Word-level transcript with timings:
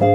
Je 0.00 0.06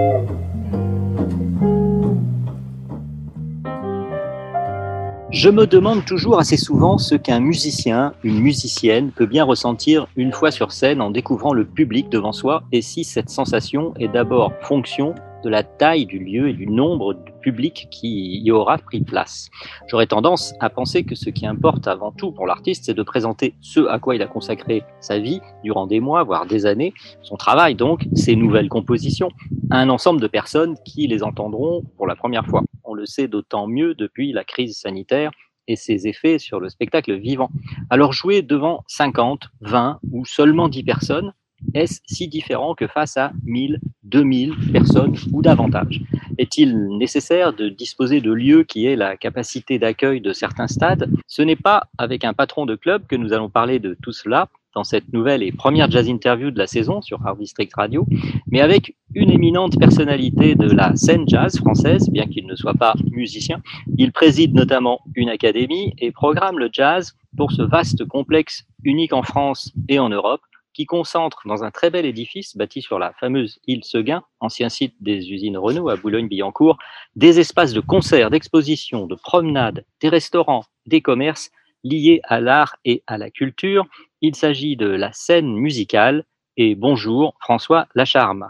me 5.50 5.68
demande 5.68 6.04
toujours 6.06 6.40
assez 6.40 6.58
souvent 6.58 6.98
ce 6.98 7.14
qu'un 7.14 7.40
musicien, 7.40 8.14
une 8.24 8.40
musicienne 8.40 9.12
peut 9.12 9.28
bien 9.28 9.44
ressentir 9.44 10.08
une 10.16 10.32
fois 10.32 10.50
sur 10.50 10.72
scène 10.72 11.02
en 11.02 11.12
découvrant 11.12 11.54
le 11.54 11.66
public 11.66 12.10
devant 12.10 12.32
soi 12.32 12.64
et 12.72 12.82
si 12.82 13.04
cette 13.04 13.30
sensation 13.30 13.94
est 14.00 14.08
d'abord 14.08 14.54
fonction 14.62 15.14
de 15.44 15.50
la 15.50 15.62
taille 15.62 16.08
du 16.08 16.18
lieu 16.18 16.50
et 16.50 16.54
du 16.54 16.66
nombre 16.66 17.16
public 17.46 17.88
qui 17.92 18.42
y 18.44 18.50
aura 18.50 18.80
pris 18.80 19.02
place. 19.02 19.50
J'aurais 19.88 20.08
tendance 20.08 20.56
à 20.60 20.72
penser 20.72 21.04
que 21.04 21.14
ce 21.14 21.30
qui 21.30 21.46
importe 21.46 21.88
avant 21.88 22.12
tout 22.12 22.32
pour 22.32 22.48
l'artiste, 22.48 22.86
c'est 22.86 22.96
de 22.96 23.04
présenter 23.04 23.54
ce 23.62 23.82
à 23.86 24.00
quoi 24.00 24.16
il 24.16 24.24
a 24.24 24.28
consacré 24.28 24.84
sa 25.00 25.20
vie 25.20 25.42
durant 25.64 25.86
des 25.86 26.00
mois, 26.00 26.24
voire 26.24 26.48
des 26.48 26.66
années, 26.66 26.92
son 27.22 27.36
travail 27.36 27.76
donc, 27.76 28.08
ses 28.16 28.36
nouvelles 28.36 28.68
compositions, 28.68 29.30
à 29.70 29.78
un 29.78 29.90
ensemble 29.90 30.20
de 30.22 30.28
personnes 30.28 30.76
qui 30.86 31.06
les 31.06 31.22
entendront 31.22 31.84
pour 31.98 32.08
la 32.08 32.16
première 32.16 32.48
fois. 32.48 32.64
On 32.84 32.96
le 32.96 33.06
sait 33.06 33.28
d'autant 33.28 33.68
mieux 33.68 33.94
depuis 33.94 34.34
la 34.34 34.44
crise 34.44 34.80
sanitaire 34.80 35.30
et 35.68 35.76
ses 35.76 36.08
effets 36.08 36.40
sur 36.40 36.60
le 36.60 36.70
spectacle 36.70 37.14
vivant. 37.16 37.50
Alors 37.92 38.12
jouer 38.12 38.42
devant 38.42 38.84
50, 38.88 39.50
20 39.62 40.00
ou 40.12 40.26
seulement 40.26 40.68
10 40.68 40.84
personnes, 40.84 41.34
est-ce 41.74 42.02
si 42.06 42.28
différent 42.28 42.76
que 42.76 42.88
face 42.88 43.18
à 43.18 43.32
1000, 43.44 43.80
2000 44.04 44.54
personnes 44.72 45.16
ou 45.32 45.42
davantage? 45.42 46.02
Est-il 46.38 46.98
nécessaire 46.98 47.54
de 47.54 47.70
disposer 47.70 48.22
de 48.22 48.32
lieux 48.32 48.64
qui 48.64 48.86
aient 48.86 48.96
la 48.96 49.18
capacité 49.18 49.80
d'accueil 49.80 50.22
de 50.22 50.34
certains 50.34 50.68
stades? 50.68 51.10
Ce 51.28 51.42
n'est 51.42 51.56
pas 51.56 51.88
avec 51.98 52.24
un 52.24 52.34
patron 52.34 52.66
de 52.66 52.76
club 52.76 53.08
que 53.08 53.16
nous 53.16 53.34
allons 53.34 53.50
parler 53.50 53.80
de 53.80 53.98
tout 54.02 54.12
cela 54.12 54.50
dans 54.74 54.84
cette 54.84 55.12
nouvelle 55.14 55.42
et 55.42 55.54
première 55.54 55.90
jazz 55.90 56.08
interview 56.08 56.52
de 56.52 56.58
la 56.58 56.68
saison 56.68 57.02
sur 57.02 57.26
Art 57.26 57.38
District 57.38 57.74
Radio, 57.74 58.06
mais 58.48 58.60
avec 58.60 58.96
une 59.14 59.32
éminente 59.32 59.80
personnalité 59.80 60.56
de 60.56 60.70
la 60.70 60.96
scène 60.98 61.24
jazz 61.28 61.58
française, 61.58 62.10
bien 62.10 62.26
qu'il 62.26 62.46
ne 62.46 62.56
soit 62.56 62.74
pas 62.74 62.94
musicien. 63.10 63.62
Il 63.98 64.12
préside 64.12 64.54
notamment 64.54 65.00
une 65.16 65.30
académie 65.30 65.94
et 65.98 66.12
programme 66.12 66.60
le 66.60 66.70
jazz 66.72 67.14
pour 67.38 67.54
ce 67.54 67.62
vaste 67.62 68.06
complexe 68.06 68.66
unique 68.84 69.14
en 69.14 69.24
France 69.24 69.72
et 69.88 69.98
en 69.98 70.10
Europe 70.10 70.42
qui 70.76 70.86
concentre 70.86 71.42
dans 71.46 71.64
un 71.64 71.72
très 71.72 71.90
bel 71.90 72.06
édifice 72.06 72.58
bâti 72.58 72.82
sur 72.82 73.00
la 73.00 73.14
fameuse 73.14 73.60
île 73.66 73.86
Seguin, 73.86 74.24
ancien 74.42 74.68
site 74.68 74.94
des 75.00 75.32
usines 75.32 75.58
Renault 75.58 75.88
à 75.88 75.96
Boulogne-Billancourt, 75.96 76.78
des 77.16 77.40
espaces 77.40 77.72
de 77.72 77.80
concerts, 77.80 78.30
d'expositions, 78.30 79.08
de 79.08 79.16
promenades, 79.16 79.86
des 80.02 80.10
restaurants, 80.10 80.66
des 80.86 81.02
commerces 81.02 81.50
liés 81.86 82.20
à 82.26 82.42
l'art 82.42 82.76
et 82.84 83.04
à 83.08 83.18
la 83.18 83.32
culture. 83.32 83.86
Il 84.20 84.36
s'agit 84.36 84.76
de 84.76 84.88
la 84.88 85.14
scène 85.14 85.56
musicale. 85.56 86.26
Et 86.58 86.76
bonjour 86.76 87.36
François 87.40 87.88
Lacharme. 87.96 88.50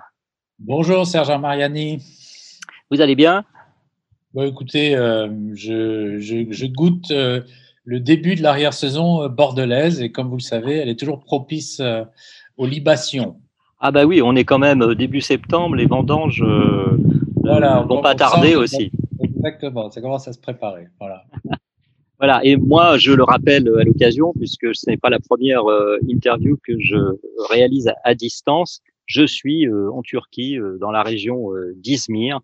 Bonjour 0.57 1.05
Serge 1.05 1.31
Mariani. 1.39 1.99
Vous 2.89 3.01
allez 3.01 3.15
bien? 3.15 3.45
Bon, 4.33 4.43
écoutez, 4.43 4.95
euh, 4.95 5.29
je, 5.53 6.19
je, 6.19 6.45
je, 6.49 6.65
goûte 6.65 7.11
euh, 7.11 7.41
le 7.85 7.99
début 7.99 8.35
de 8.35 8.41
l'arrière-saison 8.41 9.23
euh, 9.23 9.29
bordelaise 9.29 10.01
et 10.01 10.11
comme 10.11 10.27
vous 10.27 10.37
le 10.37 10.41
savez, 10.41 10.75
elle 10.75 10.89
est 10.89 10.99
toujours 10.99 11.19
propice 11.19 11.79
euh, 11.79 12.03
aux 12.57 12.65
libations. 12.65 13.37
Ah 13.79 13.91
bah 13.91 14.05
oui, 14.05 14.21
on 14.21 14.35
est 14.35 14.43
quand 14.43 14.57
même 14.57 14.95
début 14.95 15.21
septembre, 15.21 15.75
les 15.75 15.85
vendanges 15.85 16.41
euh, 16.41 16.97
voilà, 17.35 17.81
vont 17.81 18.01
pas 18.01 18.15
tarder 18.15 18.55
aussi. 18.55 18.91
Exactement, 19.21 19.91
ça 19.91 20.01
commence 20.01 20.27
à 20.27 20.33
se 20.33 20.39
préparer. 20.39 20.87
Voilà. 20.99 21.23
Voilà, 22.17 22.39
et 22.45 22.55
moi, 22.55 22.97
je 22.97 23.11
le 23.11 23.23
rappelle 23.23 23.69
à 23.77 23.83
l'occasion, 23.83 24.31
puisque 24.37 24.73
ce 24.73 24.89
n'est 24.89 24.95
pas 24.95 25.09
la 25.09 25.19
première 25.19 25.63
interview 26.07 26.57
que 26.65 26.79
je 26.79 26.95
réalise 27.49 27.89
à, 27.89 27.95
à 28.05 28.15
distance, 28.15 28.79
je 29.05 29.25
suis 29.25 29.67
en 29.69 30.01
Turquie, 30.01 30.57
dans 30.79 30.91
la 30.91 31.03
région 31.03 31.49
d'Izmir, 31.75 32.39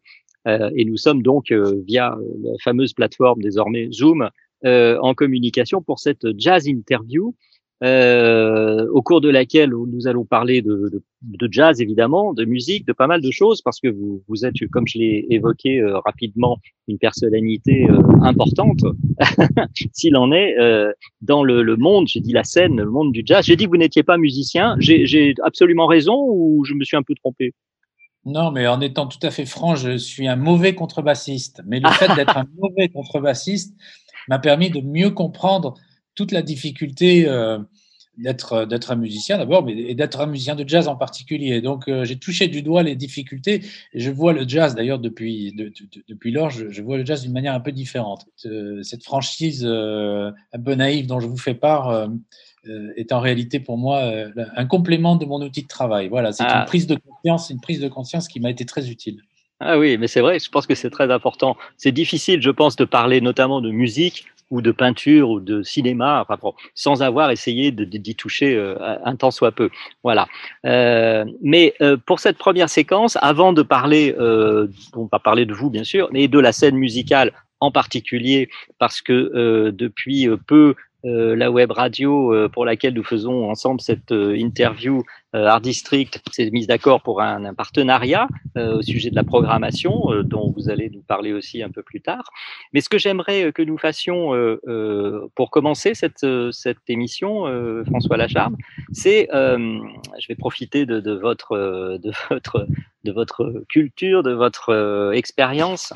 et 0.46 0.84
nous 0.84 0.98
sommes 0.98 1.24
donc 1.24 1.54
via 1.54 2.18
la 2.44 2.52
fameuse 2.62 2.92
plateforme 2.92 3.42
désormais 3.42 3.88
Zoom 3.94 4.30
euh, 4.66 4.98
en 5.02 5.14
communication 5.14 5.82
pour 5.82 6.00
cette 6.00 6.28
jazz 6.38 6.68
interview. 6.68 7.36
Euh, 7.84 8.86
au 8.92 9.02
cours 9.02 9.22
de 9.22 9.30
laquelle 9.30 9.72
nous 9.72 10.08
allons 10.08 10.24
parler 10.24 10.62
de, 10.62 10.92
de, 10.92 11.02
de, 11.24 11.48
jazz 11.52 11.82
évidemment, 11.82 12.32
de 12.32 12.46
musique, 12.46 12.86
de 12.86 12.94
pas 12.94 13.08
mal 13.08 13.22
de 13.22 13.32
choses, 13.32 13.64
parce 13.64 13.80
que 13.80 13.88
vous, 13.88 14.22
vous 14.28 14.46
êtes, 14.46 14.54
comme 14.72 14.86
je 14.86 15.00
l'ai 15.00 15.26
évoqué 15.32 15.80
euh, 15.80 15.98
rapidement, 15.98 16.60
une 16.88 17.00
personnalité 17.00 17.88
euh, 17.90 17.98
importante, 18.22 18.82
s'il 19.94 20.16
en 20.16 20.32
est, 20.32 20.60
euh, 20.60 20.92
dans 21.22 21.44
le, 21.44 21.64
le 21.64 21.76
monde, 21.76 22.08
j'ai 22.08 22.20
dit 22.20 22.34
la 22.34 22.44
scène, 22.44 22.78
le 22.78 22.92
monde 22.92 23.12
du 23.14 23.24
jazz. 23.26 23.44
J'ai 23.44 23.56
dit 23.56 23.66
que 23.66 23.72
vous 23.72 23.78
n'étiez 23.78 24.04
pas 24.04 24.18
musicien, 24.20 24.76
j'ai 24.78 25.34
absolument 25.44 25.88
raison 25.88 26.24
ou 26.28 26.64
je 26.66 26.76
me 26.76 26.84
suis 26.84 26.98
un 26.98 27.04
peu 27.04 27.16
trompé? 27.16 27.56
Non, 28.24 28.52
mais 28.52 28.68
en 28.68 28.80
étant 28.82 29.08
tout 29.08 29.18
à 29.24 29.32
fait 29.32 29.48
franc, 29.48 29.76
je 29.76 29.98
suis 29.98 30.28
un 30.28 30.36
mauvais 30.36 30.76
contrebassiste. 30.76 31.64
Mais 31.66 31.80
le 31.80 31.90
fait 31.90 32.14
d'être 32.16 32.38
un 32.38 32.46
mauvais 32.60 32.90
contrebassiste, 32.90 33.76
m'a 34.28 34.40
permis 34.40 34.70
de 34.70 34.82
mieux 34.82 35.12
comprendre 35.12 35.76
toute 36.16 36.32
la 36.32 36.42
difficulté 36.42 37.28
euh, 37.28 37.60
d'être 38.18 38.66
d'être 38.66 38.92
un 38.92 38.96
musicien 38.96 39.38
d'abord, 39.38 39.64
mais 39.64 39.74
et 39.74 39.96
d'être 39.96 40.20
un 40.20 40.26
musicien 40.26 40.56
de 40.56 40.68
jazz 40.68 40.88
en 40.88 40.96
particulier. 40.96 41.62
Donc 41.62 41.88
euh, 41.88 42.04
j'ai 42.04 42.18
touché 42.18 42.48
du 42.48 42.62
doigt 42.62 42.84
les 42.84 42.96
difficultés. 42.96 43.64
Et 43.94 44.00
je 44.00 44.12
vois 44.12 44.34
le 44.34 44.48
jazz 44.48 44.76
d'ailleurs 44.76 45.00
depuis 45.00 45.54
de, 45.54 45.66
de, 45.66 46.04
depuis 46.08 46.32
lors, 46.32 46.50
je, 46.50 46.70
je, 46.70 46.82
vois 46.82 46.98
le 46.98 47.06
jazz 47.06 47.22
d'une 47.24 47.32
manière 47.32 47.54
un 47.54 47.60
peu 47.60 47.72
différente. 47.72 48.26
Euh, 48.46 48.84
cette 48.84 49.04
franchise 49.04 49.66
euh, 49.66 50.32
un 50.54 50.60
peu 50.60 50.76
naïve 50.76 51.08
dont 51.08 51.20
je 51.20 51.28
vous 51.28 51.38
fais 51.38 51.56
part. 51.56 51.90
Euh, 51.90 52.08
est 52.96 53.12
en 53.12 53.20
réalité 53.20 53.60
pour 53.60 53.76
moi 53.76 54.08
un 54.56 54.66
complément 54.68 55.16
de 55.16 55.26
mon 55.26 55.42
outil 55.42 55.64
de 55.64 55.68
travail. 55.68 56.10
Voilà, 56.10 56.32
c'est 56.32 56.44
ah. 56.46 56.60
une 56.60 56.66
prise 56.68 56.86
de 56.86 56.96
conscience, 56.96 57.50
une 57.50 57.60
prise 57.60 57.80
de 57.80 57.88
conscience 57.88 58.28
qui 58.28 58.40
m'a 58.40 58.52
été 58.52 58.68
très 58.68 58.88
utile. 58.92 59.24
Ah 59.64 59.78
oui, 59.78 60.00
mais 60.00 60.08
c'est 60.08 60.22
vrai, 60.22 60.40
je 60.40 60.50
pense 60.50 60.66
que 60.66 60.74
c'est 60.74 60.90
très 60.90 61.12
important. 61.12 61.56
C'est 61.78 61.92
difficile, 61.92 62.42
je 62.42 62.50
pense, 62.50 62.76
de 62.76 62.84
parler 62.84 63.22
notamment 63.22 63.62
de 63.62 63.70
musique 63.70 64.26
ou 64.50 64.60
de 64.62 64.72
peinture 64.72 65.30
ou 65.30 65.40
de 65.40 65.62
cinéma, 65.62 66.26
sans 66.74 67.04
avoir 67.04 67.30
essayé 67.30 67.72
d'y 67.72 68.16
toucher 68.16 68.56
euh, 68.56 68.76
un 69.06 69.16
tant 69.16 69.30
soit 69.30 69.52
peu. 69.52 69.70
Voilà. 70.04 70.28
Euh, 70.66 71.26
mais 71.44 71.76
euh, 71.80 71.96
pour 71.96 72.20
cette 72.20 72.40
première 72.40 72.70
séquence, 72.70 73.20
avant 73.22 73.54
de 73.54 73.62
parler, 73.62 74.16
on 74.18 75.08
va 75.12 75.20
parler 75.20 75.46
de 75.46 75.54
vous 75.54 75.70
bien 75.70 75.84
sûr, 75.84 76.10
mais 76.12 76.28
de 76.28 76.40
la 76.40 76.54
scène 76.54 76.76
musicale 76.76 77.32
en 77.60 77.72
particulier, 77.72 78.50
parce 78.80 79.00
que 79.02 79.70
depuis 79.70 80.28
peu, 80.48 80.74
la 81.04 81.52
web 81.52 81.72
radio 81.72 82.50
pour 82.50 82.66
laquelle 82.66 82.96
nous 82.96 83.04
faisons 83.04 83.50
ensemble 83.50 83.80
cette 83.80 84.12
interview 84.12 85.04
Art 85.34 85.62
District 85.62 86.22
s'est 86.32 86.50
mise 86.52 86.68
d'accord 86.68 87.02
pour 87.02 87.22
un, 87.22 87.46
un 87.46 87.54
partenariat 87.54 88.28
au 88.56 88.82
sujet 88.82 89.10
de 89.10 89.16
la 89.16 89.24
programmation 89.24 90.08
dont 90.24 90.52
vous 90.52 90.70
allez 90.70 90.90
nous 90.90 91.02
parler 91.02 91.32
aussi 91.32 91.64
un 91.64 91.70
peu 91.70 91.84
plus 91.84 92.02
tard. 92.02 92.30
Mais 92.74 92.82
ce 92.82 92.90
que 92.90 92.98
j'aimerais 92.98 93.54
que 93.54 93.62
nous 93.62 93.78
fassions 93.78 94.32
pour 95.36 95.52
commencer 95.52 95.94
cette, 95.94 96.26
cette 96.52 96.90
émission, 96.90 97.46
François 97.86 98.18
Lacharme, 98.18 98.58
c'est, 98.92 99.28
je 99.32 100.28
vais 100.28 100.36
profiter 100.36 100.86
de, 100.86 101.00
de, 101.00 101.14
votre, 101.14 101.98
de, 102.02 102.12
votre, 102.30 102.68
de 103.04 103.12
votre 103.12 103.64
culture, 103.70 104.24
de 104.24 104.34
votre 104.34 105.12
expérience, 105.14 105.94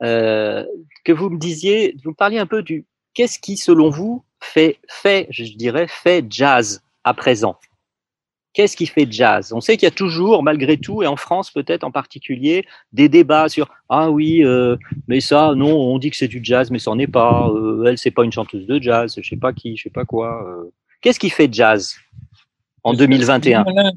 que 0.00 1.12
vous 1.12 1.30
me 1.30 1.38
disiez, 1.38 1.96
vous 2.04 2.10
me 2.10 2.14
parliez 2.14 2.38
un 2.38 2.46
peu 2.46 2.62
du 2.62 2.84
qu'est-ce 3.14 3.38
qui, 3.38 3.56
selon 3.56 3.90
vous, 3.90 4.24
fait, 4.40 4.78
fait, 4.88 5.26
je 5.30 5.44
dirais, 5.44 5.86
fait 5.88 6.24
jazz 6.28 6.82
à 7.02 7.14
présent? 7.14 7.56
Qu'est-ce 8.56 8.74
qui 8.74 8.86
fait 8.86 9.06
jazz? 9.10 9.52
On 9.52 9.60
sait 9.60 9.76
qu'il 9.76 9.84
y 9.84 9.86
a 9.86 9.94
toujours, 9.94 10.42
malgré 10.42 10.78
tout, 10.78 11.02
et 11.02 11.06
en 11.06 11.16
France 11.16 11.50
peut-être 11.50 11.84
en 11.84 11.90
particulier, 11.90 12.64
des 12.90 13.10
débats 13.10 13.50
sur 13.50 13.68
ah 13.90 14.10
oui, 14.10 14.42
euh, 14.42 14.76
mais 15.08 15.20
ça, 15.20 15.52
non, 15.54 15.76
on 15.76 15.98
dit 15.98 16.08
que 16.08 16.16
c'est 16.16 16.26
du 16.26 16.40
jazz, 16.42 16.70
mais 16.70 16.78
ça 16.78 16.90
n'en 16.90 16.98
est 16.98 17.06
pas. 17.06 17.50
Euh, 17.50 17.84
elle, 17.84 17.98
c'est 17.98 18.10
pas 18.10 18.24
une 18.24 18.32
chanteuse 18.32 18.66
de 18.66 18.80
jazz, 18.80 19.14
je 19.20 19.28
sais 19.28 19.36
pas 19.36 19.52
qui, 19.52 19.76
je 19.76 19.82
sais 19.82 19.90
pas 19.90 20.06
quoi. 20.06 20.42
Euh. 20.48 20.72
Qu'est-ce 21.02 21.20
qui 21.20 21.28
fait 21.28 21.52
jazz 21.52 21.96
en 22.82 22.94
2021 22.94 23.64
bien 23.64 23.74
malin, 23.74 23.92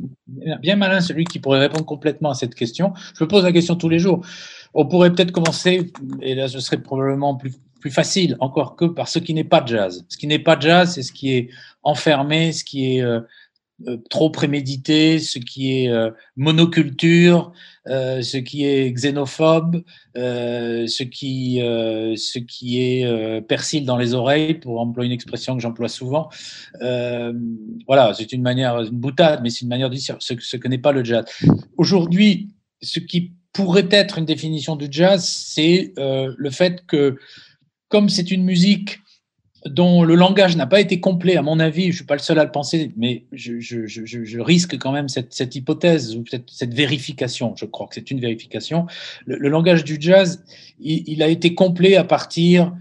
bien 0.58 0.76
malin 0.76 1.00
celui 1.00 1.24
qui 1.24 1.40
pourrait 1.40 1.60
répondre 1.60 1.86
complètement 1.86 2.32
à 2.32 2.34
cette 2.34 2.54
question. 2.54 2.92
Je 3.18 3.24
me 3.24 3.30
pose 3.30 3.46
la 3.46 3.54
question 3.54 3.78
tous 3.78 3.88
les 3.88 4.00
jours. 4.00 4.26
On 4.74 4.86
pourrait 4.86 5.14
peut-être 5.14 5.32
commencer, 5.32 5.90
et 6.22 6.36
là 6.36 6.50
ce 6.50 6.60
serait 6.60 6.82
probablement 6.82 7.36
plus 7.36 7.54
plus 7.80 7.92
facile 7.92 8.36
encore 8.40 8.76
que 8.76 8.86
par 8.86 9.08
ce 9.08 9.20
qui 9.20 9.34
n'est 9.34 9.44
pas 9.44 9.64
jazz. 9.66 10.06
Ce 10.10 10.18
qui 10.18 10.28
n'est 10.28 10.40
pas 10.40 10.60
jazz, 10.60 10.94
c'est 10.94 11.04
ce 11.04 11.12
qui 11.12 11.34
est 11.34 11.50
enfermé, 11.84 12.52
ce 12.52 12.64
qui 12.64 12.98
est 12.98 13.02
euh, 13.02 13.18
euh, 13.18 13.22
trop 14.10 14.30
prémédité, 14.30 15.20
ce 15.20 15.40
qui 15.40 15.84
est 15.84 15.90
euh, 15.90 16.12
monoculture, 16.36 17.52
euh, 17.88 18.22
ce 18.22 18.38
qui 18.38 18.66
est 18.66 18.92
xénophobe, 18.92 19.84
ce 20.16 21.04
qui, 21.04 21.60
ce 21.60 22.40
qui 22.40 22.82
est 22.82 23.42
persil 23.48 23.86
dans 23.86 23.98
les 23.98 24.14
oreilles, 24.14 24.56
pour 24.56 24.80
employer 24.80 25.08
une 25.08 25.14
expression 25.14 25.56
que 25.56 25.62
j'emploie 25.62 25.90
souvent. 25.90 26.30
voilà, 26.80 28.14
c'est 28.14 28.32
une 28.34 28.42
manière, 28.42 28.80
une 28.82 28.90
boutade, 28.90 29.42
mais 29.44 29.50
c'est 29.50 29.62
une 29.62 29.70
manière 29.70 29.90
de 29.90 29.96
dire 29.96 30.18
ce, 30.20 30.34
ce 30.40 30.58
que 30.58 30.68
n'est 30.68 30.78
pas 30.78 30.92
le 30.92 31.04
jazz. 31.04 31.26
Aujourd'hui, 31.78 32.50
ce 32.82 33.00
qui 33.00 33.34
pourrait 33.54 33.88
être 33.92 34.18
une 34.18 34.26
définition 34.26 34.76
du 34.76 34.88
jazz, 34.92 35.24
c'est 35.26 35.94
le 35.98 36.50
fait 36.50 36.86
que, 36.86 37.18
comme 37.88 38.10
c'est 38.10 38.30
une 38.30 38.44
musique 38.44 39.00
dont 39.66 40.04
le 40.04 40.16
langage 40.16 40.56
n'a 40.56 40.68
pas 40.68 40.80
été 40.80 41.00
complet, 41.00 41.36
à 41.36 41.42
mon 41.42 41.60
avis, 41.60 41.84
je 41.84 41.88
ne 41.88 41.94
suis 41.94 42.06
pas 42.06 42.16
le 42.16 42.22
seul 42.22 42.40
à 42.40 42.46
le 42.46 42.52
penser, 42.52 42.92
mais 42.96 43.26
je, 43.34 43.60
je, 43.60 43.86
je, 43.88 44.24
je 44.24 44.40
risque 44.40 44.78
quand 44.78 44.92
même 44.92 45.10
cette, 45.10 45.34
cette 45.34 45.56
hypothèse, 45.56 46.16
ou 46.16 46.24
cette 46.48 46.74
vérification, 46.74 47.56
je 47.58 47.66
crois 47.66 47.88
que 47.88 47.96
c'est 47.96 48.10
une 48.12 48.22
vérification. 48.22 48.88
Le, 49.26 49.38
le, 49.38 49.50
langage 49.50 49.84
du 49.84 49.98
jazz, 50.00 50.44
il, 50.80 51.04
il, 51.08 51.22
a 51.22 51.28
été 51.28 51.56
complet 51.56 51.98
à 51.98 52.06
partir, 52.06 52.74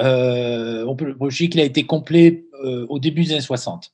euh, 0.00 0.84
on 0.86 0.96
peut 0.96 1.14
dire 1.30 1.48
qu'il 1.48 1.60
a 1.60 1.64
été 1.64 1.84
complet 1.84 2.44
euh, 2.62 2.86
au 2.90 2.98
début 2.98 3.24
des 3.24 3.32
années 3.32 3.40
60. 3.40 3.92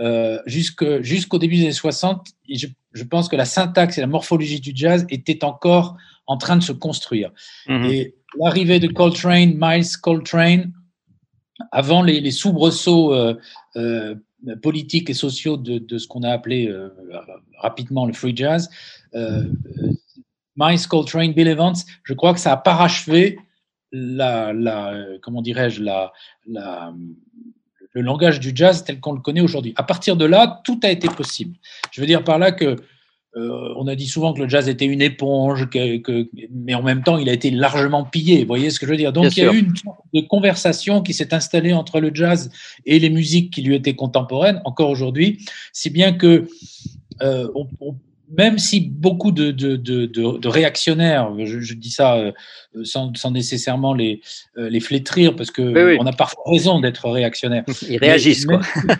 Euh, 0.00 0.38
jusqu'au 0.46 1.38
début 1.38 1.56
des 1.56 1.62
années 1.64 1.72
60, 1.72 2.28
je, 2.48 2.66
je, 2.92 3.04
pense 3.04 3.28
que 3.28 3.36
la 3.36 3.44
syntaxe 3.44 3.98
et 3.98 4.00
la 4.00 4.06
morphologie 4.06 4.60
du 4.60 4.72
jazz 4.74 5.04
étaient 5.10 5.44
encore 5.44 5.96
en 6.26 6.38
train 6.38 6.56
de 6.56 6.62
se 6.62 6.72
construire. 6.72 7.30
Mm 7.66 7.74
-hmm. 7.74 7.92
Et 7.92 8.14
l'arrivée 8.40 8.80
de 8.80 8.86
Coltrane, 8.86 9.54
Miles 9.56 9.96
Coltrane, 10.00 10.72
avant 11.72 12.02
les, 12.02 12.20
les 12.20 12.30
soubresauts 12.30 13.14
euh, 13.14 13.34
euh, 13.76 14.14
politiques 14.62 15.10
et 15.10 15.14
sociaux 15.14 15.56
de, 15.56 15.98
ce 15.98 16.06
qu'on 16.06 16.22
a 16.22 16.30
appelé 16.30 16.68
euh, 16.68 16.90
rapidement 17.58 18.06
le 18.06 18.12
free 18.12 18.36
jazz, 18.36 18.70
Miles 20.56 20.86
Coltrane, 20.88 21.32
Bill 21.32 21.48
Evans, 21.48 21.74
je 22.04 22.14
crois 22.14 22.34
que 22.34 22.40
ça 22.40 22.52
a 22.52 22.56
parachevé 22.56 23.38
la, 23.92 24.52
comment 25.22 25.42
dirais-je, 25.42 25.82
la, 25.82 26.12
le 26.46 28.02
langage 28.02 28.38
du 28.38 28.52
jazz 28.54 28.84
tel 28.84 29.00
qu'on 29.00 29.12
le 29.12 29.20
connaît 29.20 29.40
aujourd'hui. 29.40 29.72
À 29.76 29.82
partir 29.82 30.16
de 30.16 30.24
là, 30.24 30.60
tout 30.64 30.78
a 30.82 30.90
été 30.90 31.08
possible. 31.08 31.56
Je 31.90 32.00
veux 32.00 32.06
dire 32.06 32.22
par 32.22 32.38
là 32.38 32.52
que 32.52 32.76
euh, 33.36 33.74
on 33.76 33.86
a 33.86 33.94
dit 33.94 34.06
souvent 34.06 34.32
que 34.32 34.40
le 34.40 34.48
jazz 34.48 34.68
était 34.68 34.86
une 34.86 35.02
éponge, 35.02 35.68
que, 35.68 35.98
que, 35.98 36.28
mais 36.50 36.74
en 36.74 36.82
même 36.82 37.02
temps, 37.02 37.18
il 37.18 37.28
a 37.28 37.32
été 37.32 37.50
largement 37.50 38.04
pillé. 38.04 38.40
Vous 38.40 38.46
voyez 38.46 38.70
ce 38.70 38.80
que 38.80 38.86
je 38.86 38.90
veux 38.90 38.96
dire 38.96 39.12
Donc, 39.12 39.30
Bien 39.30 39.32
il 39.36 39.46
y 39.46 39.48
a 39.48 39.52
eu 39.52 39.64
une 39.64 39.76
sorte 39.76 40.00
de 40.14 40.20
conversation 40.22 41.02
qui 41.02 41.12
s'est 41.12 41.34
installée 41.34 41.72
entre 41.74 42.00
le 42.00 42.10
jazz 42.12 42.50
et 42.86 42.98
les 42.98 43.10
musiques 43.10 43.52
qui 43.52 43.62
lui 43.62 43.74
étaient 43.74 43.94
contemporaines, 43.94 44.62
encore 44.64 44.88
aujourd'hui, 44.88 45.44
si 45.72 45.90
bien 45.90 46.12
que 46.12 46.48
euh, 47.20 47.48
on, 47.54 47.68
on, 47.80 47.96
même 48.36 48.58
si 48.58 48.80
beaucoup 48.80 49.30
de, 49.30 49.50
de, 49.50 49.76
de, 49.76 50.06
de 50.06 50.48
réactionnaires, 50.48 51.30
je, 51.38 51.60
je, 51.60 51.74
dis 51.74 51.90
ça 51.90 52.16
euh, 52.16 52.32
sans, 52.82 53.14
sans 53.14 53.30
nécessairement 53.30 53.94
les, 53.94 54.20
les 54.56 54.80
flétrir, 54.80 55.36
parce 55.36 55.50
que 55.50 55.62
oui, 55.62 55.92
oui. 55.92 55.96
on 56.00 56.06
a 56.06 56.12
parfois 56.12 56.42
raison 56.46 56.80
d'être 56.80 57.08
réactionnaire. 57.08 57.64
Ils 57.88 57.98
réagissent, 57.98 58.46
mais, 58.46 58.58
quoi. 58.58 58.96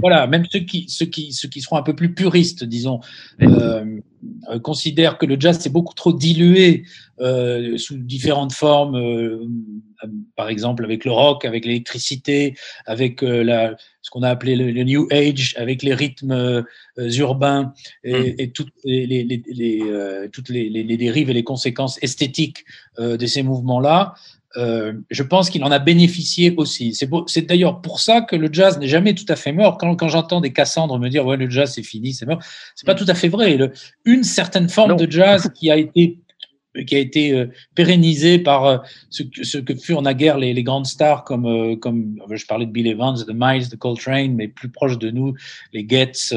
Voilà, 0.00 0.26
même 0.26 0.44
ceux 0.50 0.60
qui, 0.60 0.86
ceux, 0.88 1.06
qui, 1.06 1.32
ceux 1.32 1.48
qui 1.48 1.60
seront 1.60 1.76
un 1.76 1.82
peu 1.82 1.94
plus 1.94 2.14
puristes, 2.14 2.64
disons, 2.64 3.00
euh, 3.42 4.00
euh, 4.48 4.60
considèrent 4.60 5.18
que 5.18 5.26
le 5.26 5.36
jazz 5.38 5.58
s'est 5.58 5.70
beaucoup 5.70 5.94
trop 5.94 6.12
dilué 6.12 6.84
euh, 7.20 7.76
sous 7.76 7.96
différentes 7.96 8.52
formes, 8.52 8.94
euh, 8.94 9.48
par 10.36 10.48
exemple 10.48 10.84
avec 10.84 11.04
le 11.04 11.10
rock, 11.10 11.44
avec 11.44 11.64
l'électricité, 11.64 12.54
avec 12.86 13.22
la, 13.22 13.76
ce 14.00 14.10
qu'on 14.10 14.22
a 14.22 14.28
appelé 14.28 14.54
le, 14.54 14.70
le, 14.70 14.84
New 14.84 15.08
Age, 15.10 15.54
avec 15.58 15.82
les 15.82 15.94
rythmes 15.94 16.64
urbains 16.96 17.72
et, 18.04 18.42
et 18.42 18.50
toutes, 18.52 18.72
les, 18.84 19.06
les, 19.06 19.24
les 19.24 20.28
toutes 20.32 20.48
les, 20.48 20.96
dérives 20.96 21.30
et 21.30 21.34
les 21.34 21.44
conséquences 21.44 22.00
esthétiques 22.02 22.64
de 22.98 23.26
ces 23.26 23.42
mouvements-là. 23.42 24.14
Euh, 24.56 24.92
je 25.10 25.22
pense 25.22 25.48
qu'il 25.48 25.64
en 25.64 25.70
a 25.70 25.78
bénéficié 25.78 26.54
aussi. 26.56 26.94
C'est 27.26 27.46
d'ailleurs 27.46 27.80
pour 27.80 28.00
ça 28.00 28.20
que 28.20 28.36
le 28.36 28.48
jazz 28.52 28.78
n'est 28.78 28.88
jamais 28.88 29.14
tout 29.14 29.24
à 29.28 29.36
fait 29.36 29.52
mort. 29.52 29.78
Quand, 29.78 29.94
quand 29.96 30.08
j'entends 30.08 30.40
des 30.40 30.52
Cassandres 30.52 30.98
me 30.98 31.08
dire 31.08 31.24
ouais 31.24 31.36
le 31.36 31.48
jazz 31.48 31.72
c'est 31.74 31.82
fini, 31.82 32.12
c'est 32.12 32.26
mort, 32.26 32.40
c'est 32.74 32.86
pas 32.86 32.94
tout 32.94 33.06
à 33.08 33.14
fait 33.14 33.28
vrai. 33.28 33.56
Le, 33.56 33.72
une 34.04 34.24
certaine 34.24 34.68
forme 34.68 34.90
non. 34.90 34.96
de 34.96 35.10
jazz 35.10 35.50
qui 35.54 35.70
a 35.70 35.76
été 35.76 36.18
qui 36.86 36.96
a 36.96 36.98
été 36.98 37.32
euh, 37.32 37.46
pérennisé 37.74 38.38
par 38.38 38.64
euh, 38.64 38.78
ce, 39.10 39.22
ce, 39.42 39.58
que 39.58 39.74
furent 39.74 40.02
naguère 40.02 40.38
les, 40.38 40.54
les 40.54 40.62
grandes 40.62 40.86
stars 40.86 41.24
comme, 41.24 41.46
euh, 41.46 41.76
comme 41.76 42.16
je 42.30 42.46
parlais 42.46 42.66
de 42.66 42.70
Bill 42.70 42.86
Evans, 42.86 43.16
de 43.26 43.32
Miles, 43.36 43.68
de 43.68 43.76
Coltrane, 43.76 44.34
mais 44.34 44.48
plus 44.48 44.70
proche 44.70 44.98
de 44.98 45.10
nous, 45.10 45.34
les 45.72 45.86
Getz, 45.88 46.34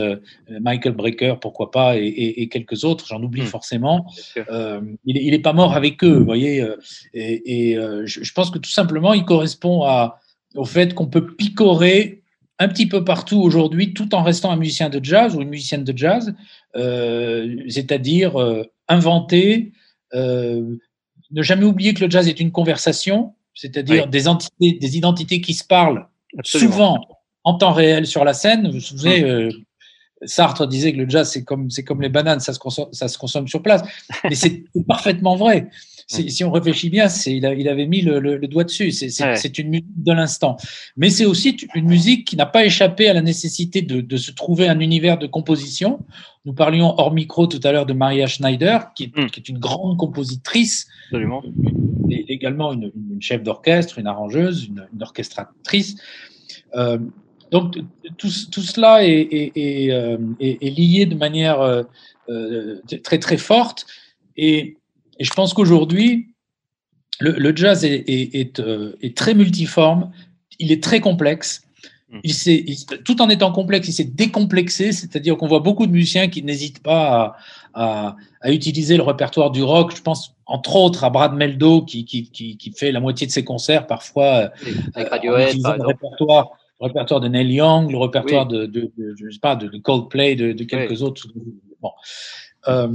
Michael 0.50 0.94
Brecker, 0.94 1.40
pourquoi 1.40 1.72
pas, 1.72 1.98
et, 1.98 2.06
et, 2.06 2.42
et 2.42 2.50
quelques 2.50 2.84
autres, 2.84 3.06
j'en 3.08 3.22
oublie 3.24 3.44
mmh. 3.44 3.46
forcément. 3.46 4.12
il, 4.36 4.98
il 5.06 5.34
est 5.34 5.40
pas 5.40 5.54
mort 5.54 5.74
avec 5.74 6.04
eux, 6.04 6.18
vous 6.18 6.26
voyez, 6.26 6.66
et, 7.14 7.72
et 7.72 7.76
je, 8.06 8.24
je, 8.24 8.34
pense 8.34 8.52
que 8.52 8.58
tout 8.58 8.70
simplement, 8.70 9.14
il 9.14 9.24
correspond 9.24 9.84
à, 9.84 10.20
au 10.56 10.66
fait 10.66 10.94
qu'on 10.94 11.08
peut 11.08 11.36
picorer 11.36 12.22
un 12.60 12.68
petit 12.68 12.88
peu 12.88 13.04
partout 13.04 13.40
aujourd'hui, 13.40 13.94
tout 13.94 14.14
en 14.16 14.24
restant 14.24 14.52
un 14.52 14.58
musicien 14.58 14.90
de 14.90 15.04
jazz 15.04 15.36
ou 15.36 15.42
une 15.42 15.50
musicienne 15.50 15.84
de 15.84 15.98
jazz, 15.98 16.34
c'est-à-dire 16.74 18.36
inventer, 18.88 19.72
euh, 20.14 20.76
ne 21.32 21.42
jamais 21.42 21.66
oublier 21.66 21.94
que 21.94 22.04
le 22.04 22.10
jazz 22.10 22.28
est 22.28 22.40
une 22.40 22.52
conversation, 22.52 23.34
c'est-à-dire 23.54 24.04
oui. 24.04 24.10
des, 24.10 24.28
entités, 24.28 24.74
des 24.74 24.98
identités 24.98 25.42
qui 25.42 25.54
se 25.54 25.64
parlent 25.64 26.08
Absolument. 26.38 26.72
souvent 26.72 27.08
en 27.44 27.58
temps 27.58 27.74
réel 27.74 28.06
sur 28.06 28.24
la 28.24 28.34
scène. 28.34 28.68
Vous 28.68 28.74
vous 28.74 28.80
souvenez, 28.80 29.22
mmh. 29.22 29.26
euh, 29.26 29.50
Sartre 30.24 30.68
disait 30.68 30.94
que 30.94 30.98
le 30.98 31.10
jazz, 31.10 31.30
c'est 31.32 31.44
comme, 31.44 31.70
c'est 31.70 31.84
comme 31.84 32.02
les 32.02 32.10
bananes, 32.10 32.40
ça 32.40 32.54
se, 32.54 32.60
consomme, 32.60 32.90
ça 32.92 33.08
se 33.08 33.18
consomme 33.18 33.48
sur 33.48 33.62
place. 33.62 33.82
Mais 34.24 34.36
c'est 34.36 34.64
parfaitement 34.88 35.36
vrai. 35.36 35.70
Si 36.08 36.44
on 36.44 36.52
réfléchit 36.52 36.92
bien, 36.92 37.08
il, 37.26 37.46
a, 37.48 37.54
il, 37.56 37.68
avait 37.68 37.88
mis 37.88 38.02
le, 38.02 38.20
le, 38.20 38.38
le 38.38 38.48
doigt 38.48 38.64
dessus. 38.64 38.92
C'est 38.92 39.24
ouais. 39.24 39.36
une 39.58 39.70
musique 39.70 40.04
de 40.04 40.12
l'instant. 40.12 40.56
Mais 40.98 41.10
c'est 41.10 41.26
aussi 41.26 41.58
une 41.74 41.88
musique 41.88 42.28
qui 42.28 42.36
n'a 42.36 42.46
pas 42.46 42.64
échappé 42.64 43.10
à 43.10 43.14
la 43.14 43.22
nécessité 43.22 43.82
de, 43.82 44.02
de, 44.02 44.18
se 44.18 44.32
trouver 44.32 44.68
un 44.68 44.80
univers 44.80 45.18
de 45.18 45.26
composition. 45.26 46.00
Nous 46.46 46.54
parlions 46.54 46.94
hors 47.00 47.12
micro 47.12 47.48
tout 47.48 47.60
à 47.64 47.72
l'heure 47.72 47.88
de 47.88 47.94
Maria 47.94 48.28
Schneider, 48.28 48.94
qui 48.94 49.06
est, 49.06 49.18
mm. 49.18 49.32
qui 49.32 49.40
est, 49.40 49.50
une 49.50 49.58
grande 49.58 49.98
compositrice. 49.98 50.88
Absolument. 51.06 51.44
Et 52.12 52.32
également 52.32 52.74
une, 52.74 52.92
une 53.12 53.22
chef 53.22 53.42
d'orchestre, 53.42 53.98
une 53.98 54.08
arrangeuse, 54.08 54.68
une, 54.68 54.88
une 54.94 55.02
orchestratrice. 55.02 55.96
Euh, 56.76 57.00
donc 57.52 57.78
tout, 58.18 58.30
tout, 58.52 58.62
cela 58.62 59.04
est, 59.04 59.12
est, 59.12 59.52
est, 59.56 59.92
euh, 59.92 60.18
est, 60.40 60.78
lié 60.78 61.06
de 61.08 61.16
manière 61.16 61.62
euh, 61.62 61.84
très 63.04 63.18
très 63.18 63.38
forte 63.38 63.86
et 64.36 64.78
et 65.20 65.24
je 65.24 65.32
pense 65.34 65.54
qu'aujourd'hui, 65.54 66.36
le, 67.20 67.32
le, 67.32 67.56
jazz 67.56 67.86
est, 67.86 68.04
est, 68.08 68.36
est, 68.36 68.60
euh, 68.60 68.98
est, 69.02 69.16
très 69.16 69.34
multiforme, 69.34 70.12
il 70.60 70.72
est 70.72 70.84
très 70.84 71.00
complexe. 71.00 71.64
Mmh. 72.10 72.20
Il 72.24 72.34
il, 72.48 72.86
tout 73.04 73.22
en 73.22 73.30
étant 73.30 73.52
complexe, 73.52 73.88
il 73.88 73.94
s'est 73.94 74.04
décomplexé, 74.04 74.92
c'est-à-dire 74.92 75.38
qu'on 75.38 75.48
voit 75.48 75.60
beaucoup 75.60 75.88
de 75.88 75.92
musiciens 75.92 76.28
qui 76.28 76.44
n'hésitent 76.44 76.84
pas 76.84 77.36
à, 77.74 78.08
à, 78.08 78.16
à, 78.42 78.52
utiliser 78.52 78.98
le 78.98 79.04
répertoire 79.04 79.52
du 79.52 79.64
rock. 79.64 79.96
Je 79.96 80.02
pense 80.02 80.36
entre 80.46 80.76
autres 80.76 81.04
à 81.04 81.10
Brad 81.10 81.34
Meldo 81.34 81.82
qui, 81.82 82.06
qui, 82.06 82.30
qui, 82.30 82.58
qui 82.58 82.72
fait 82.72 82.92
la 82.92 83.00
moitié 83.00 83.26
de 83.26 83.32
ses 83.32 83.44
concerts 83.44 83.88
parfois 83.88 84.52
oui, 84.66 84.74
avec 84.94 85.10
Radiohead, 85.10 85.62
par 85.62 85.78
le 85.78 85.88
répertoire, 85.88 86.52
le 86.80 86.88
répertoire 86.88 87.20
de 87.22 87.28
Neil 87.28 87.54
Young, 87.54 87.92
le 87.92 87.98
répertoire 87.98 88.48
oui. 88.50 88.58
de, 88.58 88.66
de, 88.66 88.92
de, 88.98 89.16
je 89.18 89.30
sais 89.32 89.40
pas, 89.40 89.56
de, 89.56 89.76
Coldplay, 89.80 90.36
de, 90.36 90.52
de 90.52 90.64
quelques 90.64 90.92
oui. 90.92 91.02
autres. 91.02 91.28
Bon. 91.82 91.92
Euh, 92.68 92.88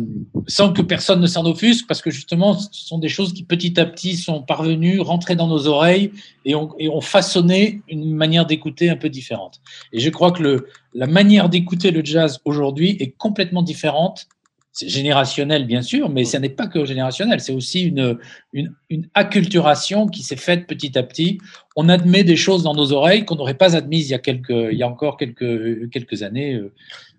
sans 0.48 0.72
que 0.72 0.82
personne 0.82 1.20
ne 1.20 1.28
s'en 1.28 1.46
offusque, 1.46 1.86
parce 1.86 2.02
que 2.02 2.10
justement, 2.10 2.54
ce 2.54 2.68
sont 2.72 2.98
des 2.98 3.08
choses 3.08 3.32
qui 3.32 3.44
petit 3.44 3.78
à 3.78 3.86
petit 3.86 4.16
sont 4.16 4.42
parvenues, 4.42 5.00
rentrées 5.00 5.36
dans 5.36 5.46
nos 5.46 5.68
oreilles 5.68 6.10
et 6.44 6.56
ont, 6.56 6.74
et 6.78 6.88
ont 6.88 7.00
façonné 7.00 7.80
une 7.88 8.12
manière 8.12 8.46
d'écouter 8.46 8.90
un 8.90 8.96
peu 8.96 9.08
différente. 9.08 9.60
Et 9.92 10.00
je 10.00 10.10
crois 10.10 10.32
que 10.32 10.42
le, 10.42 10.66
la 10.92 11.06
manière 11.06 11.48
d'écouter 11.48 11.92
le 11.92 12.04
jazz 12.04 12.40
aujourd'hui 12.44 12.96
est 12.98 13.12
complètement 13.16 13.62
différente. 13.62 14.26
C'est 14.72 14.88
générationnel, 14.88 15.66
bien 15.66 15.82
sûr, 15.82 16.08
mais 16.08 16.24
ce 16.24 16.36
n'est 16.36 16.48
pas 16.48 16.66
que 16.66 16.84
générationnel, 16.84 17.40
c'est 17.40 17.52
aussi 17.52 17.82
une, 17.82 18.18
une, 18.52 18.72
une 18.88 19.08
acculturation 19.14 20.06
qui 20.06 20.22
s'est 20.22 20.36
faite 20.36 20.66
petit 20.66 20.96
à 20.96 21.02
petit. 21.02 21.38
On 21.76 21.88
admet 21.88 22.24
des 22.24 22.36
choses 22.36 22.62
dans 22.62 22.74
nos 22.74 22.92
oreilles 22.92 23.24
qu'on 23.24 23.36
n'aurait 23.36 23.54
pas 23.54 23.76
admises 23.76 24.08
il 24.08 24.12
y 24.12 24.14
a, 24.14 24.20
quelques, 24.20 24.50
il 24.50 24.78
y 24.78 24.82
a 24.82 24.88
encore 24.88 25.16
quelques, 25.16 25.90
quelques 25.90 26.22
années, 26.22 26.54
euh, 26.54 26.72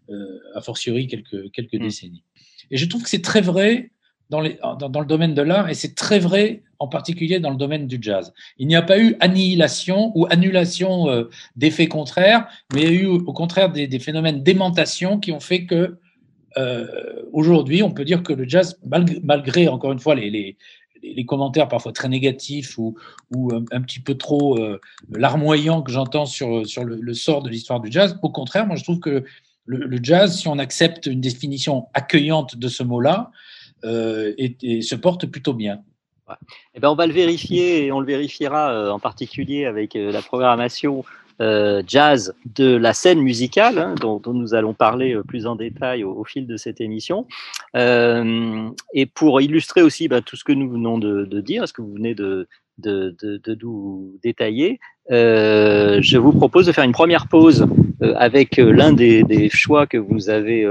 euh, 0.09 0.39
a 0.55 0.61
fortiori 0.61 1.07
quelques, 1.07 1.51
quelques 1.51 1.75
mmh. 1.75 1.79
décennies. 1.79 2.23
Et 2.71 2.77
je 2.77 2.85
trouve 2.87 3.03
que 3.03 3.09
c'est 3.09 3.21
très 3.21 3.41
vrai 3.41 3.91
dans, 4.31 4.39
le 4.39 5.05
domaine 5.05 5.33
de 5.33 5.41
l'art 5.41 5.69
et 5.69 5.73
c'est 5.73 5.93
très 5.93 6.19
vrai 6.19 6.63
en 6.79 6.87
particulier 6.87 7.39
dans 7.39 7.51
le 7.51 7.57
domaine 7.57 7.85
du 7.85 7.99
jazz. 8.01 8.33
Il 8.57 8.67
n'y 8.67 8.75
a 8.75 8.81
pas 8.81 8.97
eu 8.97 9.15
annihilation 9.19 10.11
ou 10.15 10.25
annulation 10.29 11.09
euh, 11.09 11.25
d'effets 11.55 11.87
contraires, 11.87 12.47
mais 12.73 12.81
il 12.81 12.85
y 12.85 12.89
a 12.89 13.01
eu 13.01 13.05
au 13.05 13.33
contraire 13.33 13.71
des, 13.71 13.99
phénomènes 13.99 14.41
d'aimantation 14.41 15.19
qui 15.19 15.31
ont 15.31 15.41
fait 15.41 15.65
que 15.65 15.97
euh, 16.57 16.87
aujourd'hui, 17.33 17.83
on 17.83 17.91
peut 17.91 18.05
dire 18.05 18.23
que 18.23 18.33
le 18.33 18.47
jazz, 18.47 18.79
malgré, 19.23 19.67
encore 19.67 19.91
une 19.91 19.99
fois 19.99 20.15
les, 20.15 20.57
commentaires 21.27 21.67
parfois 21.67 21.91
très 21.91 22.09
négatifs 22.09 22.77
ou, 22.77 22.95
ou 23.31 23.51
un, 23.53 23.81
petit 23.81 23.99
peu 23.99 24.15
trop 24.15 24.57
euh, 24.57 24.79
larmoyants 25.11 25.81
que 25.81 25.91
j'entends 25.91 26.25
sur, 26.25 26.63
le, 26.83 27.13
sort 27.13 27.43
de 27.43 27.49
l'histoire 27.49 27.79
du 27.79 27.91
jazz, 27.91 28.17
au 28.21 28.29
contraire, 28.29 28.65
moi 28.65 28.75
je 28.75 28.83
trouve 28.83 28.99
que 28.99 29.23
le, 29.65 29.99
jazz, 30.01 30.39
si 30.39 30.47
on 30.47 30.59
accepte 30.59 31.05
une 31.05 31.21
définition 31.21 31.87
accueillante 31.93 32.57
de 32.57 32.67
ce 32.67 32.83
mot-là, 32.83 33.31
euh, 33.83 34.33
se 34.37 34.95
porte 34.95 35.25
plutôt 35.27 35.53
bien. 35.53 35.83
Eh 36.73 36.79
ben, 36.79 36.89
on 36.89 36.95
va 36.95 37.07
le 37.07 37.13
vérifier 37.13 37.85
et 37.85 37.91
on 37.91 37.99
le 37.99 38.05
vérifiera 38.05 38.71
euh, 38.71 38.91
en 38.91 38.99
particulier 38.99 39.65
avec 39.65 39.95
euh, 39.95 40.11
la 40.11 40.21
programmation 40.21 41.03
jazz 41.39 42.33
de 42.55 42.75
la 42.75 42.93
scène 42.93 43.21
musicale, 43.21 43.77
hein, 43.79 43.95
dont, 43.99 44.21
nous 44.33 44.53
allons 44.53 44.73
parler 44.73 45.17
plus 45.27 45.47
en 45.47 45.55
détail 45.55 46.03
au, 46.03 46.23
fil 46.23 46.47
de 46.47 46.57
cette 46.57 46.81
émission. 46.81 47.27
et 47.75 49.05
pour 49.13 49.41
illustrer 49.41 49.81
aussi 49.81 50.07
bah, 50.07 50.21
tout 50.21 50.35
ce 50.35 50.43
que 50.43 50.53
nous 50.53 50.69
venons 50.69 50.97
de, 50.97 51.41
dire, 51.41 51.67
ce 51.67 51.73
que 51.73 51.81
vous 51.81 51.93
venez 51.93 52.15
de, 52.15 52.47
de, 52.77 53.15
de, 53.21 53.57
nous 53.61 54.13
détailler, 54.23 54.79
je 55.09 56.17
vous 56.17 56.31
propose 56.31 56.65
de 56.67 56.71
faire 56.71 56.83
une 56.83 56.91
première 56.91 57.27
pause 57.27 57.67
avec 58.15 58.57
l'un 58.57 58.93
des, 58.93 59.23
des, 59.23 59.49
choix 59.49 59.87
que 59.87 59.97
vous 59.97 60.29
avez 60.29 60.67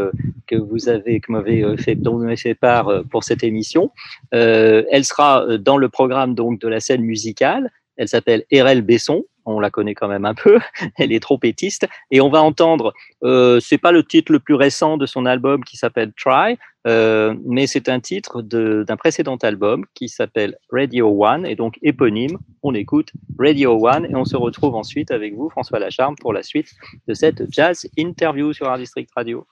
que 0.50 0.56
vous 0.56 0.88
avez, 0.88 1.20
que 1.20 1.30
m'avez 1.30 1.62
euh, 1.62 1.76
fait, 1.76 1.94
dont 1.94 2.14
vous 2.14 2.24
m'avez 2.24 2.36
fait 2.36 2.54
part 2.54 2.88
euh, 2.88 3.02
pour 3.04 3.22
cette 3.22 3.44
émission. 3.44 3.92
Euh, 4.34 4.82
elle 4.90 5.04
sera 5.04 5.58
dans 5.58 5.76
le 5.76 5.88
programme 5.88 6.34
donc 6.34 6.60
de 6.60 6.68
la 6.68 6.80
scène 6.80 7.02
musicale. 7.02 7.70
Elle 7.96 8.08
s'appelle 8.08 8.44
Erel 8.50 8.82
Besson. 8.82 9.22
On 9.46 9.60
la 9.60 9.70
connaît 9.70 9.94
quand 9.94 10.08
même 10.08 10.24
un 10.24 10.34
peu. 10.34 10.58
Elle 10.98 11.12
est 11.12 11.20
trompettiste 11.20 11.86
et 12.10 12.20
on 12.20 12.28
va 12.28 12.42
entendre. 12.42 12.92
Euh, 13.22 13.60
c'est 13.60 13.78
pas 13.78 13.92
le 13.92 14.02
titre 14.02 14.32
le 14.32 14.40
plus 14.40 14.54
récent 14.54 14.96
de 14.96 15.06
son 15.06 15.26
album 15.26 15.64
qui 15.64 15.76
s'appelle 15.76 16.12
Try, 16.12 16.58
euh, 16.86 17.34
mais 17.44 17.66
c'est 17.66 17.88
un 17.88 18.00
titre 18.00 18.42
d'un 18.42 18.96
précédent 18.96 19.36
album 19.36 19.84
qui 19.94 20.08
s'appelle 20.08 20.56
Radio 20.70 21.14
One 21.24 21.46
et 21.46 21.56
donc 21.56 21.78
éponyme. 21.82 22.38
On 22.62 22.74
écoute 22.74 23.12
Radio 23.38 23.86
One 23.86 24.06
et 24.06 24.14
on 24.14 24.24
se 24.24 24.36
retrouve 24.36 24.74
ensuite 24.74 25.10
avec 25.10 25.34
vous, 25.34 25.50
François 25.50 25.78
Lacharme, 25.78 26.16
pour 26.16 26.32
la 26.32 26.42
suite 26.42 26.72
de 27.08 27.14
cette 27.14 27.52
jazz 27.52 27.86
interview 27.96 28.52
sur 28.52 28.68
Art 28.68 28.78
District 28.78 29.10
Radio. 29.14 29.46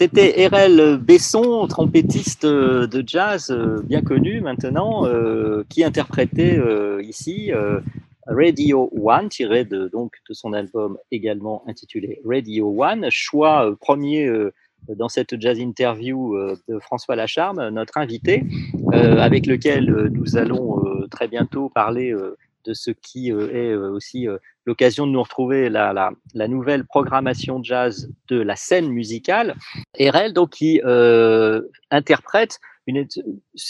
C'était 0.00 0.40
Erel 0.40 0.96
Besson, 0.96 1.66
trompettiste 1.66 2.46
de 2.46 3.04
jazz 3.06 3.54
bien 3.84 4.00
connu 4.00 4.40
maintenant, 4.40 5.04
qui 5.68 5.84
interprétait 5.84 6.58
ici 7.02 7.52
Radio 8.26 8.90
One, 8.98 9.28
tiré 9.28 9.66
de, 9.66 9.88
donc, 9.88 10.14
de 10.26 10.32
son 10.32 10.54
album 10.54 10.96
également 11.12 11.62
intitulé 11.66 12.22
Radio 12.24 12.82
One, 12.82 13.08
choix 13.10 13.76
premier 13.78 14.26
dans 14.88 15.10
cette 15.10 15.38
jazz 15.38 15.58
interview 15.58 16.34
de 16.66 16.78
François 16.78 17.14
Lacharme, 17.14 17.68
notre 17.68 17.98
invité, 17.98 18.44
avec 18.94 19.44
lequel 19.44 20.08
nous 20.14 20.38
allons 20.38 20.82
très 21.10 21.28
bientôt 21.28 21.68
parler 21.68 22.16
de 22.64 22.74
ce 22.74 22.90
qui 22.90 23.32
euh, 23.32 23.50
est 23.52 23.72
euh, 23.72 23.90
aussi 23.90 24.28
euh, 24.28 24.38
l'occasion 24.64 25.06
de 25.06 25.12
nous 25.12 25.22
retrouver 25.22 25.68
la, 25.68 25.92
la, 26.34 26.48
nouvelle 26.48 26.84
programmation 26.84 27.62
jazz 27.62 28.10
de 28.28 28.40
la 28.40 28.56
scène 28.56 28.88
musicale. 28.88 29.54
RL, 29.98 30.32
donc, 30.32 30.50
qui 30.50 30.80
interprète 31.90 32.60
une, 32.86 33.06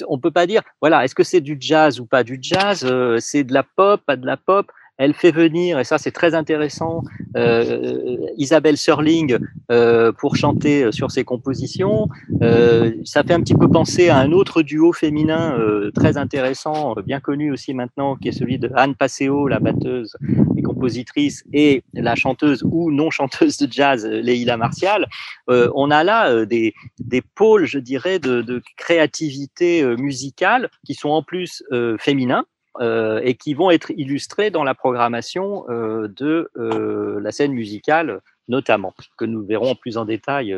on 0.08 0.18
peut 0.18 0.30
pas 0.30 0.46
dire, 0.46 0.62
voilà, 0.80 1.04
est-ce 1.04 1.14
que 1.14 1.22
c'est 1.22 1.40
du 1.40 1.56
jazz 1.58 2.00
ou 2.00 2.06
pas 2.06 2.24
du 2.24 2.38
jazz 2.40 2.86
C'est 3.18 3.44
de 3.44 3.54
la 3.54 3.62
pop, 3.62 4.00
pas 4.04 4.16
de 4.16 4.26
la 4.26 4.36
pop? 4.36 4.70
Elle 5.00 5.14
fait 5.14 5.30
venir, 5.30 5.78
et 5.78 5.84
ça 5.84 5.96
c'est 5.96 6.10
très 6.10 6.34
intéressant, 6.34 7.02
euh, 7.34 8.18
Isabelle 8.36 8.76
Serling 8.76 9.38
euh, 9.72 10.12
pour 10.12 10.36
chanter 10.36 10.92
sur 10.92 11.10
ses 11.10 11.24
compositions. 11.24 12.10
Euh, 12.42 12.92
ça 13.04 13.22
fait 13.22 13.32
un 13.32 13.40
petit 13.40 13.54
peu 13.54 13.68
penser 13.68 14.10
à 14.10 14.18
un 14.18 14.30
autre 14.32 14.60
duo 14.60 14.92
féminin 14.92 15.58
euh, 15.58 15.90
très 15.92 16.18
intéressant, 16.18 16.94
bien 17.06 17.18
connu 17.18 17.50
aussi 17.50 17.72
maintenant, 17.72 18.14
qui 18.16 18.28
est 18.28 18.32
celui 18.32 18.58
de 18.58 18.70
Anne 18.74 18.94
Passeo, 18.94 19.48
la 19.48 19.58
batteuse 19.58 20.14
et 20.58 20.62
compositrice, 20.62 21.44
et 21.54 21.82
la 21.94 22.14
chanteuse 22.14 22.62
ou 22.62 22.90
non 22.90 23.08
chanteuse 23.08 23.56
de 23.56 23.72
jazz, 23.72 24.04
Leila 24.04 24.58
Martial. 24.58 25.06
Euh, 25.48 25.70
on 25.74 25.90
a 25.90 26.04
là 26.04 26.44
des, 26.44 26.74
des 26.98 27.22
pôles, 27.22 27.64
je 27.64 27.78
dirais, 27.78 28.18
de, 28.18 28.42
de 28.42 28.60
créativité 28.76 29.82
musicale 29.96 30.68
qui 30.84 30.92
sont 30.92 31.08
en 31.08 31.22
plus 31.22 31.64
féminins 31.98 32.44
euh, 32.78 33.20
et 33.24 33.34
qui 33.34 33.52
vont 33.52 33.72
être 33.72 33.90
illustrés 33.96 34.52
dans 34.52 34.62
la 34.62 34.76
programmation 34.76 35.64
euh, 35.68 36.06
de 36.06 36.52
euh, 36.56 37.18
la 37.20 37.32
scène 37.32 37.52
musicale 37.52 38.20
notamment, 38.46 38.94
que 39.16 39.24
nous 39.24 39.44
verrons 39.44 39.76
plus 39.76 39.96
en 39.96 40.04
détail 40.04 40.56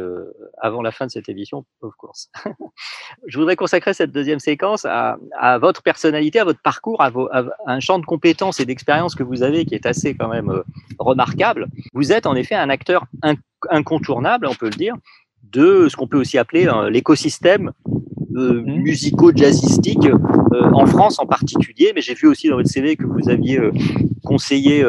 avant 0.56 0.80
la 0.80 0.92
fin 0.92 1.04
de 1.04 1.10
cette 1.10 1.28
émission, 1.28 1.66
of 1.82 1.94
course. 1.96 2.30
Je 3.26 3.38
voudrais 3.38 3.54
consacrer 3.54 3.92
cette 3.92 4.12
deuxième 4.12 4.38
séquence 4.38 4.86
à, 4.86 5.18
votre 5.58 5.82
personnalité, 5.82 6.38
à 6.38 6.44
votre 6.44 6.62
parcours, 6.62 7.02
à, 7.02 7.12
à, 7.32 7.44
un 7.66 7.80
champ 7.80 7.98
de 7.98 8.06
compétences 8.06 8.60
et 8.60 8.64
d'expériences 8.64 9.14
que 9.14 9.22
vous 9.22 9.42
avez 9.42 9.66
qui 9.66 9.74
est 9.74 9.84
assez 9.84 10.14
quand 10.14 10.28
même 10.28 10.62
remarquable. 10.98 11.66
Vous 11.92 12.12
êtes 12.12 12.24
en 12.24 12.34
effet 12.34 12.54
un 12.54 12.70
acteur 12.70 13.04
incontournable, 13.68 14.46
on 14.46 14.54
peut 14.54 14.70
le 14.70 14.76
dire, 14.76 14.94
de 15.42 15.86
ce 15.90 15.94
qu'on 15.96 16.08
peut 16.08 16.18
aussi 16.18 16.38
appeler 16.38 16.70
l'écosystème 16.88 17.72
euh, 18.34 18.62
mhm. 18.62 18.82
musico-jazzistiques 18.82 20.06
euh, 20.06 20.70
en 20.72 20.86
France 20.86 21.18
en 21.18 21.26
particulier, 21.26 21.92
mais 21.94 22.00
j'ai 22.00 22.14
vu 22.14 22.28
aussi 22.28 22.48
dans 22.48 22.56
votre 22.56 22.68
CV 22.68 22.96
que 22.96 23.04
vous 23.04 23.28
aviez 23.28 23.58
euh, 23.58 23.72
conseillé 24.24 24.84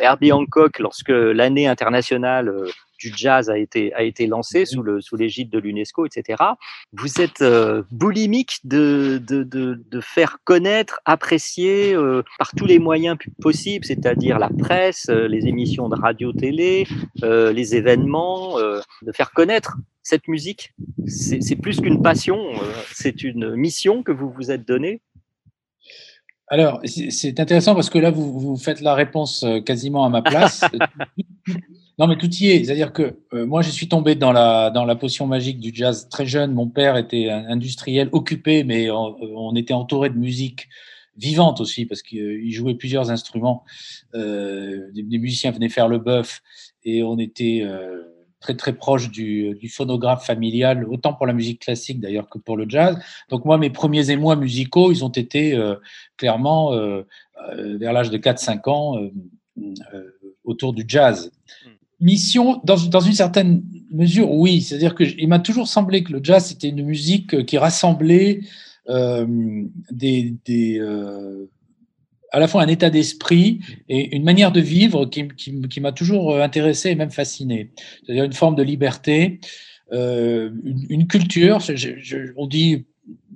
Herbie 0.00 0.32
Hancock 0.32 0.78
lorsque 0.78 1.10
l'année 1.10 1.66
internationale 1.66 2.52
du 2.98 3.12
jazz 3.14 3.50
a 3.50 3.58
été, 3.58 3.92
a 3.94 4.02
été 4.02 4.26
lancé 4.26 4.64
sous, 4.64 4.82
le, 4.82 5.00
sous 5.00 5.16
l'égide 5.16 5.50
de 5.50 5.58
l'UNESCO, 5.58 6.06
etc. 6.06 6.42
Vous 6.92 7.20
êtes 7.20 7.44
boulimique 7.90 8.60
de, 8.64 9.20
de, 9.24 9.42
de, 9.42 9.82
de, 9.90 10.00
faire 10.00 10.38
connaître, 10.44 11.00
apprécier 11.04 11.94
par 12.38 12.52
tous 12.56 12.64
les 12.64 12.78
moyens 12.78 13.18
possibles, 13.40 13.84
c'est-à-dire 13.84 14.38
la 14.38 14.48
presse, 14.48 15.08
les 15.08 15.46
émissions 15.46 15.90
de 15.90 16.00
radio-télé, 16.00 16.86
les 17.22 17.76
événements, 17.76 18.58
de 18.58 19.12
faire 19.12 19.30
connaître 19.32 19.76
cette 20.02 20.28
musique 20.28 20.72
C'est 21.06 21.56
plus 21.56 21.80
qu'une 21.80 22.02
passion, 22.02 22.38
euh, 22.38 22.72
c'est 22.92 23.22
une 23.22 23.54
mission 23.54 24.02
que 24.02 24.12
vous 24.12 24.30
vous 24.30 24.50
êtes 24.50 24.66
donnée? 24.66 25.00
Alors, 26.52 26.80
c'est 26.84 27.38
intéressant 27.38 27.76
parce 27.76 27.90
que 27.90 27.98
là, 27.98 28.10
vous, 28.10 28.36
vous, 28.40 28.56
faites 28.56 28.80
la 28.80 28.94
réponse 28.94 29.44
euh, 29.44 29.60
quasiment 29.60 30.04
à 30.04 30.08
ma 30.08 30.20
place. 30.20 30.64
non, 31.98 32.08
mais 32.08 32.18
tout 32.18 32.28
y 32.28 32.48
est. 32.48 32.64
C'est-à-dire 32.64 32.92
que 32.92 33.20
euh, 33.32 33.46
moi, 33.46 33.62
je 33.62 33.70
suis 33.70 33.88
tombé 33.88 34.16
dans 34.16 34.32
la, 34.32 34.70
dans 34.70 34.84
la 34.84 34.96
potion 34.96 35.28
magique 35.28 35.60
du 35.60 35.70
jazz 35.72 36.08
très 36.08 36.26
jeune. 36.26 36.52
Mon 36.52 36.68
père 36.68 36.96
était 36.96 37.30
un 37.30 37.46
industriel 37.46 38.08
occupé, 38.10 38.64
mais 38.64 38.90
on, 38.90 39.54
était 39.54 39.74
entouré 39.74 40.10
de 40.10 40.18
musique 40.18 40.68
vivante 41.16 41.60
aussi 41.60 41.86
parce 41.86 42.02
qu'il 42.02 42.50
jouait 42.52 42.74
plusieurs 42.74 43.12
instruments. 43.12 43.62
Euh, 44.14 44.90
des, 44.92 45.18
musiciens 45.18 45.52
venaient 45.52 45.68
faire 45.68 45.86
le 45.86 45.98
bœuf 45.98 46.42
et 46.82 47.04
on 47.04 47.18
était 47.18 47.62
très 48.40 48.56
très 48.56 48.72
proche 48.72 49.10
du, 49.10 49.54
du, 49.54 49.68
phonographe 49.68 50.26
familial, 50.26 50.86
autant 50.88 51.12
pour 51.12 51.26
la 51.26 51.32
musique 51.32 51.60
classique 51.60 52.00
d'ailleurs 52.00 52.28
que 52.28 52.38
pour 52.38 52.56
le 52.56 52.66
jazz. 52.68 52.98
Donc 53.28 53.44
moi, 53.44 53.58
mes 53.58 53.70
premiers 53.70 54.10
émois 54.10 54.34
musicaux, 54.34 54.90
ils 54.90 55.04
ont 55.04 55.10
été 55.10 55.54
euh, 55.54 55.76
clairement 56.16 56.72
euh, 56.72 57.02
euh, 57.50 57.76
vers 57.78 57.92
l'âge 57.92 58.10
de 58.10 58.18
4-5 58.18 58.70
ans 58.70 58.98
autour 60.44 60.72
du 60.72 60.84
jazz. 60.88 61.30
Hmm. 61.64 61.70
Mission, 62.00 62.60
dans, 62.64 62.76
dans, 62.76 63.00
une 63.00 63.12
certaine 63.12 63.62
mesure, 63.92 64.32
oui. 64.32 64.62
C'est-à-dire 64.62 64.94
qu'il 64.94 65.28
m'a 65.28 65.38
toujours 65.38 65.68
semblé 65.68 66.02
que 66.02 66.12
le 66.12 66.20
jazz, 66.22 66.46
c'était 66.46 66.70
une 66.70 66.82
musique 66.82 67.44
qui 67.44 67.58
rassemblait 67.58 68.40
des, 68.88 70.34
des 70.44 70.80
à 72.32 72.38
la 72.38 72.48
fois 72.48 72.62
un 72.62 72.68
état 72.68 72.90
d'esprit 72.90 73.60
et 73.88 74.14
une 74.14 74.24
manière 74.24 74.52
de 74.52 74.60
vivre 74.60 75.06
qui, 75.06 75.28
qui, 75.28 75.60
qui 75.68 75.80
m'a 75.80 75.92
toujours 75.92 76.32
euh, 76.32 76.42
intéressé 76.42 76.90
et 76.90 76.94
même 76.94 77.10
fasciné. 77.10 77.70
C'est-à-dire 78.04 78.24
une 78.24 78.32
forme 78.32 78.54
de 78.54 78.62
liberté, 78.62 79.40
euh, 79.92 80.50
une, 80.64 80.86
une, 80.88 81.06
culture. 81.06 81.60
Je, 81.60 81.74
je, 81.76 82.32
on 82.36 82.46
dit 82.46 82.86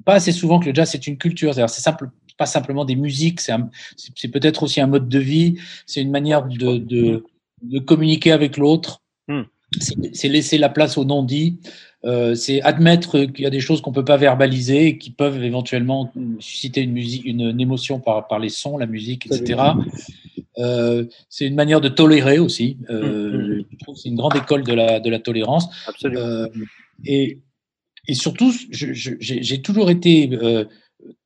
pas 0.04 0.14
assez 0.14 0.32
souvent 0.32 0.60
que 0.60 0.68
le 0.68 0.74
jazz 0.74 0.90
c'est 0.90 1.06
une 1.06 1.18
culture. 1.18 1.54
C'est 1.54 1.68
simple, 1.68 2.10
pas 2.36 2.46
simplement 2.46 2.84
des 2.84 2.96
musiques, 2.96 3.40
c'est 3.40 4.28
peut-être 4.28 4.62
aussi 4.62 4.80
un 4.80 4.86
mode 4.86 5.08
de 5.08 5.18
vie. 5.18 5.56
C'est 5.86 6.00
une 6.00 6.10
manière 6.10 6.46
de, 6.46 6.78
de, 6.78 7.24
de 7.62 7.78
communiquer 7.78 8.32
avec 8.32 8.56
l'autre. 8.56 9.02
Hmm. 9.28 9.42
C'est 10.12 10.28
laisser 10.28 10.58
la 10.58 10.68
place 10.68 10.96
au 10.96 11.04
non-dit. 11.04 11.58
Euh, 12.04 12.34
c'est 12.34 12.60
admettre 12.62 13.24
qu'il 13.24 13.44
y 13.44 13.46
a 13.46 13.50
des 13.50 13.60
choses 13.60 13.80
qu'on 13.80 13.92
peut 13.92 14.04
pas 14.04 14.16
verbaliser 14.16 14.88
et 14.88 14.98
qui 14.98 15.10
peuvent 15.10 15.42
éventuellement 15.42 16.12
susciter 16.38 16.82
une 16.82 16.92
musique, 16.92 17.24
une, 17.24 17.58
émotion 17.60 17.98
par, 17.98 18.28
par 18.28 18.38
les 18.38 18.50
sons, 18.50 18.76
la 18.76 18.86
musique, 18.86 19.26
etc. 19.26 19.60
Euh, 20.58 21.06
c'est 21.28 21.46
une 21.46 21.54
manière 21.54 21.80
de 21.80 21.88
tolérer 21.88 22.38
aussi. 22.38 22.76
Euh, 22.90 23.32
mm, 23.32 23.58
mm. 23.58 23.64
Je 23.70 23.76
trouve 23.78 23.94
que 23.94 24.00
c'est 24.00 24.08
une 24.10 24.16
grande 24.16 24.36
école 24.36 24.64
de 24.64 24.74
la, 24.74 25.00
de 25.00 25.08
la 25.08 25.18
tolérance. 25.18 25.68
Absolument. 25.86 26.46
et, 27.06 27.38
et 28.06 28.14
surtout, 28.14 28.52
j'ai 28.70 29.62
toujours 29.62 29.90
été 29.90 30.28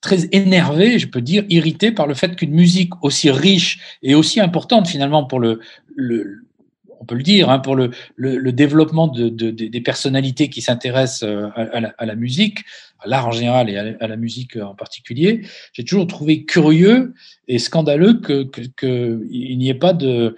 très 0.00 0.28
énervé, 0.32 0.98
je 0.98 1.08
peux 1.08 1.20
dire 1.20 1.44
irrité 1.48 1.92
par 1.92 2.06
le 2.06 2.14
fait 2.14 2.36
qu'une 2.36 2.52
musique 2.52 2.92
aussi 3.02 3.30
riche 3.30 3.98
et 4.02 4.14
aussi 4.14 4.40
importante 4.40 4.88
finalement 4.88 5.24
pour 5.24 5.40
le, 5.40 5.60
le 5.94 6.47
on 7.00 7.04
peut 7.04 7.14
le 7.14 7.22
dire, 7.22 7.50
hein, 7.50 7.58
pour 7.58 7.76
le, 7.76 7.90
développement 8.52 9.08
de, 9.08 9.28
de, 9.28 9.50
des 9.50 9.80
personnalités 9.80 10.48
qui 10.48 10.62
s'intéressent 10.62 11.22
euh, 11.28 11.48
à, 11.54 12.06
la, 12.06 12.14
musique, 12.14 12.64
à 12.98 13.08
l'art 13.08 13.28
en 13.28 13.30
général 13.30 13.70
et 13.70 13.76
à, 13.76 14.06
la 14.06 14.16
musique 14.16 14.56
en 14.56 14.74
particulier, 14.74 15.42
j'ai 15.72 15.84
toujours 15.84 16.06
trouvé 16.06 16.44
curieux 16.44 17.14
et 17.46 17.58
scandaleux 17.58 18.20
qu'il 18.20 19.58
n'y 19.58 19.68
ait 19.68 19.74
pas 19.74 19.92
de, 19.92 20.36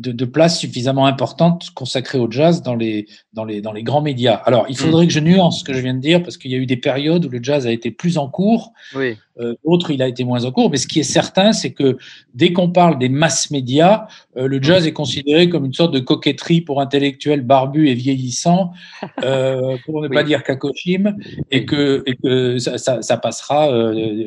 de, 0.00 0.12
de, 0.12 0.24
place 0.24 0.58
suffisamment 0.58 1.06
importante 1.06 1.70
consacrée 1.74 2.18
au 2.18 2.30
jazz 2.30 2.62
dans 2.62 2.74
les, 2.74 3.06
dans 3.34 3.44
les, 3.44 3.60
dans 3.60 3.72
les 3.72 3.82
grands 3.82 4.00
médias. 4.00 4.34
Alors, 4.46 4.66
il 4.68 4.76
faudrait 4.76 5.04
mm. 5.04 5.08
que 5.08 5.12
je 5.12 5.20
nuance 5.20 5.60
ce 5.60 5.64
que 5.64 5.74
je 5.74 5.80
viens 5.80 5.94
de 5.94 6.00
dire 6.00 6.22
parce 6.22 6.38
qu'il 6.38 6.50
y 6.50 6.54
a 6.54 6.58
eu 6.58 6.66
des 6.66 6.76
périodes 6.76 7.26
où 7.26 7.28
le 7.28 7.40
jazz 7.42 7.66
a 7.66 7.72
été 7.72 7.90
plus 7.90 8.16
en 8.16 8.28
cours, 8.28 8.72
oui. 8.94 9.16
euh, 9.40 9.54
d'autres 9.64 9.90
il 9.90 10.02
a 10.02 10.08
été 10.08 10.24
moins 10.24 10.44
en 10.44 10.52
cours. 10.52 10.70
Mais 10.70 10.78
ce 10.78 10.86
qui 10.86 11.00
est 11.00 11.04
certain, 11.04 11.52
c'est 11.52 11.72
que 11.72 11.98
dès 12.34 12.52
qu'on 12.52 12.70
parle 12.70 12.98
des 12.98 13.08
masses 13.08 13.50
médias, 13.50 14.06
euh, 14.36 14.48
le 14.48 14.62
jazz 14.62 14.86
est 14.86 14.92
considéré 14.92 15.48
comme 15.48 15.66
une 15.66 15.74
sorte 15.74 15.92
de 15.92 16.00
coquetterie 16.00 16.62
pour 16.62 16.80
intellectuels 16.80 17.42
barbus 17.42 17.88
et 17.88 17.94
vieillissants, 17.94 18.72
euh, 19.24 19.76
pour 19.84 20.00
ne 20.00 20.08
pas 20.08 20.22
dire 20.22 20.42
kakoshim, 20.42 21.16
et 21.50 21.66
que, 21.66 22.02
et 22.06 22.16
que 22.16 22.58
ça, 22.58 22.78
ça, 22.78 23.02
ça 23.02 23.16
passera 23.16 23.68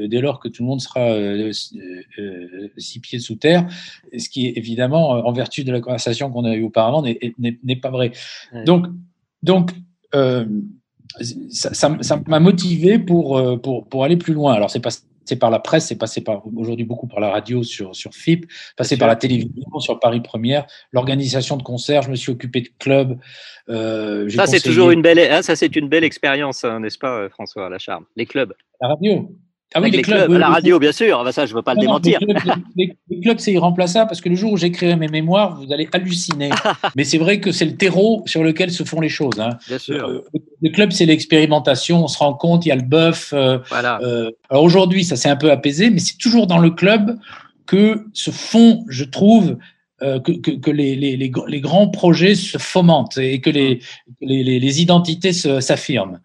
dès 0.07 0.21
lors 0.21 0.39
que 0.39 0.47
tout 0.47 0.61
le 0.61 0.67
monde 0.67 0.81
sera 0.81 1.07
six 2.77 2.99
pieds 2.99 3.19
sous 3.19 3.35
terre, 3.35 3.65
ce 4.15 4.29
qui 4.29 4.47
est 4.47 4.53
évidemment, 4.55 5.09
en 5.09 5.31
vertu 5.31 5.62
de 5.63 5.71
la 5.71 5.81
conversation 5.81 6.31
qu'on 6.31 6.45
a 6.45 6.53
eue 6.53 6.63
auparavant, 6.63 7.03
n'est 7.03 7.75
pas 7.75 7.89
vrai. 7.89 8.11
Donc, 8.65 8.87
donc 9.41 9.71
euh, 10.15 10.45
ça 11.49 11.89
m'a 12.27 12.39
motivé 12.39 12.99
pour, 12.99 13.37
euh, 13.37 13.57
pour, 13.57 13.87
pour 13.87 14.03
aller 14.03 14.17
plus 14.17 14.33
loin. 14.33 14.53
Alors, 14.53 14.69
c'est 14.69 14.79
passé 14.79 15.01
par 15.39 15.49
la 15.49 15.59
presse, 15.59 15.87
c'est 15.87 15.97
passé 15.97 16.21
par 16.21 16.43
aujourd'hui 16.55 16.85
beaucoup 16.85 17.07
par 17.07 17.19
la 17.19 17.29
radio 17.29 17.63
sur, 17.63 17.95
sur 17.95 18.13
FIP, 18.13 18.45
passé 18.75 18.97
par 18.97 19.07
la 19.07 19.15
télévision 19.15 19.79
sur 19.79 19.99
Paris 19.99 20.21
Première, 20.21 20.65
l'organisation 20.91 21.55
de 21.57 21.63
concerts, 21.63 22.01
je 22.01 22.09
me 22.09 22.15
suis 22.15 22.31
occupé 22.31 22.61
de 22.61 22.69
clubs. 22.77 23.17
Euh, 23.69 24.29
ça, 24.29 24.47
c'est 24.47 24.59
toujours 24.59 24.91
une 24.91 25.01
belle, 25.01 25.19
hein, 25.19 25.41
ça, 25.41 25.55
c'est 25.55 25.75
une 25.75 25.87
belle 25.87 26.03
expérience, 26.03 26.63
hein, 26.63 26.81
n'est-ce 26.81 26.97
pas, 26.97 27.29
François 27.29 27.69
Lacharme? 27.69 28.05
Les 28.15 28.25
clubs. 28.25 28.53
La 28.81 28.89
radio 28.89 29.29
Ah 29.73 29.81
oui, 29.81 29.91
les 29.91 29.97
les 29.97 30.03
clubs, 30.03 30.25
clubs, 30.27 30.37
la 30.39 30.49
radio, 30.49 30.79
bien 30.79 30.91
sûr. 30.91 31.23
Ça, 31.33 31.45
je 31.45 31.51
ne 31.51 31.55
veux 31.57 31.61
pas 31.61 31.73
le 31.73 31.77
Non, 31.77 31.99
démentir. 31.99 32.19
Les 32.21 32.35
clubs, 32.35 32.55
les- 32.75 33.19
clubs, 33.21 33.39
c'est 33.39 33.53
irremplaçable 33.53 34.07
parce 34.07 34.21
que 34.21 34.29
le 34.29 34.35
jour 34.35 34.51
où 34.53 34.57
j'écrirai 34.57 34.95
mes 34.95 35.07
mémoires, 35.07 35.59
vous 35.59 35.71
allez 35.73 35.87
halluciner. 35.93 36.49
Mais 36.95 37.03
c'est 37.03 37.17
vrai 37.17 37.39
que 37.39 37.51
c'est 37.51 37.65
le 37.65 37.75
terreau 37.75 38.23
sur 38.25 38.43
lequel 38.43 38.71
se 38.71 38.83
font 38.83 38.99
les 39.01 39.09
choses. 39.09 39.39
hein. 39.39 39.49
Bien 39.67 39.77
sûr. 39.79 40.07
Euh, 40.07 40.23
le 40.61 40.69
club, 40.69 40.91
c'est 40.91 41.05
l'expérimentation. 41.05 42.03
On 42.03 42.07
se 42.07 42.17
rend 42.17 42.33
compte, 42.33 42.65
il 42.65 42.69
y 42.69 42.71
a 42.71 42.75
le 42.75 42.81
bœuf. 42.83 43.31
euh, 43.33 43.59
Voilà. 43.69 43.99
euh, 44.03 44.29
alors 44.49 44.63
aujourd'hui, 44.63 45.03
ça 45.03 45.15
s'est 45.15 45.29
un 45.29 45.35
peu 45.35 45.51
apaisé, 45.51 45.89
mais 45.89 45.99
c'est 45.99 46.17
toujours 46.17 46.47
dans 46.47 46.59
le 46.59 46.69
club 46.71 47.17
que 47.65 48.05
se 48.13 48.29
font, 48.31 48.83
je 48.89 49.03
trouve, 49.05 49.57
euh, 50.01 50.19
que, 50.19 50.33
que, 50.33 50.51
que 50.51 50.69
les, 50.71 50.95
les, 50.95 51.15
les, 51.15 51.29
gr- 51.29 51.47
les 51.47 51.61
grands 51.61 51.87
projets 51.87 52.35
se 52.35 52.57
fomentent 52.57 53.17
et 53.17 53.39
que 53.39 53.49
les, 53.49 53.79
les 54.19 54.81
identités 54.81 55.31
s'affirment 55.31 56.19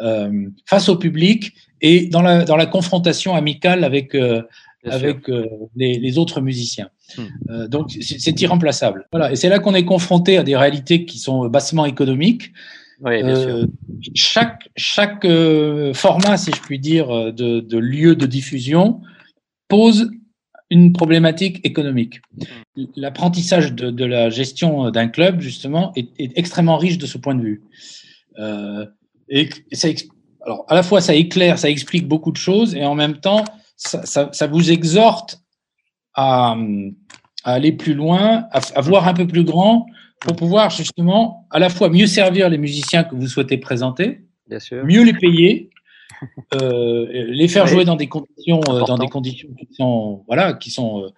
euh, 0.00 0.30
face 0.66 0.88
au 0.88 0.96
public 0.96 1.52
et 1.88 1.96
dans 2.14 2.22
la, 2.28 2.44
dans 2.50 2.58
la 2.64 2.68
confrontation 2.76 3.32
amicale 3.42 3.80
avec, 3.90 4.14
euh, 4.14 4.42
avec 4.98 5.28
euh, 5.28 5.46
les, 5.80 5.92
les 6.06 6.14
autres 6.18 6.40
musiciens. 6.48 6.88
Hmm. 7.16 7.22
Euh, 7.50 7.68
donc 7.74 7.84
c'est 8.00 8.36
irremplaçable. 8.44 9.00
Voilà. 9.12 9.26
Et 9.32 9.36
c'est 9.36 9.50
là 9.54 9.58
qu'on 9.62 9.76
est 9.80 9.88
confronté 9.94 10.32
à 10.40 10.42
des 10.42 10.56
réalités 10.56 10.98
qui 11.08 11.18
sont 11.26 11.38
bassement 11.56 11.86
économiques. 11.94 12.46
Oui, 13.00 13.22
bien 13.22 13.38
sûr. 13.44 13.68
Chaque 14.14 14.62
chaque 14.76 15.26
format, 16.04 16.36
si 16.42 16.50
je 16.56 16.60
puis 16.66 16.78
dire, 16.92 17.06
de, 17.40 17.60
de 17.60 17.78
lieu 17.78 18.12
de 18.22 18.26
diffusion 18.38 19.00
pose 19.68 19.98
une 20.70 20.92
problématique 20.92 21.56
économique. 21.70 22.16
L'apprentissage 22.96 23.74
de, 23.74 23.90
de 23.90 24.06
la 24.16 24.30
gestion 24.30 24.90
d'un 24.90 25.08
club, 25.16 25.40
justement, 25.40 25.92
est, 25.94 26.08
est 26.18 26.32
extrêmement 26.36 26.78
riche 26.78 26.98
de 27.04 27.06
ce 27.06 27.18
point 27.18 27.36
de 27.40 27.42
vue. 27.48 27.60
Euh, 28.38 28.86
et 29.28 29.48
ça, 29.72 29.88
alors, 30.44 30.64
à 30.68 30.74
la 30.74 30.82
fois, 30.82 31.00
ça 31.00 31.14
éclaire, 31.14 31.58
ça 31.58 31.70
explique 31.70 32.06
beaucoup 32.06 32.32
de 32.32 32.36
choses, 32.36 32.74
et 32.74 32.84
en 32.84 32.94
même 32.94 33.18
temps, 33.18 33.44
ça, 33.76 34.04
ça, 34.06 34.28
ça 34.32 34.46
vous 34.46 34.70
exhorte 34.70 35.40
à, 36.14 36.56
à 37.44 37.52
aller 37.54 37.72
plus 37.72 37.94
loin, 37.94 38.46
à, 38.52 38.60
à 38.74 38.80
voir 38.80 39.08
un 39.08 39.14
peu 39.14 39.26
plus 39.26 39.44
grand, 39.44 39.86
pour 40.20 40.36
pouvoir 40.36 40.70
justement 40.70 41.46
à 41.50 41.58
la 41.58 41.68
fois 41.68 41.88
mieux 41.90 42.06
servir 42.06 42.48
les 42.48 42.58
musiciens 42.58 43.04
que 43.04 43.14
vous 43.14 43.26
souhaitez 43.26 43.58
présenter, 43.58 44.20
Bien 44.48 44.58
sûr. 44.60 44.84
mieux 44.84 45.02
les 45.04 45.12
payer, 45.12 45.70
euh, 46.54 47.06
les 47.10 47.48
faire 47.48 47.64
Oui. 47.64 47.70
jouer 47.70 47.84
dans 47.84 47.96
des 47.96 48.06
conditions, 48.06 48.60
euh, 48.68 48.84
dans 48.86 48.98
des 48.98 49.08
conditions 49.08 49.48
qui 49.58 49.68
sont, 49.74 50.24
voilà, 50.26 50.54
qui 50.54 50.70
sont 50.70 51.10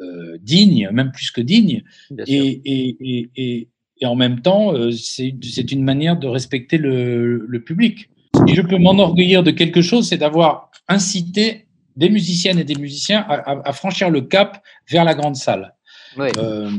euh, 0.00 0.38
dignes, 0.40 0.88
même 0.92 1.12
plus 1.12 1.30
que 1.30 1.40
dignes, 1.40 1.82
et, 2.26 2.60
et, 2.64 2.96
et, 3.00 3.30
et, 3.36 3.68
et 4.00 4.06
en 4.06 4.14
même 4.14 4.40
temps, 4.40 4.72
c'est 4.92 5.34
c'est 5.42 5.72
une 5.72 5.82
manière 5.84 6.16
de 6.18 6.26
respecter 6.28 6.78
le, 6.78 7.44
le 7.46 7.62
public. 7.62 8.08
Si 8.46 8.54
je 8.54 8.62
peux 8.62 8.78
m'enorgueillir 8.78 9.42
de 9.42 9.50
quelque 9.50 9.82
chose, 9.82 10.08
c'est 10.08 10.16
d'avoir 10.18 10.70
incité 10.88 11.66
des 11.96 12.08
musiciennes 12.10 12.58
et 12.58 12.64
des 12.64 12.76
musiciens 12.76 13.20
à, 13.28 13.34
à- 13.52 13.68
à 13.68 13.72
franchir 13.72 14.10
le 14.10 14.20
cap 14.20 14.62
vers 14.88 15.04
la 15.04 15.14
grande 15.14 15.36
salle. 15.36 15.74
Oui. 16.16 16.28
Euh, 16.38 16.70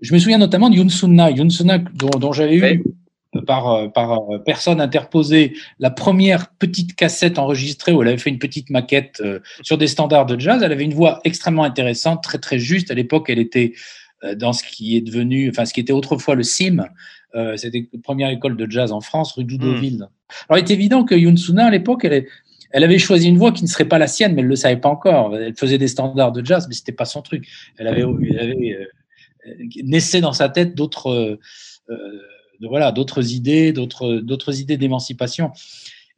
je 0.00 0.12
me 0.14 0.18
souviens 0.18 0.38
notamment 0.38 0.70
de 0.70 0.76
Yunsunna, 0.76 1.30
Yunsunna 1.30 1.78
dont, 1.78 2.10
dont 2.18 2.32
j'avais 2.32 2.56
eu 2.56 2.84
par, 3.46 3.68
euh, 3.70 3.88
par 3.88 4.12
euh, 4.30 4.38
personne 4.38 4.80
interposée 4.80 5.54
la 5.78 5.90
première 5.90 6.48
petite 6.58 6.94
cassette 6.96 7.38
enregistrée 7.38 7.92
où 7.92 8.02
elle 8.02 8.08
avait 8.08 8.18
fait 8.18 8.30
une 8.30 8.38
petite 8.38 8.70
maquette 8.70 9.20
euh, 9.24 9.40
sur 9.62 9.76
des 9.78 9.86
standards 9.88 10.26
de 10.26 10.38
jazz. 10.40 10.62
Elle 10.62 10.72
avait 10.72 10.84
une 10.84 10.94
voix 10.94 11.20
extrêmement 11.24 11.64
intéressante, 11.64 12.22
très 12.22 12.38
très 12.38 12.58
juste. 12.58 12.90
À 12.90 12.94
l'époque, 12.94 13.28
elle 13.28 13.38
était 13.38 13.74
dans 14.34 14.54
ce 14.54 14.64
qui 14.64 14.96
est 14.96 15.02
devenu, 15.02 15.50
enfin 15.50 15.66
ce 15.66 15.74
qui 15.74 15.80
était 15.80 15.92
autrefois 15.92 16.34
le 16.34 16.42
CIM. 16.42 16.86
Euh, 17.36 17.56
C'était 17.56 17.88
la 17.92 18.00
première 18.02 18.30
école 18.30 18.56
de 18.56 18.70
jazz 18.70 18.92
en 18.92 19.00
France, 19.00 19.32
rue 19.32 19.44
Doudoville. 19.44 20.08
Alors, 20.48 20.58
il 20.58 20.70
est 20.70 20.74
évident 20.74 21.04
que 21.04 21.14
Yunsunna, 21.14 21.66
à 21.66 21.70
l'époque, 21.70 22.04
elle, 22.04 22.12
est- 22.14 22.28
elle 22.72 22.82
avait 22.82 22.98
choisi 22.98 23.28
une 23.28 23.38
voix 23.38 23.52
qui 23.52 23.62
ne 23.62 23.68
serait 23.68 23.84
pas 23.84 23.98
la 23.98 24.06
sienne, 24.06 24.34
mais 24.34 24.40
elle 24.40 24.46
ne 24.46 24.50
le 24.50 24.56
savait 24.56 24.76
pas 24.80 24.88
encore. 24.88 25.36
Elle 25.36 25.54
faisait 25.54 25.78
des 25.78 25.88
standards 25.88 26.32
de 26.32 26.44
jazz, 26.44 26.66
mais 26.68 26.74
c'était 26.74 26.92
pas 26.92 27.04
son 27.04 27.22
truc. 27.22 27.46
Elle 27.78 27.86
avait, 27.88 28.02
elle 28.30 28.38
avait 28.38 28.72
euh, 28.72 28.84
naissait 29.84 30.20
dans 30.20 30.32
sa 30.32 30.48
tête 30.48 30.74
d'autres 30.74 31.38
euh, 31.90 31.96
voilà 32.62 32.92
idées 33.30 33.72
d'autres 33.72 34.16
d'autres 34.16 34.60
idées 34.60 34.76
d'émancipation 34.76 35.52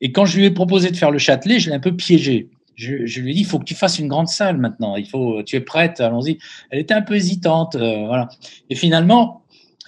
et 0.01 0.13
quand 0.13 0.25
je 0.25 0.39
lui 0.39 0.47
ai 0.47 0.51
proposé 0.51 0.91
de 0.91 0.97
faire 0.97 1.11
le 1.11 1.19
Châtelet 1.19 1.59
je 1.59 1.69
l'ai 1.71 1.77
un 1.77 1.81
peu 1.81 1.95
piégé 1.95 2.49
je, 2.77 3.07
je 3.07 3.21
lui 3.21 3.33
ai 3.33 3.35
dit 3.35 3.41
il 3.41 3.47
faut 3.47 3.59
que 3.59 3.65
tu 3.65 3.75
fasses 3.75 3.99
une 3.99 4.09
grande 4.09 4.29
salle 4.29 4.57
maintenant 4.57 4.97
il 4.97 5.07
faut 5.07 5.43
tu 5.43 5.57
es 5.57 5.61
prête 5.61 6.01
allons-y 6.01 6.39
elle 6.71 6.79
était 6.79 6.95
un 6.95 7.03
peu 7.03 7.17
hésitante 7.17 7.75
euh, 7.75 8.07
voilà 8.07 8.29
et 8.71 8.75
finalement 8.75 9.38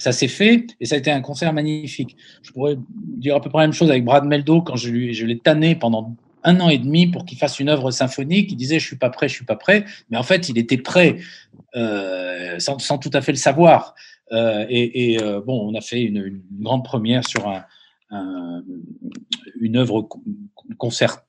ça 0.00 0.12
s'est 0.12 0.28
fait 0.28 0.66
et 0.80 0.86
ça 0.86 0.96
a 0.96 0.98
été 0.98 1.10
un 1.10 1.20
concert 1.20 1.52
magnifique 1.52 2.16
je 2.42 2.50
pourrais 2.52 2.76
dire 2.96 3.36
à 3.36 3.40
peu 3.40 3.50
près 3.50 3.60
la 3.60 3.66
même 3.66 3.72
chose 3.74 3.90
avec 3.90 4.04
Brad 4.04 4.24
Meldo 4.24 4.62
quand 4.62 4.76
je 4.76 4.90
l'ai 4.90 5.38
tanné 5.38 5.76
pendant 5.76 6.16
un 6.44 6.60
an 6.60 6.68
et 6.68 6.78
demi 6.78 7.06
pour 7.06 7.24
qu'il 7.24 7.38
fasse 7.38 7.60
une 7.60 7.68
œuvre 7.68 7.90
symphonique. 7.90 8.50
Il 8.52 8.56
disait 8.56 8.78
je 8.78 8.86
suis 8.86 8.96
pas 8.96 9.10
prêt, 9.10 9.28
je 9.28 9.34
suis 9.34 9.44
pas 9.44 9.56
prêt, 9.56 9.84
mais 10.10 10.16
en 10.16 10.22
fait 10.22 10.48
il 10.48 10.58
était 10.58 10.78
prêt 10.78 11.16
euh, 11.76 12.58
sans, 12.58 12.98
tout 12.98 13.10
à 13.12 13.20
fait 13.20 13.32
le 13.32 13.38
savoir. 13.38 13.94
Euh, 14.32 14.64
et 14.68 15.18
euh, 15.20 15.40
bon, 15.40 15.68
on 15.68 15.74
a 15.74 15.80
fait 15.80 16.02
une, 16.02 16.40
grande 16.60 16.84
première 16.84 17.26
sur 17.26 17.48
un, 17.48 17.64
un- 18.10 18.62
une 19.60 19.76
œuvre 19.76 20.08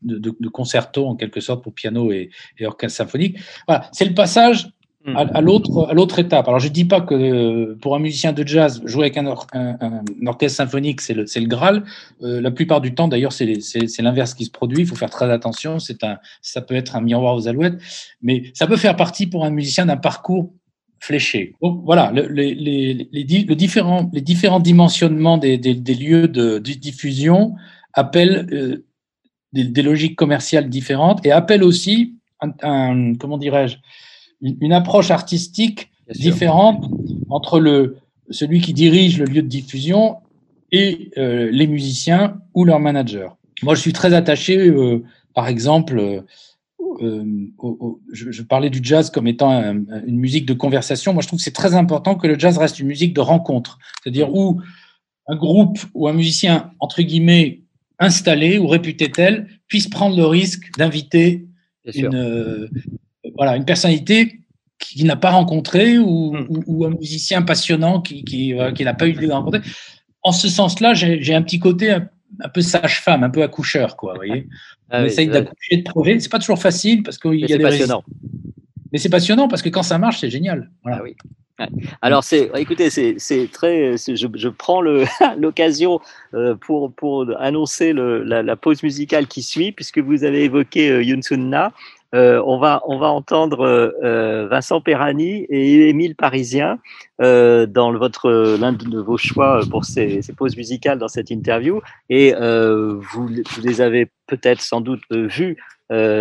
de 0.01 0.47
concerto 0.49 1.07
en 1.07 1.15
quelque 1.15 1.41
sorte 1.41 1.63
pour 1.63 1.73
piano 1.73 2.11
et, 2.11 2.29
et 2.59 2.65
orchestre 2.65 2.97
symphonique. 2.97 3.39
Voilà, 3.67 3.89
c'est 3.91 4.05
le 4.05 4.13
passage 4.13 4.69
à, 5.15 5.21
à 5.37 5.41
l'autre 5.41 5.87
à 5.89 5.93
l'autre 5.93 6.19
étape. 6.19 6.47
Alors 6.47 6.59
je 6.59 6.67
dis 6.67 6.85
pas 6.85 7.01
que 7.01 7.15
euh, 7.15 7.75
pour 7.81 7.95
un 7.95 7.99
musicien 7.99 8.33
de 8.33 8.45
jazz 8.47 8.81
jouer 8.85 9.05
avec 9.05 9.17
un, 9.17 9.25
or- 9.25 9.47
un- 9.53 9.75
un- 9.81 10.27
orchestre 10.27 10.57
symphonique 10.57 11.01
c'est 11.01 11.13
le 11.15 11.25
le 11.35 11.47
graal. 11.47 11.83
Euh, 12.21 12.39
la 12.41 12.51
plupart 12.51 12.81
du 12.81 12.93
temps 12.93 13.07
d'ailleurs 13.07 13.33
c'est 13.33 13.57
l'inverse 13.99 14.33
qui 14.33 14.45
se 14.45 14.51
produit. 14.51 14.81
Il 14.81 14.85
faut 14.87 14.95
faire 14.95 15.09
très 15.09 15.29
attention. 15.31 15.77
Un 16.03 16.17
ça 16.41 16.61
peut 16.61 16.75
être 16.75 16.95
un 16.95 17.01
miroir 17.01 17.35
aux 17.35 17.47
alouettes, 17.47 17.79
mais 18.21 18.51
ça 18.53 18.67
peut 18.67 18.77
faire 18.77 18.95
partie 18.95 19.27
pour 19.27 19.43
un 19.45 19.49
musicien 19.49 19.85
d'un 19.87 19.97
parcours 19.97 20.53
fléché. 20.99 21.55
Voilà, 21.61 22.11
le- 22.11 22.27
les, 22.27 22.53
les, 22.53 23.07
les, 23.11 23.43
le 23.43 23.55
différent, 23.55 24.09
les 24.13 24.21
différents 24.21 24.59
dimensionnements 24.59 25.39
des, 25.39 25.57
des, 25.57 25.73
des 25.73 25.95
lieux 25.95 26.27
de, 26.27 26.59
de 26.59 26.73
diffusion 26.73 27.55
appellent 27.93 28.47
euh, 28.51 28.85
des, 29.51 29.63
des 29.63 29.81
logiques 29.81 30.15
commerciales 30.15 30.69
différentes 30.69 31.25
et 31.25 31.31
appellent 31.31 31.63
aussi 31.63 32.17
un, 32.39 32.51
un- 32.61 33.15
comment 33.15 33.39
dirais-je 33.39 33.77
une, 34.41 34.73
approche 34.73 35.11
artistique 35.11 35.89
Bien 36.07 36.13
sûr. 36.15 36.31
différente 36.31 36.85
entre 37.29 37.59
le 37.59 37.97
celui 38.29 38.61
qui 38.61 38.73
dirige 38.73 39.17
le 39.19 39.25
lieu 39.25 39.41
de 39.41 39.47
diffusion 39.47 40.17
et 40.71 41.11
euh, 41.17 41.49
les 41.51 41.67
musiciens 41.67 42.37
ou 42.53 42.63
leurs 42.65 42.79
managers. 42.79 43.27
Moi, 43.61 43.75
je 43.75 43.81
suis 43.81 43.93
très 43.93 44.13
attaché, 44.13 44.57
euh, 44.57 45.03
par 45.33 45.47
exemple, 45.49 45.99
euh, 45.99 46.21
au- 47.57 47.77
au- 47.79 48.01
je, 48.11 48.31
je 48.31 48.41
parlais 48.41 48.69
du 48.69 48.79
jazz 48.81 49.09
comme 49.09 49.27
étant 49.27 49.51
un- 49.51 49.83
une 50.07 50.17
musique 50.17 50.45
de 50.45 50.53
conversation. 50.53 51.13
Moi, 51.13 51.21
je 51.21 51.27
trouve 51.27 51.39
que 51.39 51.43
c'est 51.43 51.51
très 51.51 51.75
important 51.75 52.15
que 52.15 52.25
le 52.27 52.39
jazz 52.39 52.57
reste 52.57 52.79
une 52.79 52.87
musique 52.87 53.13
de 53.13 53.21
rencontre, 53.21 53.77
c'est-à-dire 54.01 54.33
où 54.33 54.61
un 55.27 55.35
groupe 55.35 55.79
ou 55.93 56.07
un 56.07 56.13
musicien 56.13 56.71
entre 56.79 57.01
guillemets 57.01 57.61
installé 57.99 58.57
ou 58.57 58.67
réputé 58.67 59.11
tel 59.11 59.47
puisse 59.67 59.87
prendre 59.87 60.15
le 60.17 60.25
risque 60.25 60.71
d'inviter 60.77 61.47
une 61.95 62.69
voilà 63.41 63.55
une 63.57 63.65
personnalité 63.65 64.39
qui, 64.79 64.95
qui 64.99 65.03
n'a 65.03 65.15
pas 65.15 65.31
rencontré 65.31 65.97
ou, 65.99 66.33
Hmm. 66.33 66.45
ou- 66.49 66.63
ou 66.67 66.85
un 66.85 66.91
musicien 66.91 67.41
passionnant 67.41 68.01
qui 68.01 68.23
qui, 68.23 68.53
qui 68.75 68.83
n'a 68.85 68.93
pas 68.93 69.07
eu 69.07 69.13
de 69.13 69.31
rencontrer. 69.31 69.61
En 70.23 70.31
ce 70.31 70.47
sens-là, 70.49 70.93
j'ai 70.93 71.33
un 71.33 71.41
petit 71.41 71.59
côté 71.59 71.89
un, 71.91 72.07
un 72.41 72.49
peu 72.49 72.61
sage-femme, 72.61 73.23
un 73.23 73.29
peu 73.31 73.41
accoucheur, 73.41 73.97
quoi. 73.97 74.13
Vous 74.13 74.17
voyez, 74.25 74.47
Ah 74.91 74.99
on 74.99 75.01
oui, 75.01 75.07
essaye 75.07 75.27
d'accoucher 75.27 75.77
de 75.77 75.83
projets. 75.89 76.19
C'est 76.19 76.29
pas 76.31 76.39
toujours 76.39 76.59
facile 76.61 77.01
parce 77.03 77.17
qu'il 77.17 77.39
y 77.39 77.43
a 77.53 77.57
des 77.57 77.63
passionnant. 77.63 78.03
mais 78.91 78.99
c'est 78.99 79.09
passionnant 79.09 79.47
parce 79.47 79.61
que 79.63 79.69
quand 79.69 79.83
ça 79.83 79.97
marche, 79.97 80.19
c'est 80.19 80.29
génial. 80.29 80.69
Voilà. 80.83 80.97
Ah 80.99 81.03
oui. 81.03 81.15
Alors 82.01 82.23
c'est, 82.23 82.49
écoutez, 82.57 82.89
c'est, 82.89 83.15
très, 83.51 83.95
je, 83.97 84.27
je 84.33 84.49
prends 84.49 84.81
l'occasion 85.37 85.99
euh, 86.33 86.55
pour 86.55 86.91
pour 86.93 87.25
annoncer 87.39 87.93
le, 87.93 88.23
la, 88.23 88.41
la 88.43 88.55
pause 88.55 88.81
musicale 88.83 89.27
qui 89.27 89.41
suit, 89.43 89.71
puisque 89.71 89.99
vous 89.99 90.23
avez 90.23 90.43
évoqué 90.43 90.89
euh, 90.91 91.03
Yunsunna. 91.03 91.71
Euh, 92.13 92.41
on 92.45 92.57
va 92.57 92.81
on 92.87 92.97
va 92.97 93.07
entendre 93.07 93.61
euh, 93.61 93.91
euh, 94.03 94.47
Vincent 94.49 94.81
Perrani 94.81 95.45
et 95.49 95.87
Émile 95.87 96.15
Parisien 96.15 96.77
euh, 97.21 97.65
dans 97.65 97.93
votre 97.93 98.57
l'un 98.59 98.73
de 98.73 98.99
vos 98.99 99.17
choix 99.17 99.61
pour 99.69 99.85
ces, 99.85 100.21
ces 100.21 100.33
pauses 100.33 100.57
musicales 100.57 100.99
dans 100.99 101.07
cette 101.07 101.31
interview. 101.31 101.81
Et 102.09 102.33
vous, 102.33 103.27
vous 103.27 103.61
les 103.63 103.81
avez 103.81 104.09
peut-être 104.27 104.61
sans 104.61 104.81
doute 104.81 105.03
vus 105.11 105.57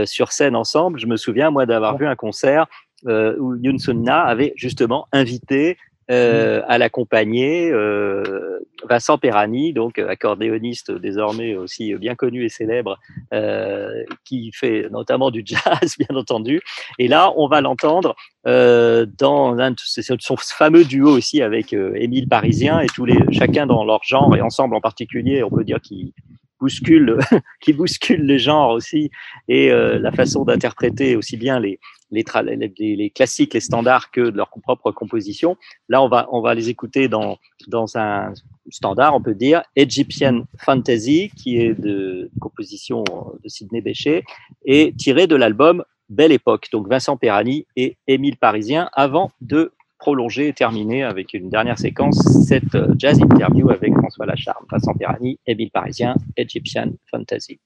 sur 0.05 0.33
scène 0.33 0.57
ensemble. 0.57 0.99
Je 0.99 1.07
me 1.07 1.17
souviens 1.17 1.51
moi 1.51 1.67
d'avoir 1.67 1.97
vu 1.97 2.07
un 2.07 2.17
concert 2.17 2.67
où 3.07 3.57
Yoon 3.57 3.79
Sun 3.79 4.03
Na 4.03 4.23
avait 4.23 4.53
justement 4.57 5.09
invité 5.13 5.77
euh, 6.11 6.63
à 6.67 6.79
l'accompagner 6.79 7.71
euh, 7.71 8.59
Vincent 8.89 9.19
Perrani, 9.19 9.73
donc 9.73 9.99
accordéoniste 9.99 10.91
désormais 10.91 11.55
aussi 11.55 11.95
bien 11.95 12.15
connu 12.15 12.45
et 12.45 12.49
célèbre, 12.49 12.99
euh, 13.33 14.05
qui 14.25 14.51
fait 14.53 14.89
notamment 14.91 15.31
du 15.31 15.43
jazz, 15.45 15.97
bien 15.99 16.17
entendu. 16.17 16.61
Et 16.99 17.09
là, 17.09 17.33
on 17.37 17.49
va 17.49 17.61
l'entendre 17.61 18.17
euh, 18.47 19.07
dans 19.19 19.59
un 19.59 19.75
son 19.77 20.37
fameux 20.37 20.85
duo 20.85 21.11
aussi 21.11 21.43
avec 21.43 21.73
euh, 21.73 21.93
Émile 21.95 22.29
Parisien 22.29 22.81
et 22.81 22.87
tous 22.87 23.05
les 23.05 23.19
chacun 23.33 23.67
dans 23.67 23.85
leur 23.85 24.03
genre 24.03 24.35
et 24.37 24.41
ensemble 24.41 24.75
en 24.75 24.81
particulier, 24.81 25.43
on 25.43 25.51
peut 25.51 25.65
dire 25.65 25.81
qu'ils 25.81 26.13
bouscule, 26.61 27.19
qui 27.61 27.73
bouscule 27.73 28.27
le 28.27 28.39
genre 28.39 28.71
aussi 28.71 29.11
et 29.49 29.71
euh, 29.71 29.99
la 29.99 30.13
façon 30.13 30.45
d'interpréter 30.45 31.17
aussi 31.17 31.37
bien 31.37 31.59
les, 31.59 31.79
les, 32.11 33.11
classiques, 33.11 33.55
les 33.55 33.61
standards 33.61 34.11
que 34.11 34.21
de 34.21 34.37
leur 34.37 34.51
propre 34.51 34.91
composition. 34.93 35.57
Là, 35.89 36.03
on 36.03 36.41
va, 36.41 36.55
les 36.55 36.69
écouter 36.69 37.09
dans, 37.09 37.39
dans 37.69 37.97
un 37.97 38.33
standard, 38.71 39.15
on 39.15 39.23
peut 39.23 39.35
dire, 39.35 39.63
Egyptian 39.77 40.45
Fantasy, 40.59 41.31
qui 41.37 41.59
est 41.59 41.75
de 41.75 42.31
composition 42.41 43.05
de 43.43 43.49
Sidney 43.49 43.81
Bechet 43.81 44.25
et 44.65 44.93
tiré 44.97 45.27
de 45.27 45.37
l'album 45.37 45.85
Belle 46.09 46.33
Époque, 46.33 46.69
donc 46.73 46.89
Vincent 46.89 47.17
Perani 47.17 47.67
et 47.77 47.97
Émile 48.09 48.37
Parisien, 48.37 48.91
avant 48.95 49.31
de 49.41 49.73
prolonger 50.01 50.49
et 50.49 50.53
terminer 50.53 51.05
avec 51.05 51.35
une 51.35 51.49
dernière 51.49 51.79
séquence, 51.79 52.19
cette 52.49 52.75
euh, 52.75 52.95
jazz 52.99 53.21
interview 53.21 53.71
avec 53.71 53.93
François 53.93 54.27
Lacharme, 54.27 54.65
Vincent 54.71 54.95
Perani, 54.95 55.39
Émile 55.47 55.71
Parisien, 55.71 56.17
Egyptian 56.37 56.91
Fantasy. 57.11 57.61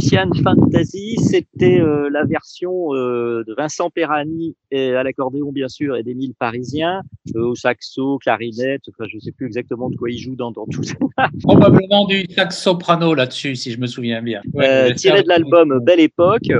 Egyptian 0.00 0.30
Fantasy, 0.42 1.16
c'était 1.18 1.78
euh, 1.78 2.08
la 2.10 2.24
version 2.24 2.94
euh, 2.94 3.44
de 3.46 3.54
Vincent 3.54 3.90
Perani 3.90 4.56
et 4.70 4.94
à 4.94 5.02
l'accordéon 5.02 5.52
bien 5.52 5.68
sûr 5.68 5.94
et 5.94 6.02
d'Émile 6.02 6.32
Parisien 6.38 7.02
euh, 7.36 7.48
au 7.48 7.54
saxo, 7.54 8.16
clarinette. 8.18 8.80
Enfin, 8.88 9.06
je 9.12 9.18
sais 9.18 9.30
plus 9.30 9.46
exactement 9.46 9.90
de 9.90 9.96
quoi 9.96 10.10
il 10.10 10.18
joue 10.18 10.36
dans, 10.36 10.52
dans 10.52 10.66
tout 10.66 10.82
ça. 10.82 10.94
Probablement 11.42 12.06
du 12.06 12.24
sax 12.30 12.62
soprano 12.62 13.14
là-dessus, 13.14 13.56
si 13.56 13.72
je 13.72 13.78
me 13.78 13.86
souviens 13.86 14.22
bien. 14.22 14.40
Ouais, 14.54 14.90
Euh, 14.90 14.94
tiré 14.94 15.22
de 15.22 15.28
l'album 15.28 15.80
Belle 15.80 16.00
Époque. 16.00 16.50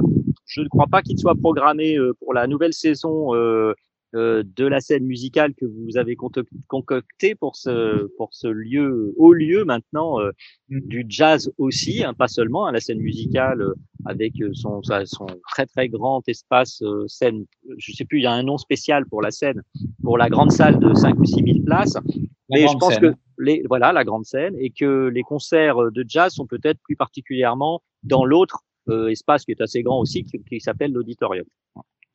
Je 0.44 0.60
ne 0.60 0.68
crois 0.68 0.86
pas 0.90 1.00
qu'il 1.00 1.18
soit 1.18 1.36
programmé 1.36 1.96
euh, 1.96 2.12
pour 2.18 2.34
la 2.34 2.46
nouvelle 2.46 2.74
saison 2.74 3.34
euh, 3.34 3.38
euh, 3.70 3.74
de 4.12 4.66
la 4.66 4.80
scène 4.80 5.04
musicale 5.04 5.54
que 5.54 5.66
vous 5.66 5.96
avez 5.96 6.16
concoctée 6.16 7.34
pour 7.34 7.56
ce 7.56 8.06
pour 8.16 8.30
ce 8.32 8.48
lieu 8.48 9.14
haut 9.16 9.32
lieu 9.32 9.64
maintenant 9.64 10.20
euh, 10.20 10.32
du 10.68 11.04
jazz 11.08 11.52
aussi, 11.58 12.04
hein, 12.04 12.14
pas 12.14 12.28
seulement 12.28 12.66
hein, 12.66 12.72
la 12.72 12.80
scène 12.80 13.00
musicale 13.00 13.60
euh, 13.60 13.74
avec 14.06 14.40
euh, 14.40 14.50
son 14.52 14.82
son 14.82 15.26
très 15.50 15.66
très 15.66 15.88
grand 15.88 16.26
espace 16.28 16.82
euh, 16.82 17.06
scène. 17.06 17.44
Je 17.78 17.92
sais 17.92 18.04
plus, 18.04 18.18
il 18.18 18.22
y 18.22 18.26
a 18.26 18.32
un 18.32 18.42
nom 18.42 18.58
spécial 18.58 19.06
pour 19.06 19.22
la 19.22 19.30
scène, 19.30 19.62
pour 20.02 20.18
la 20.18 20.28
grande 20.28 20.52
salle 20.52 20.78
de 20.78 20.94
5 20.94 21.18
ou 21.18 21.24
6 21.24 21.34
000 21.44 21.64
places. 21.64 21.94
La 21.94 22.02
Mais 22.50 22.68
je 22.68 22.76
pense 22.76 22.94
scène. 22.94 23.00
que 23.00 23.14
les, 23.38 23.62
voilà, 23.68 23.92
la 23.92 24.04
grande 24.04 24.24
scène, 24.24 24.54
et 24.58 24.70
que 24.70 25.08
les 25.08 25.22
concerts 25.22 25.90
de 25.92 26.04
jazz 26.06 26.32
sont 26.32 26.46
peut-être 26.46 26.78
plus 26.82 26.96
particulièrement 26.96 27.82
dans 28.02 28.24
l'autre 28.24 28.60
euh, 28.88 29.08
espace 29.08 29.44
qui 29.44 29.52
est 29.52 29.60
assez 29.60 29.82
grand 29.82 30.00
aussi, 30.00 30.24
qui, 30.24 30.42
qui 30.42 30.60
s'appelle 30.60 30.92
l'auditorium. 30.92 31.46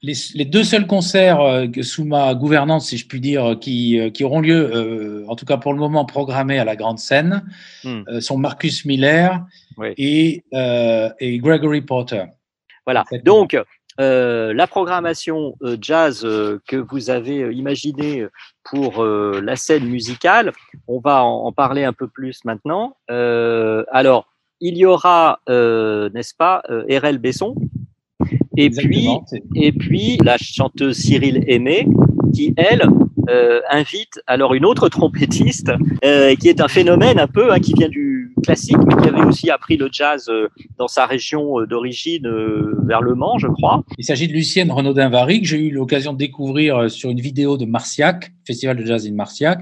Les, 0.06 0.14
les 0.36 0.46
deux 0.46 0.64
seuls 0.64 0.88
concerts 0.88 1.42
euh, 1.42 1.66
sous 1.82 2.06
ma 2.06 2.34
gouvernance, 2.36 2.88
si 2.90 2.98
je 2.98 3.08
puis 3.08 3.20
dire, 3.20 3.58
qui, 3.60 4.00
euh, 4.00 4.10
qui 4.10 4.24
auront 4.24 4.40
lieu, 4.40 4.70
euh, 4.74 5.26
en 5.28 5.36
tout 5.36 5.46
cas 5.46 5.58
pour 5.58 5.74
le 5.74 5.80
moment 5.80 6.06
programmés 6.06 6.60
à 6.60 6.66
la 6.66 6.76
grande 6.76 7.00
scène, 7.00 7.44
Hmm. 7.84 8.04
euh, 8.08 8.22
sont 8.22 8.38
Marcus 8.38 8.86
Miller 8.86 9.44
Oui. 9.78 9.90
et, 9.98 10.44
et 11.20 11.38
Gregory 11.40 11.82
Porter. 11.82 12.26
Voilà. 12.86 13.04
Donc, 13.24 13.58
la 13.98 14.68
programmation 14.68 15.56
jazz 15.82 16.22
que 16.68 16.76
vous 16.76 17.10
avez 17.10 17.38
imaginée 17.54 18.26
pour 18.64 19.04
la 19.04 19.56
scène 19.56 19.86
musicale, 19.86 20.52
on 20.88 21.00
va 21.00 21.24
en, 21.24 21.46
en 21.46 21.52
parler 21.52 21.84
un 21.84 21.94
peu 21.94 22.08
plus 22.08 22.44
maintenant. 22.46 22.96
Alors, 23.08 24.28
il 24.62 24.78
y 24.78 24.86
aura, 24.86 25.40
n'est-ce 25.48 26.34
pas, 26.38 26.62
RL 26.70 27.18
Besson, 27.18 27.56
et 28.58 28.70
puis 28.70 29.08
Exactement. 29.08 29.26
Et 29.56 29.72
puis 29.72 30.18
la 30.24 30.38
chanteuse 30.38 30.98
Cyril 30.98 31.44
Aimé, 31.48 31.88
qui 32.34 32.54
elle 32.58 32.88
euh, 33.30 33.62
invite 33.70 34.22
alors 34.28 34.54
une 34.54 34.66
autre 34.66 34.90
trompettiste, 34.90 35.72
euh, 36.04 36.36
qui 36.36 36.50
est 36.50 36.62
un 36.62 36.68
phénomène 36.68 37.20
un 37.20 37.28
peu, 37.28 37.52
hein, 37.52 37.60
qui 37.60 37.74
vient 37.74 37.90
du 37.90 38.15
classique, 38.46 38.78
mais 38.88 38.96
qui 39.02 39.10
avait 39.10 39.24
aussi 39.26 39.50
appris 39.50 39.76
le 39.78 39.90
jazz 39.92 40.30
euh, 40.30 40.48
dans 40.78 40.88
sa 40.88 41.06
région 41.06 41.60
euh, 41.60 41.66
d'origine, 41.66 42.28
euh, 42.28 42.76
vers 42.86 43.02
Le 43.02 43.16
Mans, 43.16 43.38
je 43.38 43.48
crois. 43.48 43.84
Il 43.98 44.06
s'agit 44.06 44.28
de 44.28 44.34
Lucienne 44.34 44.72
Renaudin-Vary, 44.72 45.42
que 45.42 45.48
j'ai 45.48 45.58
eu 45.58 45.72
l'occasion 45.72 46.14
de 46.14 46.18
découvrir 46.18 46.90
sur 46.90 47.10
une 47.10 47.20
vidéo 47.20 47.58
de 47.58 47.66
Marciac, 47.66 48.32
Festival 48.46 48.78
de 48.78 48.86
Jazz 48.86 49.08
in 49.08 49.14
Marciac. 49.14 49.60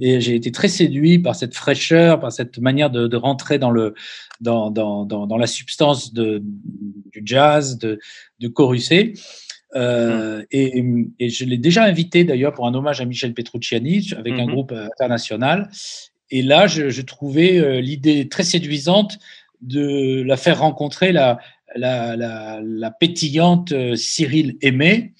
Et 0.00 0.20
j'ai 0.20 0.34
été 0.34 0.52
très 0.52 0.68
séduit 0.68 1.18
par 1.18 1.34
cette 1.34 1.54
fraîcheur, 1.54 2.20
par 2.20 2.32
cette 2.32 2.58
manière 2.58 2.90
de, 2.90 3.06
de 3.06 3.16
rentrer 3.16 3.58
dans, 3.58 3.70
le, 3.70 3.94
dans, 4.40 4.70
dans, 4.70 5.04
dans, 5.04 5.26
dans 5.26 5.36
la 5.38 5.46
substance 5.46 6.12
de, 6.12 6.42
du 7.12 7.22
jazz, 7.24 7.78
de, 7.78 7.98
de. 8.40 8.52
Euh, 9.76 10.42
et, 10.50 10.82
et 11.18 11.28
je 11.28 11.44
l'ai 11.44 11.58
déjà 11.58 11.84
invité 11.84 12.24
d'ailleurs 12.24 12.54
pour 12.54 12.66
un 12.66 12.74
hommage 12.74 13.00
à 13.00 13.04
Michel 13.04 13.34
Petrucciani 13.34 14.10
avec 14.16 14.32
un 14.34 14.46
Mhm. 14.46 14.52
groupe 14.52 14.72
international. 14.72 15.68
Et 16.30 16.42
là, 16.42 16.66
je, 16.66 16.90
je 16.90 17.02
trouvais 17.02 17.58
euh, 17.58 17.80
l'idée 17.80 18.28
très 18.28 18.44
séduisante 18.44 19.18
de 19.60 20.22
la 20.22 20.36
faire 20.36 20.60
rencontrer 20.60 21.12
la, 21.12 21.38
la, 21.74 22.16
la, 22.16 22.60
la 22.62 22.90
pétillante 22.90 23.72
euh, 23.72 23.96
Cyril 23.96 24.56
Aimé, 24.62 25.12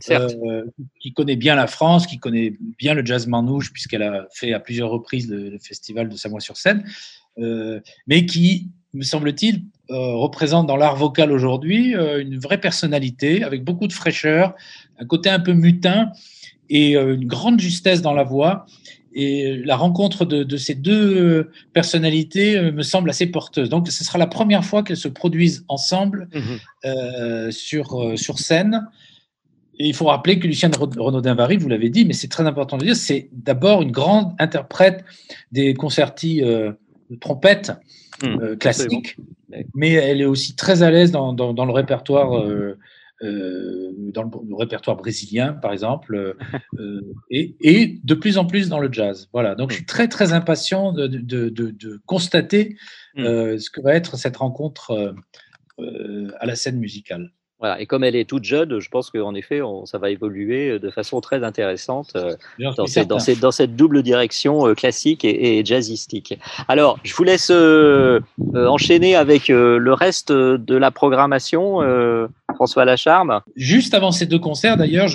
certes. 0.00 0.34
euh, 0.46 0.64
qui 1.00 1.12
connaît 1.12 1.36
bien 1.36 1.54
la 1.54 1.66
France, 1.66 2.06
qui 2.06 2.18
connaît 2.18 2.54
bien 2.78 2.94
le 2.94 3.04
jazz 3.04 3.26
manouche, 3.26 3.72
puisqu'elle 3.72 4.02
a 4.02 4.26
fait 4.32 4.52
à 4.52 4.60
plusieurs 4.60 4.90
reprises 4.90 5.28
le, 5.28 5.50
le 5.50 5.58
festival 5.58 6.08
de 6.08 6.16
Samois-sur-Seine, 6.16 6.84
euh, 7.38 7.80
mais 8.06 8.26
qui, 8.26 8.68
me 8.94 9.02
semble-t-il, 9.02 9.62
euh, 9.90 10.14
représente 10.14 10.66
dans 10.66 10.76
l'art 10.76 10.96
vocal 10.96 11.32
aujourd'hui 11.32 11.94
une 11.94 12.38
vraie 12.38 12.60
personnalité, 12.60 13.42
avec 13.42 13.64
beaucoup 13.64 13.86
de 13.86 13.92
fraîcheur, 13.92 14.54
un 14.98 15.06
côté 15.06 15.30
un 15.30 15.40
peu 15.40 15.52
mutin 15.52 16.12
et 16.68 16.94
une 16.94 17.26
grande 17.26 17.58
justesse 17.58 18.00
dans 18.00 18.12
la 18.12 18.22
voix. 18.22 18.66
Et 19.12 19.56
la 19.64 19.76
rencontre 19.76 20.24
de, 20.24 20.44
de 20.44 20.56
ces 20.56 20.74
deux 20.74 21.50
personnalités 21.72 22.56
euh, 22.56 22.70
me 22.70 22.82
semble 22.82 23.10
assez 23.10 23.26
porteuse. 23.26 23.68
Donc, 23.68 23.88
ce 23.88 24.04
sera 24.04 24.18
la 24.18 24.28
première 24.28 24.64
fois 24.64 24.82
qu'elles 24.82 24.96
se 24.96 25.08
produisent 25.08 25.64
ensemble 25.68 26.28
euh, 26.84 27.50
sur, 27.50 28.00
euh, 28.00 28.16
sur 28.16 28.38
scène. 28.38 28.86
Et 29.78 29.88
il 29.88 29.94
faut 29.94 30.04
rappeler 30.04 30.38
que 30.38 30.46
Lucienne 30.46 30.72
Renaudin-Vary, 30.74 31.56
vous 31.56 31.68
l'avez 31.68 31.88
dit, 31.88 32.04
mais 32.04 32.12
c'est 32.12 32.28
très 32.28 32.46
important 32.46 32.76
de 32.76 32.82
le 32.82 32.88
dire, 32.88 32.96
c'est 32.96 33.30
d'abord 33.32 33.80
une 33.82 33.90
grande 33.90 34.34
interprète 34.38 35.04
des 35.52 35.72
concertis 35.72 36.44
euh, 36.44 36.72
de 37.08 37.16
trompette 37.16 37.72
euh, 38.22 38.56
classiques, 38.56 39.16
mais 39.74 39.92
elle 39.92 40.20
est 40.20 40.26
aussi 40.26 40.54
très 40.54 40.82
à 40.82 40.90
l'aise 40.90 41.12
dans, 41.12 41.32
dans, 41.32 41.54
dans 41.54 41.64
le 41.64 41.72
répertoire. 41.72 42.44
Euh, 43.22 43.92
dans 43.96 44.22
le, 44.22 44.30
le, 44.48 44.54
répertoire 44.54 44.96
brésilien, 44.96 45.52
par 45.52 45.72
exemple, 45.72 46.14
euh, 46.14 46.38
euh, 46.78 47.02
et, 47.30 47.54
et, 47.60 48.00
de 48.02 48.14
plus 48.14 48.38
en 48.38 48.46
plus 48.46 48.70
dans 48.70 48.80
le 48.80 48.90
jazz. 48.90 49.28
Voilà. 49.34 49.54
Donc, 49.54 49.70
je 49.70 49.76
suis 49.76 49.84
très, 49.84 50.08
très 50.08 50.32
impatient 50.32 50.92
de, 50.92 51.06
de, 51.06 51.50
de, 51.50 51.70
de 51.70 52.00
constater 52.06 52.76
euh, 53.18 53.58
ce 53.58 53.68
que 53.68 53.82
va 53.82 53.94
être 53.94 54.16
cette 54.16 54.38
rencontre 54.38 55.14
euh, 55.78 56.32
à 56.38 56.46
la 56.46 56.56
scène 56.56 56.78
musicale. 56.78 57.30
Voilà. 57.60 57.80
Et 57.80 57.86
comme 57.86 58.04
elle 58.04 58.16
est 58.16 58.24
toute 58.24 58.44
jeune, 58.44 58.80
je 58.80 58.88
pense 58.88 59.10
qu'en 59.10 59.34
effet, 59.34 59.62
on, 59.62 59.86
ça 59.86 59.98
va 59.98 60.10
évoluer 60.10 60.78
de 60.78 60.90
façon 60.90 61.20
très 61.20 61.44
intéressante 61.44 62.12
euh, 62.16 62.34
dans, 62.58 62.86
ces, 62.86 63.04
dans, 63.04 63.18
ces, 63.18 63.36
dans, 63.36 63.50
cette 63.50 63.76
double 63.76 64.02
direction 64.02 64.66
euh, 64.66 64.74
classique 64.74 65.24
et, 65.24 65.58
et, 65.58 65.64
jazzistique. 65.64 66.38
Alors, 66.68 66.98
je 67.04 67.14
vous 67.14 67.24
laisse 67.24 67.50
euh, 67.50 68.20
enchaîner 68.54 69.14
avec 69.14 69.48
le 69.48 69.92
reste 69.92 70.32
de 70.32 70.76
la 70.76 70.90
programmation. 70.90 71.80
François 72.54 72.84
Lacharme. 72.84 73.40
Juste 73.56 73.94
avant 73.94 74.12
ces 74.12 74.26
deux 74.26 74.38
concerts, 74.38 74.76
d'ailleurs, 74.76 75.08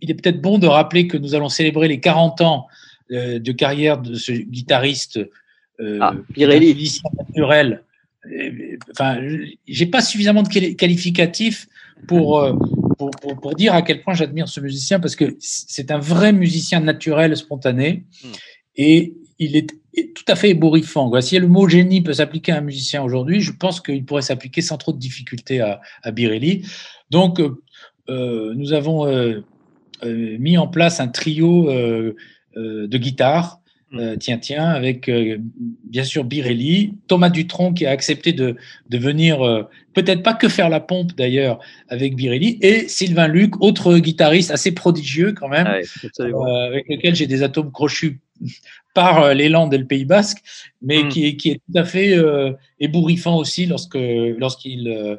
il 0.00 0.10
est 0.10 0.14
peut-être 0.14 0.40
bon 0.40 0.58
de 0.58 0.66
rappeler 0.66 1.06
que 1.06 1.16
nous 1.16 1.34
allons 1.34 1.48
célébrer 1.48 1.86
les 1.86 2.00
40 2.00 2.40
ans 2.40 2.66
euh, 3.10 3.38
de 3.38 3.52
carrière 3.52 3.98
de 3.98 4.16
ce 4.16 4.32
guitariste 4.32 5.18
euh, 5.80 5.98
ah, 6.00 6.12
Pirelli. 6.34 7.00
naturel. 7.28 7.82
Enfin, 8.90 9.18
j'ai 9.66 9.86
pas 9.86 10.02
suffisamment 10.02 10.42
de 10.42 10.48
qualificatifs 10.74 11.68
pour, 12.06 12.38
euh, 12.38 12.52
pour, 12.98 13.10
pour, 13.10 13.40
pour, 13.40 13.54
dire 13.54 13.74
à 13.74 13.82
quel 13.82 14.02
point 14.02 14.14
j'admire 14.14 14.48
ce 14.48 14.60
musicien 14.60 15.00
parce 15.00 15.16
que 15.16 15.36
c'est 15.40 15.90
un 15.90 15.98
vrai 15.98 16.32
musicien 16.32 16.80
naturel, 16.80 17.36
spontané, 17.36 18.04
mm. 18.22 18.28
et 18.76 19.14
il 19.38 19.56
est 19.56 19.70
tout 20.14 20.24
à 20.28 20.36
fait 20.36 20.50
ébouriffant. 20.50 21.08
Quoi. 21.10 21.22
Si 21.22 21.38
le 21.38 21.48
mot 21.48 21.68
génie 21.68 22.00
peut 22.00 22.12
s'appliquer 22.12 22.52
à 22.52 22.58
un 22.58 22.60
musicien 22.60 23.02
aujourd'hui, 23.02 23.40
je 23.40 23.52
pense 23.52 23.80
qu'il 23.80 24.04
pourrait 24.04 24.22
s'appliquer 24.22 24.62
sans 24.62 24.76
trop 24.76 24.92
de 24.92 24.98
difficulté 24.98 25.60
à, 25.60 25.80
à 26.02 26.10
Birelli. 26.10 26.66
Donc, 27.10 27.40
euh, 28.08 28.54
nous 28.54 28.72
avons 28.72 29.06
euh, 29.06 29.42
mis 30.02 30.58
en 30.58 30.68
place 30.68 31.00
un 31.00 31.08
trio 31.08 31.70
euh, 31.70 32.14
de 32.54 32.98
guitare. 32.98 33.57
Euh, 33.94 34.16
tiens, 34.16 34.36
tiens, 34.36 34.68
avec 34.68 35.08
euh, 35.08 35.38
bien 35.84 36.04
sûr 36.04 36.24
Birelli, 36.24 36.92
Thomas 37.06 37.30
Dutronc 37.30 37.72
qui 37.72 37.86
a 37.86 37.90
accepté 37.90 38.34
de, 38.34 38.56
de 38.90 38.98
venir, 38.98 39.40
euh, 39.40 39.62
peut-être 39.94 40.22
pas 40.22 40.34
que 40.34 40.50
faire 40.50 40.68
la 40.68 40.80
pompe 40.80 41.14
d'ailleurs, 41.16 41.58
avec 41.88 42.14
Birelli, 42.14 42.58
et 42.60 42.86
Sylvain 42.86 43.28
Luc, 43.28 43.58
autre 43.62 43.96
guitariste 43.96 44.50
assez 44.50 44.72
prodigieux 44.72 45.32
quand 45.32 45.48
même, 45.48 45.66
ouais, 45.66 45.84
avec 46.66 46.86
lequel 46.90 47.14
j'ai 47.14 47.26
des 47.26 47.42
atomes 47.42 47.72
crochus 47.72 48.20
par 48.94 49.32
l'élan 49.32 49.70
et 49.70 49.78
le 49.78 49.86
Pays 49.86 50.04
Basque, 50.04 50.42
mais 50.82 51.04
mmh. 51.04 51.08
qui, 51.08 51.26
est, 51.26 51.36
qui, 51.36 51.50
est, 51.52 51.54
tout 51.54 51.78
à 51.78 51.84
fait 51.84 52.14
ébouriffant 52.80 53.36
aussi 53.38 53.64
lorsque 53.64 53.96
lorsqu'il 53.96 55.18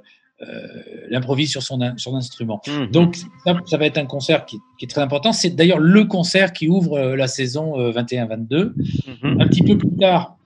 l'improvise 1.10 1.52
sur 1.52 1.62
son, 1.62 1.80
son 1.98 2.16
instrument. 2.16 2.62
Mmh. 2.68 2.88
Donc, 2.92 3.18
ça, 3.44 3.58
ça, 3.66 3.78
va 3.78 3.86
être 3.86 3.98
un 3.98 4.06
concert 4.06 4.46
qui, 4.46 4.58
qui 4.78 4.86
est 4.86 4.88
très 4.88 5.02
important. 5.02 5.34
C'est 5.34 5.50
d'ailleurs 5.50 5.80
le 5.80 6.06
concert 6.06 6.54
qui 6.54 6.68
ouvre 6.68 6.98
euh, 6.98 7.16
la 7.16 7.28
saison 7.28 7.92
21-22. 7.92 8.74
Mmh. 9.22 9.42
Un 9.42 9.48
petit 9.48 9.64
peu 9.64 9.78
plus 9.78 9.96
tard, 9.98 10.38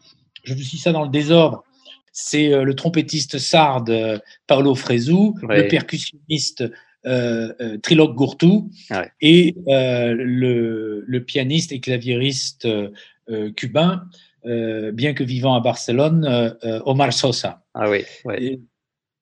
je 0.43 0.53
vous 0.53 0.59
dis 0.59 0.77
ça 0.77 0.91
dans 0.91 1.03
le 1.03 1.09
désordre, 1.09 1.63
c'est 2.11 2.53
euh, 2.53 2.63
le 2.63 2.75
trompettiste 2.75 3.39
sarde 3.39 3.89
euh, 3.89 4.19
Paolo 4.47 4.75
Fresu, 4.75 5.33
ouais. 5.43 5.63
le 5.63 5.67
percussionniste 5.67 6.63
euh, 7.05 7.77
Trilok 7.79 8.15
Gourtou 8.15 8.71
ouais. 8.89 9.11
et 9.19 9.55
euh, 9.67 10.13
le, 10.13 11.03
le, 11.05 11.23
pianiste 11.23 11.73
et 11.73 11.81
claviériste 11.81 12.65
euh, 12.65 13.51
cubain, 13.57 14.05
bien 14.45 15.13
que 15.13 15.23
vivant 15.23 15.55
à 15.55 15.59
Barcelone, 15.59 16.55
Omar 16.85 17.11
Sosa. 17.13 17.61
Ah 17.73 17.89
oui, 17.89 18.03
ouais. 18.25 18.43
Et, 18.43 18.59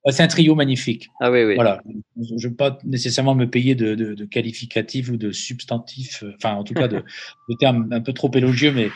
c'est 0.09 0.23
un 0.23 0.27
trio 0.27 0.55
magnifique. 0.55 1.09
Ah 1.19 1.31
oui, 1.31 1.43
oui. 1.43 1.55
Voilà. 1.55 1.81
Je 2.19 2.33
ne 2.33 2.41
veux 2.41 2.55
pas 2.55 2.79
nécessairement 2.83 3.35
me 3.35 3.45
payer 3.45 3.75
de, 3.75 3.93
de, 3.95 4.13
de 4.15 4.25
qualificatifs 4.25 5.09
ou 5.09 5.17
de 5.17 5.31
substantifs, 5.31 6.23
enfin, 6.35 6.55
en 6.55 6.63
tout 6.63 6.73
cas, 6.73 6.87
de, 6.87 6.97
de 7.49 7.55
termes 7.59 7.87
un 7.91 8.01
peu 8.01 8.13
trop 8.13 8.31
élogieux, 8.33 8.71
mais 8.71 8.89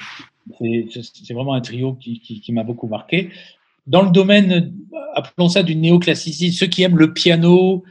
c'est 0.60 1.34
vraiment 1.34 1.53
un 1.53 1.62
trio 1.62 1.93
qui, 1.93 2.20
qui, 2.20 2.41
qui 2.41 2.53
m'a 2.53 2.64
beaucoup 2.64 2.88
marqué. 2.88 3.30
dans 3.88 4.01
le 4.01 4.12
domaine, 4.12 4.74
appelons 5.16 5.49
ça 5.49 5.64
du 5.64 5.76
néoclassicisme, 5.76 6.58
ceux 6.58 6.68
qui 6.68 6.84
aiment 6.84 6.97
le 6.97 7.14
piano, 7.14 7.84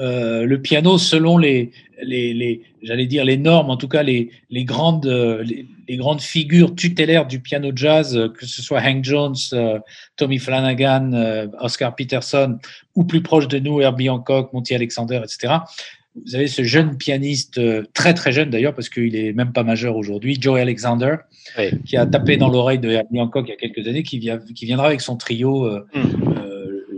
euh, 0.00 0.44
le 0.44 0.60
piano 0.60 0.98
selon 0.98 1.38
les, 1.38 1.70
les, 2.02 2.34
les 2.34 2.62
j'allais 2.82 3.06
dire 3.06 3.24
les 3.24 3.36
normes, 3.36 3.70
en 3.70 3.76
tout 3.76 3.86
cas 3.86 4.02
les, 4.02 4.30
les 4.50 4.64
grandes, 4.64 5.06
les, 5.06 5.66
les, 5.88 5.96
grandes 5.96 6.20
figures 6.20 6.74
tutélaires 6.74 7.26
du 7.26 7.38
piano 7.40 7.70
jazz, 7.74 8.30
que 8.36 8.44
ce 8.44 8.60
soit 8.60 8.80
Hank 8.80 9.04
Jones, 9.04 9.36
euh, 9.52 9.78
Tommy 10.16 10.38
Flanagan, 10.38 11.12
euh, 11.12 11.46
Oscar 11.60 11.94
Peterson, 11.94 12.58
ou 12.96 13.04
plus 13.04 13.22
proche 13.22 13.46
de 13.46 13.58
nous, 13.60 13.80
Herbie 13.80 14.10
Hancock, 14.10 14.52
Monty 14.52 14.74
Alexander, 14.74 15.20
etc. 15.22 15.54
Vous 16.26 16.36
avez 16.36 16.46
ce 16.46 16.62
jeune 16.62 16.96
pianiste, 16.96 17.60
très 17.92 18.14
très 18.14 18.30
jeune 18.30 18.48
d'ailleurs, 18.50 18.74
parce 18.74 18.88
qu'il 18.88 19.16
est 19.16 19.32
même 19.32 19.52
pas 19.52 19.64
majeur 19.64 19.96
aujourd'hui, 19.96 20.36
Joe 20.40 20.60
Alexander, 20.60 21.16
Oui. 21.58 21.70
qui 21.84 21.96
a 21.96 22.06
tapé 22.06 22.36
dans 22.36 22.48
l'oreille 22.48 22.78
de 22.78 22.88
Herbie 22.88 23.20
Hancock 23.20 23.46
il 23.48 23.50
y 23.50 23.52
a 23.52 23.56
quelques 23.56 23.88
années, 23.88 24.04
qui, 24.04 24.20
vient, 24.20 24.38
qui 24.38 24.64
viendra 24.64 24.86
avec 24.86 25.00
son 25.00 25.16
trio 25.16 25.66
euh, 25.66 25.84
Mm. 25.94 26.34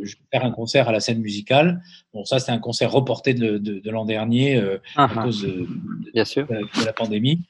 Je 0.06 0.16
vais 0.16 0.22
faire 0.32 0.44
un 0.44 0.50
concert 0.50 0.88
à 0.88 0.92
la 0.92 1.00
scène 1.00 1.20
musicale. 1.20 1.82
Bon, 2.14 2.24
ça, 2.24 2.38
c'est 2.38 2.52
un 2.52 2.58
concert 2.58 2.90
reporté 2.92 3.34
de, 3.34 3.58
de, 3.58 3.78
de 3.80 3.90
l'an 3.90 4.04
dernier 4.04 4.56
euh, 4.56 4.78
Ah, 4.96 5.04
à 5.04 5.10
ah, 5.16 5.22
cause 5.24 5.42
de, 5.42 5.66
bien 6.14 6.24
sûr. 6.24 6.46
de 6.46 6.84
la- 6.84 6.92
pandémie. 6.92 7.40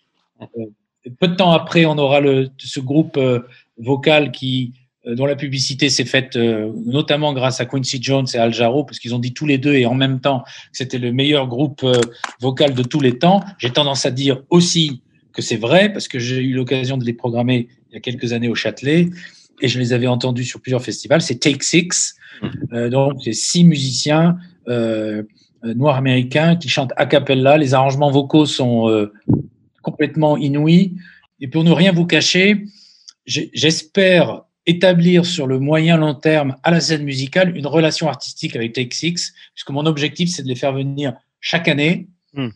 Euh, 0.40 0.66
peu 1.20 1.28
de 1.28 1.34
temps 1.34 1.52
après, 1.52 1.84
on 1.86 1.96
aura 1.98 2.20
le, 2.20 2.48
ce 2.58 2.80
groupe 2.80 3.16
euh, 3.16 3.40
vocal 3.78 4.32
qui, 4.32 4.72
dont 5.06 5.26
la 5.26 5.36
publicité 5.36 5.88
s'est 5.88 6.04
faite 6.04 6.34
euh, 6.36 6.72
notamment 6.84 7.32
grâce 7.32 7.60
à 7.60 7.64
Quincy 7.66 8.02
Jones 8.02 8.26
et 8.34 8.38
Al 8.38 8.52
Jarreau, 8.52 8.82
parce 8.84 8.98
qu'ils 8.98 9.14
ont 9.14 9.20
dit 9.20 9.32
tous 9.32 9.46
les 9.46 9.58
deux 9.58 9.74
et 9.74 9.86
en 9.86 9.94
même 9.94 10.20
temps 10.20 10.40
que 10.40 10.50
c'était 10.72 10.98
le 10.98 11.12
meilleur 11.12 11.46
groupe 11.46 11.82
euh, 11.84 12.00
vocal 12.40 12.74
de 12.74 12.82
tous 12.82 13.00
les 13.00 13.18
temps. 13.18 13.44
J'ai 13.58 13.70
tendance 13.70 14.04
à 14.04 14.10
dire 14.10 14.42
aussi 14.50 15.02
que 15.32 15.42
c'est 15.42 15.56
vrai, 15.56 15.92
parce 15.92 16.08
que 16.08 16.18
j'ai 16.18 16.40
eu 16.42 16.54
l'occasion 16.54 16.96
de 16.96 17.04
les 17.04 17.12
programmer 17.12 17.68
il 17.90 17.94
y 17.94 17.96
a 17.96 18.00
quelques 18.00 18.32
années 18.32 18.48
au 18.48 18.54
Châtelet, 18.54 19.10
et 19.60 19.68
je 19.68 19.78
les 19.78 19.92
avais 19.92 20.06
entendus 20.06 20.44
sur 20.44 20.60
plusieurs 20.60 20.82
festivals. 20.82 21.22
C'est 21.22 21.38
Take 21.38 21.62
Six, 21.62 22.14
euh, 22.72 22.88
donc 22.88 23.20
c'est 23.24 23.32
six 23.32 23.64
musiciens 23.64 24.36
euh, 24.68 25.22
euh, 25.64 25.74
noirs 25.74 25.96
américains 25.96 26.56
qui 26.56 26.68
chantent 26.68 26.92
a 26.96 27.06
cappella. 27.06 27.56
Les 27.58 27.74
arrangements 27.74 28.10
vocaux 28.10 28.46
sont 28.46 28.88
euh, 28.88 29.12
complètement 29.82 30.36
inouïs. 30.36 30.94
Et 31.40 31.48
pour 31.48 31.64
ne 31.64 31.72
rien 31.72 31.92
vous 31.92 32.06
cacher, 32.06 32.64
j'espère 33.26 34.42
établir 34.66 35.24
sur 35.26 35.46
le 35.46 35.58
moyen 35.58 35.96
long 35.96 36.14
terme 36.14 36.56
à 36.62 36.70
la 36.70 36.80
scène 36.80 37.04
musicale 37.04 37.56
une 37.56 37.66
relation 37.66 38.08
artistique 38.08 38.56
avec 38.56 38.72
Take 38.72 38.94
Six, 38.94 39.32
puisque 39.54 39.70
mon 39.70 39.86
objectif 39.86 40.30
c'est 40.30 40.42
de 40.42 40.48
les 40.48 40.56
faire 40.56 40.72
venir 40.72 41.14
chaque 41.40 41.68
année 41.68 42.08
Hmm. 42.36 42.50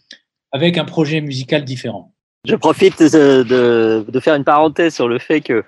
avec 0.52 0.76
un 0.76 0.84
projet 0.84 1.22
musical 1.22 1.64
différent. 1.64 2.12
Je 2.46 2.54
profite 2.54 3.00
de, 3.00 3.42
de, 3.44 4.04
de 4.06 4.20
faire 4.20 4.34
une 4.34 4.44
parenthèse 4.44 4.94
sur 4.94 5.08
le 5.08 5.18
fait 5.18 5.40
que 5.40 5.64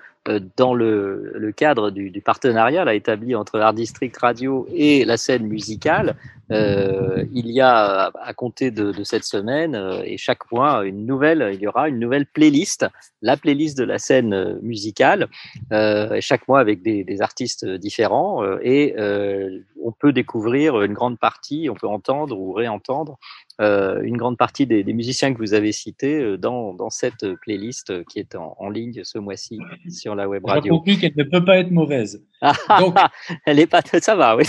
dans 0.55 0.73
le, 0.73 1.51
cadre 1.55 1.91
du, 1.91 2.21
partenariat 2.21 2.93
établi 2.93 3.35
entre 3.35 3.59
Art 3.59 3.73
District 3.73 4.15
Radio 4.17 4.67
et 4.73 5.03
la 5.03 5.17
scène 5.17 5.45
musicale, 5.47 6.15
euh, 6.51 7.25
il 7.33 7.49
y 7.51 7.61
a 7.61 8.11
à 8.21 8.33
compter 8.33 8.71
de, 8.71 9.03
cette 9.03 9.23
semaine 9.23 9.75
euh, 9.75 10.01
et 10.03 10.17
chaque 10.17 10.51
mois 10.51 10.85
une 10.85 11.05
nouvelle, 11.05 11.51
il 11.53 11.61
y 11.61 11.67
aura 11.67 11.89
une 11.89 11.99
nouvelle 11.99 12.25
playlist, 12.25 12.85
la 13.21 13.37
playlist 13.37 13.77
de 13.77 13.83
la 13.83 13.97
scène 13.97 14.33
euh, 14.33 14.55
musicale, 14.61 15.27
euh, 15.71 16.17
chaque 16.19 16.47
mois 16.47 16.59
avec 16.59 16.81
des, 16.81 17.21
artistes 17.21 17.65
différents 17.65 18.43
euh, 18.43 18.59
et 18.61 18.95
euh, 18.97 19.59
on 19.83 19.91
peut 19.91 20.11
découvrir 20.11 20.81
une 20.81 20.93
grande 20.93 21.17
partie, 21.17 21.69
on 21.69 21.75
peut 21.75 21.87
entendre 21.87 22.37
ou 22.37 22.51
réentendre 22.51 23.17
euh, 23.61 24.01
une 24.03 24.17
grande 24.17 24.37
partie 24.37 24.65
des, 24.65 24.83
des 24.83 24.93
musiciens 24.93 25.33
que 25.33 25.37
vous 25.39 25.53
avez 25.53 25.71
cités 25.71 26.19
euh, 26.19 26.37
dans, 26.37 26.73
dans 26.73 26.89
cette 26.89 27.25
playlist 27.41 27.91
euh, 27.91 28.03
qui 28.09 28.19
est 28.19 28.35
en, 28.35 28.55
en 28.59 28.69
ligne 28.69 29.01
ce 29.03 29.19
mois-ci 29.19 29.59
sur 29.89 30.15
la 30.15 30.27
web 30.27 30.43
J'ai 30.47 30.53
radio. 30.53 30.77
conclu 30.77 30.97
qu'elle 30.97 31.13
ne 31.15 31.23
peut 31.23 31.43
pas 31.45 31.57
être 31.59 31.71
mauvaise. 31.71 32.23
Donc- 32.79 32.95
Elle 33.45 33.59
est 33.59 33.67
pas, 33.67 33.81
ça 34.01 34.15
va, 34.15 34.35
oui. 34.35 34.45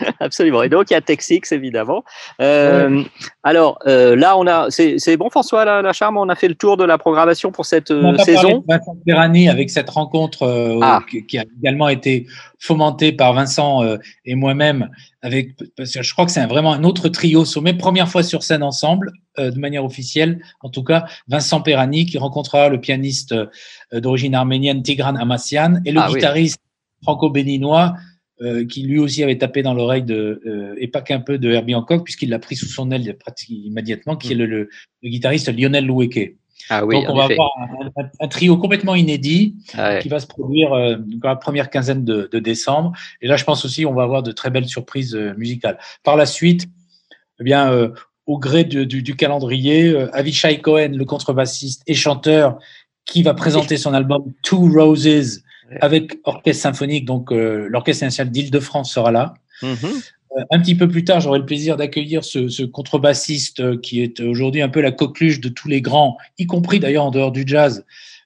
Absolument. 0.20 0.62
Et 0.62 0.68
donc 0.68 0.90
il 0.90 0.94
y 0.94 0.96
a 0.96 1.00
Texix 1.00 1.52
évidemment. 1.52 2.04
Euh, 2.40 3.02
Alors 3.42 3.78
euh, 3.86 4.16
là, 4.16 4.36
on 4.36 4.46
a, 4.46 4.66
c'est 4.70 5.16
bon 5.16 5.30
François, 5.30 5.64
la, 5.64 5.82
la 5.82 5.92
charme, 5.92 6.16
on 6.16 6.28
a 6.28 6.34
fait 6.34 6.48
le 6.48 6.54
tour 6.54 6.76
de 6.76 6.84
la 6.84 6.98
programmation 6.98 7.52
pour 7.52 7.66
cette 7.66 7.90
euh, 7.90 8.16
saison. 8.18 8.58
de 8.58 8.64
Vincent 8.68 8.96
Perrani 9.06 9.48
avec 9.48 9.70
cette 9.70 9.90
rencontre 9.90 10.78
Ah. 10.82 11.00
qui, 11.28 11.38
a 11.38 11.44
également 11.60 11.88
été 11.88 12.26
fomentée 12.58 13.12
par 13.12 13.32
Vincent 13.34 13.82
et 14.24 14.34
moi-même. 14.34 14.88
Avec, 15.22 15.50
parce 15.76 15.92
que 15.94 16.02
je 16.02 16.12
crois 16.12 16.26
que 16.26 16.32
c'est 16.32 16.44
vraiment 16.46 16.72
un 16.72 16.84
autre 16.84 17.08
trio 17.08 17.44
sommet. 17.44 17.72
Première 17.74 18.08
fois 18.08 18.22
sur 18.22 18.42
scène 18.42 18.62
ensemble, 18.62 19.12
de 19.38 19.58
manière 19.58 19.84
officielle. 19.84 20.40
En 20.60 20.68
tout 20.68 20.84
cas, 20.84 21.04
Vincent 21.28 21.60
Perrani 21.62 22.06
qui 22.06 22.18
rencontrera 22.18 22.68
le 22.68 22.80
pianiste 22.80 23.34
d'origine 23.92 24.34
arménienne 24.34 24.82
Tigran 24.82 25.14
Amassian 25.16 25.80
et 25.84 25.92
le 25.92 26.00
Ah 26.00 26.08
oui. 26.08 26.14
guitariste 26.16 26.58
franco-béninois 27.02 27.94
euh, 28.42 28.66
qui 28.66 28.82
lui 28.82 28.98
aussi 28.98 29.22
avait 29.22 29.38
tapé 29.38 29.62
dans 29.62 29.74
l'oreille 29.74 30.02
de 30.02 30.40
euh, 30.46 30.74
et 30.78 30.88
pas 30.88 31.02
qu'un 31.02 31.20
peu 31.20 31.38
de 31.38 31.50
Herbie 31.50 31.74
Hancock 31.74 32.02
puisqu'il 32.04 32.30
l'a 32.30 32.38
pris 32.40 32.56
sous 32.56 32.66
son 32.66 32.90
aile 32.90 33.16
pratiquement 33.16 33.56
immédiatement, 33.64 34.16
qui 34.16 34.32
est 34.32 34.34
le, 34.36 34.46
le- 34.46 34.68
le 35.02 35.08
guitariste 35.08 35.48
Lionel 35.56 35.86
Loueke. 35.86 36.36
Ah 36.70 36.84
oui, 36.86 36.94
Donc, 36.96 37.04
on 37.10 37.16
va 37.16 37.24
effet. 37.26 37.34
avoir 37.34 37.50
un, 37.58 38.02
un- 38.02 38.10
un 38.20 38.28
trio 38.28 38.56
complètement 38.56 38.94
inédit 38.94 39.54
Ah 39.74 39.90
ouais. 39.94 39.98
qui 40.00 40.08
va 40.08 40.18
se 40.18 40.26
produire 40.26 40.72
euh, 40.72 40.96
dans 40.98 41.28
la 41.28 41.36
première 41.36 41.68
quinzaine 41.70 42.04
de, 42.04 42.28
de 42.32 42.38
décembre. 42.38 42.92
Et 43.20 43.26
là, 43.28 43.36
je 43.36 43.44
pense 43.44 43.64
aussi 43.64 43.84
on 43.86 43.92
va 43.94 44.02
avoir 44.02 44.22
de 44.22 44.32
très 44.32 44.50
belles 44.50 44.66
surprises 44.68 45.14
euh, 45.14 45.34
musicales. 45.36 45.78
Par 46.02 46.16
la 46.16 46.24
suite, 46.26 46.66
eh 47.40 47.44
bien, 47.44 47.70
euh, 47.70 47.90
au 48.26 48.38
gré 48.38 48.64
du, 48.64 48.86
du- 48.86 49.02
du 49.02 49.14
calendrier, 49.14 49.90
euh, 49.90 50.08
Avishai 50.16 50.60
Cohen, 50.60 50.92
le 50.96 51.04
contrebassiste 51.04 51.82
et 51.86 51.94
chanteur, 51.94 52.58
qui 53.04 53.22
va 53.22 53.34
présenter 53.34 53.76
son 53.76 53.92
album 53.92 54.32
Two 54.42 54.66
Roses 54.72 55.42
avec 55.80 56.18
orchestre 56.24 56.62
symphonique. 56.62 57.04
Donc, 57.04 57.32
euh, 57.32 57.66
l'orchestre 57.68 58.04
national 58.04 58.30
d'Île-de-France 58.32 58.92
sera 58.92 59.10
là. 59.10 59.34
Mhm. 59.62 59.76
Euh, 60.36 60.42
Un 60.50 60.60
petit 60.60 60.74
peu 60.74 60.88
plus 60.88 61.04
tard, 61.04 61.20
j'aurai 61.20 61.38
le 61.38 61.46
plaisir 61.46 61.76
d'accueillir 61.76 62.24
ce, 62.24 62.48
ce 62.48 62.62
contrebassiste 62.64 63.60
euh, 63.60 63.78
qui 63.78 64.02
est 64.02 64.20
aujourd'hui 64.20 64.62
un 64.62 64.68
peu 64.68 64.80
la 64.80 64.90
coqueluche 64.92 65.40
de 65.40 65.48
tous 65.48 65.68
les 65.68 65.80
grands, 65.80 66.16
y 66.38 66.46
compris 66.46 66.80
d'ailleurs 66.80 67.04
en 67.04 67.10
dehors 67.10 67.30
du 67.32 67.44
jazz, 67.46 67.84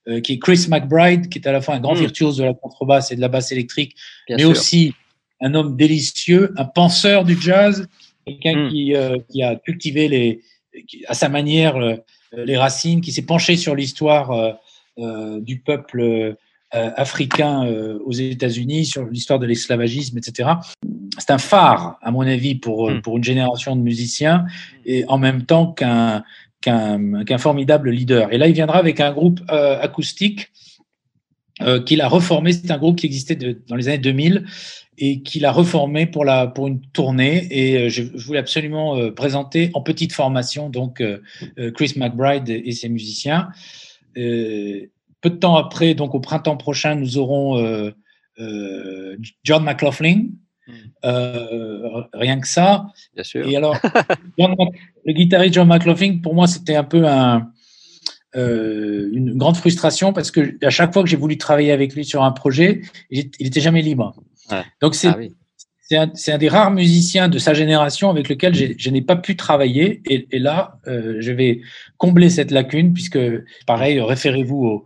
euh, 0.08 0.20
qui 0.20 0.32
est 0.34 0.38
Chris 0.38 0.66
McBride, 0.70 1.28
qui 1.28 1.38
est 1.38 1.46
à 1.46 1.52
la 1.52 1.60
fois 1.60 1.74
un 1.74 1.80
grand 1.80 1.94
Mm. 1.94 1.98
virtuose 2.00 2.36
de 2.38 2.44
la 2.44 2.54
contrebasse 2.54 3.12
et 3.12 3.16
de 3.16 3.20
la 3.20 3.28
basse 3.28 3.52
électrique, 3.52 3.94
Bien 4.26 4.36
mais 4.36 4.42
sûr. 4.42 4.50
aussi 4.50 4.94
un 5.40 5.54
homme 5.54 5.76
délicieux, 5.76 6.52
un 6.56 6.64
penseur 6.64 7.24
du 7.24 7.38
jazz, 7.40 7.86
quelqu'un 8.26 8.56
Mm. 8.66 8.68
qui, 8.70 8.94
qui 9.30 9.42
a 9.42 9.56
cultivé 9.56 10.08
les, 10.08 10.40
qui- 10.86 11.04
à 11.08 11.14
sa 11.14 11.28
manière 11.28 11.76
les 12.34 12.56
racines, 12.56 13.00
qui 13.02 13.12
s'est 13.12 13.22
penché 13.26 13.56
sur 13.56 13.74
l'histoire 13.74 14.58
du 14.96 15.58
peuple 15.60 16.36
africain 16.72 17.64
euh, 17.66 17.98
aux 18.04 18.12
États-Unis, 18.12 18.84
sur 18.86 19.06
l'histoire 19.06 19.38
de 19.38 19.46
l'esclavagisme, 19.46 20.18
etc. 20.18 20.50
C'est 21.18 21.30
un 21.30 21.38
phare, 21.38 21.98
à 22.02 22.10
mon 22.10 22.20
avis, 22.22 22.54
pour, 22.54 22.90
Mm. 22.90 23.00
pour 23.02 23.16
une 23.16 23.24
génération 23.24 23.74
de 23.76 23.80
musiciens, 23.82 24.44
et 24.84 25.04
en 25.08 25.18
même 25.18 25.44
temps 25.44 25.72
qu'un 25.72 26.22
qu'un 26.60 27.38
formidable 27.38 27.88
leader. 27.90 28.32
Et 28.32 28.36
là, 28.36 28.48
il 28.48 28.52
viendra 28.52 28.78
avec 28.78 28.98
un 29.00 29.12
groupe 29.12 29.40
euh, 29.50 29.80
acoustique 29.80 30.50
euh, 31.62 31.80
qu'il 31.80 32.00
a 32.00 32.08
reformé. 32.08 32.52
C'est 32.52 32.70
un 32.72 32.78
groupe 32.78 32.96
qui 32.98 33.06
existait 33.06 33.36
de- 33.36 33.62
dans 33.68 33.76
les 33.76 33.88
années 33.88 33.98
2000 33.98 34.44
et 34.98 35.22
qu'il 35.22 35.44
a 35.46 35.52
reformé 35.52 36.04
pour, 36.06 36.24
la, 36.24 36.48
pour 36.48 36.66
une 36.66 36.80
tournée. 36.92 37.46
Et 37.52 37.76
euh, 37.78 37.88
je, 37.88 38.02
je 38.12 38.26
voulais 38.26 38.40
absolument 38.40 38.96
euh, 38.96 39.12
présenter 39.12 39.70
en 39.74 39.82
petite 39.82 40.12
formation 40.12 40.68
donc 40.68 41.00
euh, 41.00 41.20
euh, 41.58 41.70
Chris 41.70 41.94
McBride 41.96 42.48
et 42.50 42.72
ses 42.72 42.88
musiciens. 42.88 43.48
Peu 45.20 45.30
de 45.30 45.36
temps 45.36 45.56
après, 45.56 45.94
donc 45.94 46.14
au 46.14 46.20
printemps 46.20 46.56
prochain, 46.56 46.94
nous 46.94 47.18
aurons 47.18 47.58
euh, 47.58 47.90
euh, 48.38 49.16
John 49.42 49.64
McLaughlin. 49.64 50.26
Euh, 51.04 52.02
rien 52.12 52.38
que 52.40 52.46
ça. 52.46 52.86
Bien 53.14 53.24
sûr. 53.24 53.48
Et 53.48 53.56
alors, 53.56 53.76
le 54.38 55.12
guitariste 55.12 55.54
John 55.54 55.66
McLaughlin, 55.66 56.18
pour 56.22 56.34
moi, 56.34 56.46
c'était 56.46 56.76
un 56.76 56.84
peu 56.84 57.06
un, 57.06 57.50
une 58.34 59.32
grande 59.36 59.56
frustration 59.56 60.12
parce 60.12 60.30
que 60.30 60.56
à 60.64 60.70
chaque 60.70 60.92
fois 60.92 61.02
que 61.02 61.08
j'ai 61.08 61.16
voulu 61.16 61.36
travailler 61.38 61.72
avec 61.72 61.94
lui 61.94 62.04
sur 62.04 62.22
un 62.22 62.32
projet, 62.32 62.82
il 63.10 63.30
était 63.40 63.60
jamais 63.60 63.82
libre. 63.82 64.14
Ouais. 64.52 64.62
Donc 64.80 64.94
c'est 64.94 65.08
Ah 65.08 65.16
oui. 65.18 65.34
c'est 66.14 66.32
un, 66.32 66.38
des 66.38 66.48
rares 66.48 66.70
musiciens 66.70 67.28
de 67.28 67.38
sa 67.38 67.54
génération 67.54 68.10
avec 68.10 68.28
lequel 68.28 68.54
je 68.54 68.90
n'ai 68.90 69.02
pas 69.02 69.16
pu 69.16 69.36
travailler. 69.36 70.02
Et, 70.06 70.28
et 70.30 70.38
là, 70.38 70.78
je 70.86 71.32
vais 71.32 71.62
combler 71.96 72.30
cette 72.30 72.52
lacune 72.52 72.92
puisque, 72.92 73.18
pareil, 73.66 74.00
référez-vous 74.00 74.64
au, 74.64 74.84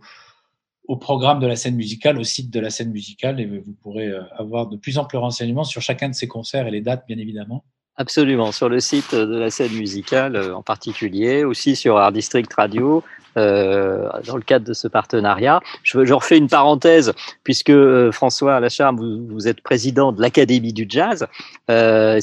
au 0.85 0.97
programme 0.97 1.39
de 1.39 1.47
la 1.47 1.55
scène 1.55 1.75
musicale, 1.75 2.19
au 2.19 2.23
site 2.23 2.49
de 2.51 2.59
la 2.59 2.69
scène 2.69 2.91
musicale, 2.91 3.39
et 3.39 3.45
vous 3.45 3.73
pourrez 3.81 4.07
euh, 4.07 4.21
avoir 4.37 4.67
de 4.67 4.77
plus 4.77 4.97
amples 4.97 5.17
renseignements 5.17 5.63
sur 5.63 5.81
chacun 5.81 6.09
de 6.09 6.13
ces 6.13 6.27
concerts 6.27 6.67
et 6.67 6.71
les 6.71 6.81
dates, 6.81 7.05
bien 7.07 7.17
évidemment. 7.17 7.63
Absolument, 7.95 8.51
sur 8.51 8.69
le 8.69 8.79
site 8.79 9.13
de 9.13 9.37
la 9.37 9.49
scène 9.49 9.71
musicale 9.73 10.35
euh, 10.35 10.55
en 10.55 10.63
particulier, 10.63 11.43
aussi 11.43 11.75
sur 11.75 11.97
Art 11.97 12.11
District 12.11 12.51
Radio, 12.53 13.03
euh, 13.35 14.09
dans 14.27 14.35
le 14.35 14.43
cadre 14.43 14.63
de 14.63 14.73
ce 14.73 14.87
partenariat. 14.87 15.59
Je, 15.81 16.13
refais 16.13 16.37
une 16.37 16.47
parenthèse, 16.47 17.13
puisque 17.43 17.71
euh, 17.71 18.11
François 18.11 18.59
Lacharme, 18.59 19.25
vous, 19.27 19.47
êtes 19.47 19.61
président 19.61 20.11
de 20.11 20.21
l'Académie 20.21 20.71
du 20.71 20.85
Jazz. 20.87 21.25
Euh, 21.71 22.19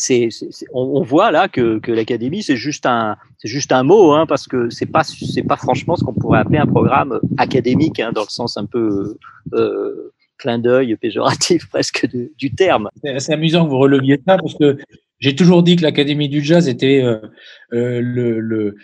on, 0.73 1.03
voit 1.03 1.33
là 1.33 1.49
que, 1.49 1.81
l'Académie, 1.91 2.45
c'est 2.45 2.57
juste 2.57 2.87
un, 2.87 3.17
juste 3.43 3.73
un 3.73 3.83
mot, 3.83 4.13
hein, 4.13 4.25
parce 4.27 4.47
que 4.47 4.71
c'est 4.71 4.87
pas, 4.87 5.03
pas 5.49 5.57
franchement 5.57 5.97
ce 5.97 6.05
qu'on 6.05 6.15
pourrait 6.15 6.39
appeler 6.39 6.59
un 6.59 6.67
programme 6.67 7.19
académique, 7.39 7.99
hein, 7.99 8.13
dans 8.15 8.23
le 8.23 8.31
sens 8.31 8.57
un 8.57 8.67
peu 8.67 9.17
clin 10.39 10.59
d'œil 10.61 10.95
péjoratif 10.95 11.69
presque 11.71 12.09
du 12.39 12.55
terme. 12.55 12.89
C'est 13.19 13.33
amusant 13.33 13.65
que 13.65 13.71
vous 13.71 13.79
releviez 13.79 14.21
ça 14.25 14.39
parce 14.39 14.55
que 14.55 14.79
j'ai 15.19 15.35
toujours 15.35 15.65
dit 15.65 15.75
que 15.75 15.83
l'Académie 15.83 16.29
du 16.29 16.41
jazz 16.41 16.69
était 16.69 17.03
le- 17.73 18.77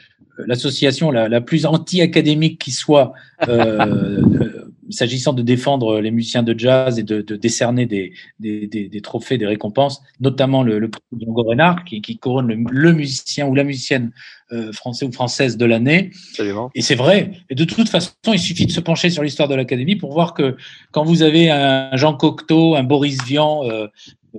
l'association 0.46 1.10
la, 1.10 1.28
la 1.28 1.40
plus 1.40 1.66
anti-académique 1.66 2.60
qui 2.60 2.70
soit, 2.70 3.12
euh, 3.48 3.80
euh, 4.22 4.72
s'agissant 4.90 5.32
de 5.32 5.42
défendre 5.42 6.00
les 6.00 6.10
musiciens 6.10 6.42
de 6.42 6.58
jazz 6.58 6.98
et 6.98 7.02
de, 7.02 7.20
de 7.20 7.36
décerner 7.36 7.86
des, 7.86 8.12
des, 8.38 8.66
des, 8.66 8.88
des 8.88 9.00
trophées, 9.00 9.38
des 9.38 9.46
récompenses, 9.46 10.02
notamment 10.20 10.62
le, 10.62 10.78
le 10.78 10.88
prix 10.88 11.02
Django 11.18 11.42
Reinhardt 11.42 11.84
qui, 11.84 12.00
qui 12.00 12.18
couronne 12.18 12.46
le, 12.46 12.56
le 12.70 12.92
musicien 12.92 13.46
ou 13.46 13.54
la 13.54 13.64
musicienne 13.64 14.12
euh, 14.52 14.72
français 14.72 15.04
ou 15.04 15.10
française 15.10 15.56
de 15.56 15.64
l'année. 15.64 16.10
Absolument. 16.30 16.70
Et 16.76 16.82
c'est 16.82 16.94
vrai. 16.94 17.32
Et 17.50 17.56
de 17.56 17.64
toute 17.64 17.88
façon, 17.88 18.12
il 18.32 18.38
suffit 18.38 18.66
de 18.66 18.70
se 18.70 18.80
pencher 18.80 19.10
sur 19.10 19.24
l'histoire 19.24 19.48
de 19.48 19.56
l'Académie 19.56 19.96
pour 19.96 20.12
voir 20.12 20.34
que 20.34 20.56
quand 20.92 21.04
vous 21.04 21.22
avez 21.22 21.50
un 21.50 21.96
Jean 21.96 22.14
Cocteau, 22.14 22.76
un 22.76 22.84
Boris 22.84 23.18
Vian, 23.24 23.64
euh, 23.64 23.88
euh, 24.36 24.38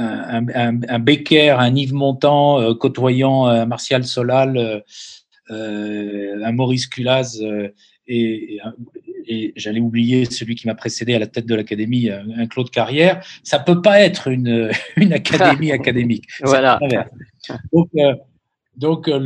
un, 0.00 0.46
un, 0.54 0.80
un 0.88 0.98
Becker, 0.98 1.58
un 1.58 1.74
Yves 1.74 1.94
Montand 1.94 2.60
euh, 2.60 2.74
côtoyant 2.74 3.46
un 3.46 3.66
Martial 3.66 4.04
Solal, 4.04 4.56
euh, 4.56 4.80
euh, 5.50 6.44
un 6.44 6.52
Maurice 6.52 6.86
Culaz 6.86 7.40
euh, 7.42 7.68
et, 8.06 8.54
et, 8.54 8.60
un- 8.62 8.74
et 9.26 9.52
j'allais 9.56 9.80
oublier 9.80 10.24
celui 10.24 10.54
qui 10.56 10.66
m'a 10.66 10.74
précédé 10.74 11.14
à 11.14 11.18
la 11.18 11.26
tête 11.26 11.46
de 11.46 11.54
l'Académie, 11.54 12.08
un, 12.10 12.46
Claude 12.46 12.70
Carrière, 12.70 13.22
ça 13.44 13.58
peut 13.60 13.80
pas 13.80 14.00
être 14.00 14.28
une, 14.28 14.70
une 14.96 15.12
académie 15.12 15.70
académique. 15.80 16.24
Voilà. 16.42 16.78
Donc, 17.72 17.88
euh, 17.96 18.14
donc 18.76 19.08
euh, 19.08 19.18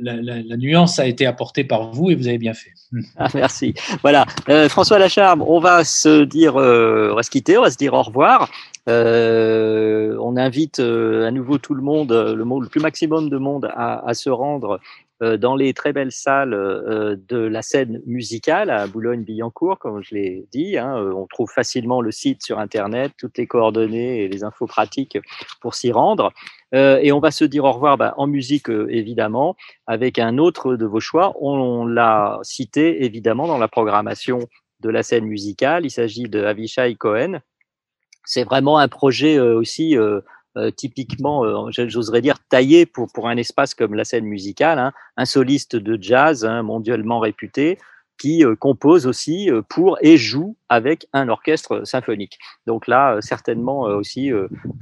la, 0.00 0.56
nuance 0.56 0.98
a 0.98 1.06
été 1.06 1.24
apportée 1.24 1.64
par 1.64 1.92
vous 1.92 2.10
et 2.10 2.14
vous 2.14 2.28
avez 2.28 2.38
bien 2.38 2.54
fait. 2.54 2.72
Ah, 3.16 3.28
merci. 3.34 3.74
Voilà, 4.02 4.26
Euh, 4.48 4.68
François 4.68 4.98
Lacharme, 4.98 5.42
on 5.42 5.58
va 5.58 5.84
se 5.84 6.24
dire, 6.24 6.56
euh, 6.56 7.10
on 7.12 7.16
va 7.16 7.22
se 7.22 7.30
quitter, 7.30 7.56
on 7.58 7.62
va 7.62 7.70
se 7.70 7.76
dire 7.76 7.94
au 7.94 8.02
revoir. 8.02 8.50
On 8.86 10.36
invite 10.36 10.78
à 10.78 11.30
nouveau 11.30 11.58
tout 11.58 11.74
le 11.74 11.82
monde, 11.82 12.12
le, 12.12 12.68
plus 12.68 12.80
maximum 12.80 13.30
de 13.30 13.38
monde, 13.38 13.70
à, 13.74 14.12
se 14.14 14.28
rendre 14.28 14.78
dans 15.20 15.56
les 15.56 15.72
très 15.72 15.92
belles 15.94 16.12
salles 16.12 16.50
de 16.50 17.36
la 17.38 17.62
scène 17.62 18.02
musicale 18.04 18.68
à 18.68 18.86
Boulogne-Billancourt, 18.86 19.78
comme 19.78 20.02
je 20.02 20.14
l'ai 20.14 20.46
dit. 20.52 20.76
hein. 20.76 20.96
On 21.16 21.26
trouve 21.26 21.50
facilement 21.50 22.02
le 22.02 22.12
site 22.12 22.42
sur 22.42 22.58
Internet, 22.58 23.12
toutes 23.18 23.38
les 23.38 23.46
coordonnées 23.46 24.24
et 24.24 24.28
les 24.28 24.44
infos 24.44 24.66
pratiques 24.66 25.18
pour 25.62 25.74
s'y 25.74 25.90
rendre. 25.90 26.30
Euh, 26.74 26.98
et 27.02 27.12
on 27.12 27.20
va 27.20 27.30
se 27.30 27.44
dire 27.44 27.64
au 27.64 27.72
revoir 27.72 27.96
bah, 27.96 28.14
en 28.16 28.26
musique, 28.26 28.68
euh, 28.68 28.88
évidemment, 28.90 29.56
avec 29.86 30.18
un 30.18 30.38
autre 30.38 30.76
de 30.76 30.84
vos 30.84 31.00
choix. 31.00 31.34
On 31.40 31.86
l'a 31.86 32.40
cité, 32.42 33.04
évidemment, 33.04 33.46
dans 33.46 33.58
la 33.58 33.68
programmation 33.68 34.40
de 34.80 34.90
la 34.90 35.02
scène 35.02 35.24
musicale. 35.24 35.84
Il 35.84 35.90
s'agit 35.90 36.24
de 36.24 36.44
Avishai 36.44 36.96
Cohen. 36.96 37.40
C'est 38.24 38.44
vraiment 38.44 38.78
un 38.78 38.88
projet 38.88 39.38
euh, 39.38 39.56
aussi 39.56 39.96
typiquement, 40.76 41.68
j'oserais 41.72 42.20
dire, 42.20 42.36
taillé 42.48 42.86
pour, 42.86 43.08
pour 43.12 43.28
un 43.28 43.36
espace 43.36 43.74
comme 43.74 43.94
la 43.94 44.04
scène 44.04 44.24
musicale. 44.24 44.78
hein. 44.78 44.92
Un 45.16 45.24
soliste 45.24 45.74
de 45.74 46.00
jazz 46.00 46.44
hein, 46.44 46.62
mondialement 46.62 47.18
réputé 47.18 47.76
qui 48.18 48.44
euh, 48.44 48.54
compose 48.54 49.06
aussi 49.06 49.50
euh, 49.50 49.62
pour 49.68 49.98
et 50.00 50.16
joue 50.16 50.56
avec 50.68 51.06
un 51.12 51.28
orchestre 51.28 51.84
symphonique. 51.84 52.38
Donc 52.66 52.86
là, 52.86 53.16
euh, 53.16 53.20
certainement 53.20 53.82
aussi 53.82 54.30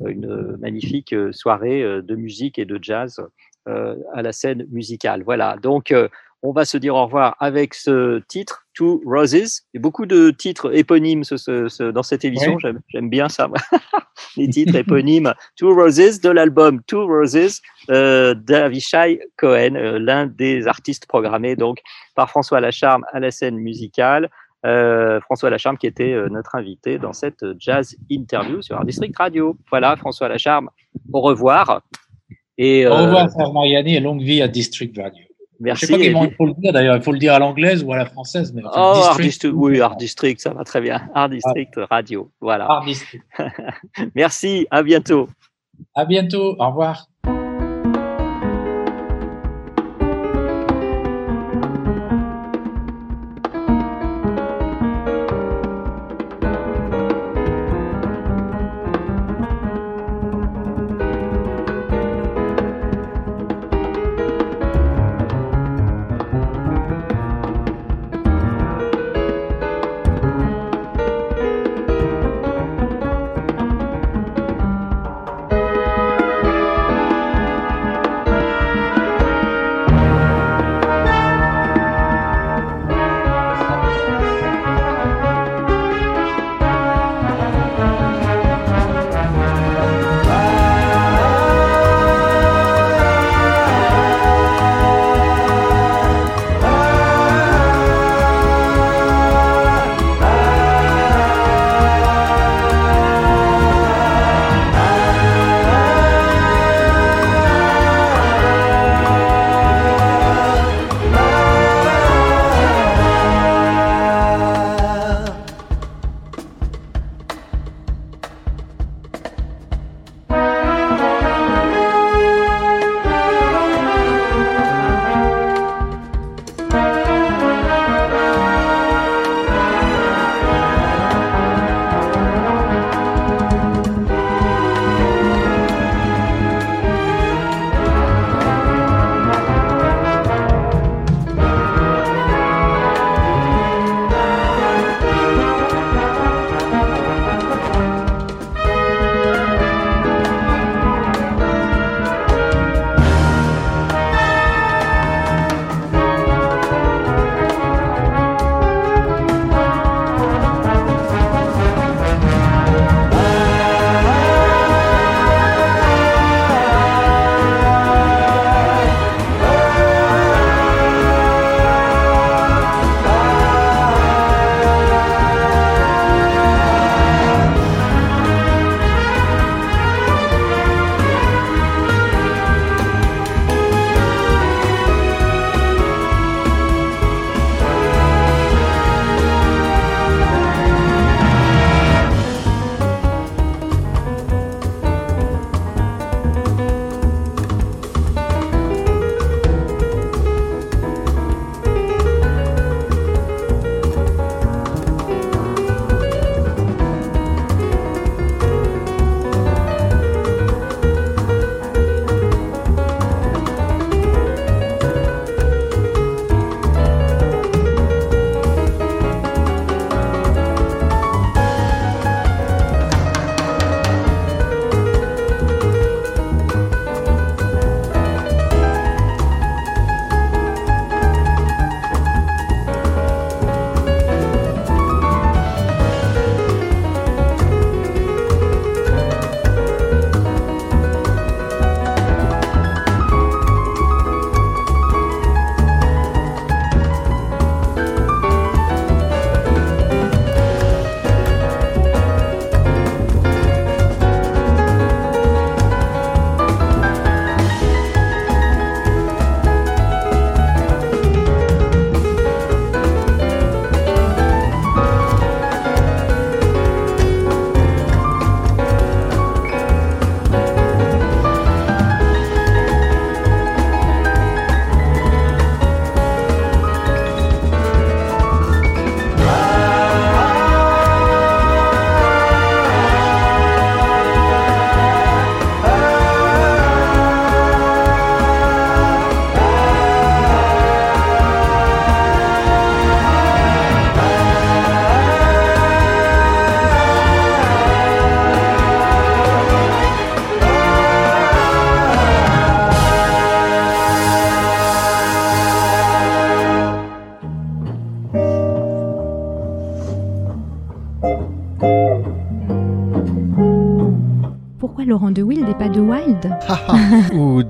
une 0.06 0.56
magnifique 0.60 1.14
soirée 1.32 1.82
de 1.82 2.14
musique 2.14 2.58
et 2.58 2.64
de 2.64 2.78
jazz 2.80 3.20
à 3.66 4.22
la 4.22 4.32
scène 4.32 4.66
musicale. 4.70 5.22
Voilà, 5.24 5.56
donc 5.56 5.94
on 6.42 6.52
va 6.52 6.64
se 6.64 6.76
dire 6.76 6.94
au 6.94 7.04
revoir 7.04 7.36
avec 7.40 7.74
ce 7.74 8.20
titre, 8.28 8.64
Two 8.74 9.00
Roses. 9.06 9.62
Il 9.72 9.76
y 9.76 9.78
a 9.78 9.80
beaucoup 9.80 10.06
de 10.06 10.30
titres 10.30 10.74
éponymes 10.76 11.24
ce- 11.24 11.36
ce- 11.36 11.68
ce- 11.68 11.90
dans 11.90 12.02
cette 12.02 12.24
émission, 12.24 12.56
j'aime 12.88 13.08
bien 13.10 13.28
ça, 13.28 13.48
les 14.36 14.48
titres 14.48 14.74
éponymes. 14.76 15.34
Two 15.56 15.74
Roses 15.74 16.20
de 16.20 16.30
l'album 16.30 16.82
Two 16.86 17.06
Roses 17.06 17.60
euh, 17.90 18.34
d'Avishai 18.34 19.20
Cohen, 19.36 19.74
euh, 19.76 19.98
l'un 19.98 20.26
des 20.26 20.66
artistes 20.66 21.06
programmés 21.06 21.54
donc 21.56 21.78
par 22.14 22.28
François 22.30 22.60
Lacharme 22.60 23.04
à 23.12 23.20
la 23.20 23.30
scène 23.30 23.56
musicale. 23.56 24.28
Euh, 24.64 25.20
François 25.22 25.50
Lacharme 25.50 25.76
qui 25.76 25.86
était 25.88 26.14
notre 26.30 26.54
invité 26.54 26.96
dans 26.98 27.12
cette 27.12 27.44
jazz 27.58 27.96
interview 28.10 28.62
sur 28.62 28.76
Art 28.76 28.84
District 28.84 29.16
Radio. 29.18 29.56
Voilà, 29.70 29.96
François 29.96 30.28
Lacharme, 30.28 30.70
au 31.12 31.20
revoir. 31.20 31.82
Et, 32.58 32.86
Au 32.86 32.94
revoir, 32.94 33.52
Mariani, 33.52 33.96
et 33.96 34.00
longue 34.00 34.22
vie 34.22 34.40
à 34.40 34.46
District 34.48 34.96
Radio. 34.96 35.24
Merci. 35.62 35.86
Je 35.86 35.92
sais 35.92 35.98
pas 35.98 36.04
comment 36.12 36.24
il 36.24 36.34
faut 36.34 36.46
le 36.46 36.54
dire 36.54 36.72
d'ailleurs, 36.72 36.96
il 36.96 37.02
faut 37.02 37.12
le 37.12 37.18
dire 37.18 37.34
à 37.34 37.38
l'anglaise 37.38 37.84
ou 37.84 37.92
à 37.92 37.96
la 37.96 38.06
française. 38.06 38.52
Mais 38.52 38.62
Oh, 38.64 38.68
Art 38.72 38.94
District, 38.94 39.26
District, 39.26 39.54
oui, 39.56 39.80
Art 39.80 39.96
District, 39.96 40.40
ça 40.40 40.52
va 40.52 40.64
très 40.64 40.80
bien. 40.80 41.08
Art 41.14 41.28
District 41.28 41.72
Radio, 41.88 42.30
voilà. 42.40 42.66
Art 42.66 42.84
District. 42.84 43.24
Merci, 44.16 44.66
à 44.70 44.82
bientôt. 44.82 45.28
À 45.94 46.04
bientôt, 46.04 46.56
au 46.58 46.66
revoir. 46.66 47.06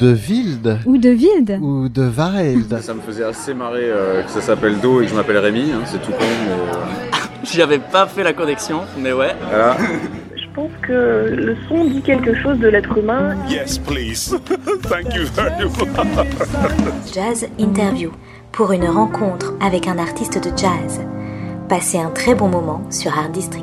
De 0.02 0.14
Wild 0.14 0.80
Ou 0.84 0.98
de 0.98 1.10
Wild 1.10 1.58
Ou 1.62 1.88
de 1.88 2.02
Wild 2.02 2.78
Ça 2.80 2.92
me 2.92 3.00
faisait 3.00 3.22
assez 3.22 3.54
marrer 3.54 3.84
euh, 3.84 4.22
que 4.22 4.30
ça 4.30 4.40
s'appelle 4.40 4.80
Do 4.80 5.00
et 5.00 5.04
que 5.04 5.10
je 5.10 5.14
m'appelle 5.14 5.38
Rémi, 5.38 5.70
hein, 5.72 5.82
c'est 5.84 6.02
tout 6.02 6.10
con, 6.10 6.24
mais 6.44 6.50
euh, 6.50 7.18
J'avais 7.44 7.78
pas 7.78 8.06
fait 8.06 8.24
la 8.24 8.32
connexion, 8.32 8.80
mais 8.98 9.12
ouais. 9.12 9.34
voilà. 9.48 9.76
Je 10.36 10.54
pense 10.54 10.70
que 10.82 11.30
le 11.30 11.56
son 11.68 11.84
dit 11.86 12.02
quelque 12.02 12.34
chose 12.34 12.58
de 12.58 12.68
l'être 12.68 12.98
humain. 12.98 13.36
Yes, 13.48 13.78
please. 13.78 14.36
Thank 14.82 15.14
you 15.14 15.24
very 15.34 15.64
much. 15.64 17.14
Jazz 17.14 17.48
Interview 17.58 18.10
pour 18.50 18.72
une 18.72 18.84
rencontre 18.84 19.54
avec 19.62 19.86
un 19.86 19.96
artiste 19.98 20.44
de 20.44 20.50
jazz. 20.50 21.00
Passez 21.70 21.98
un 21.98 22.10
très 22.10 22.34
bon 22.34 22.48
moment 22.48 22.82
sur 22.90 23.16
Art 23.16 23.30
District. 23.30 23.61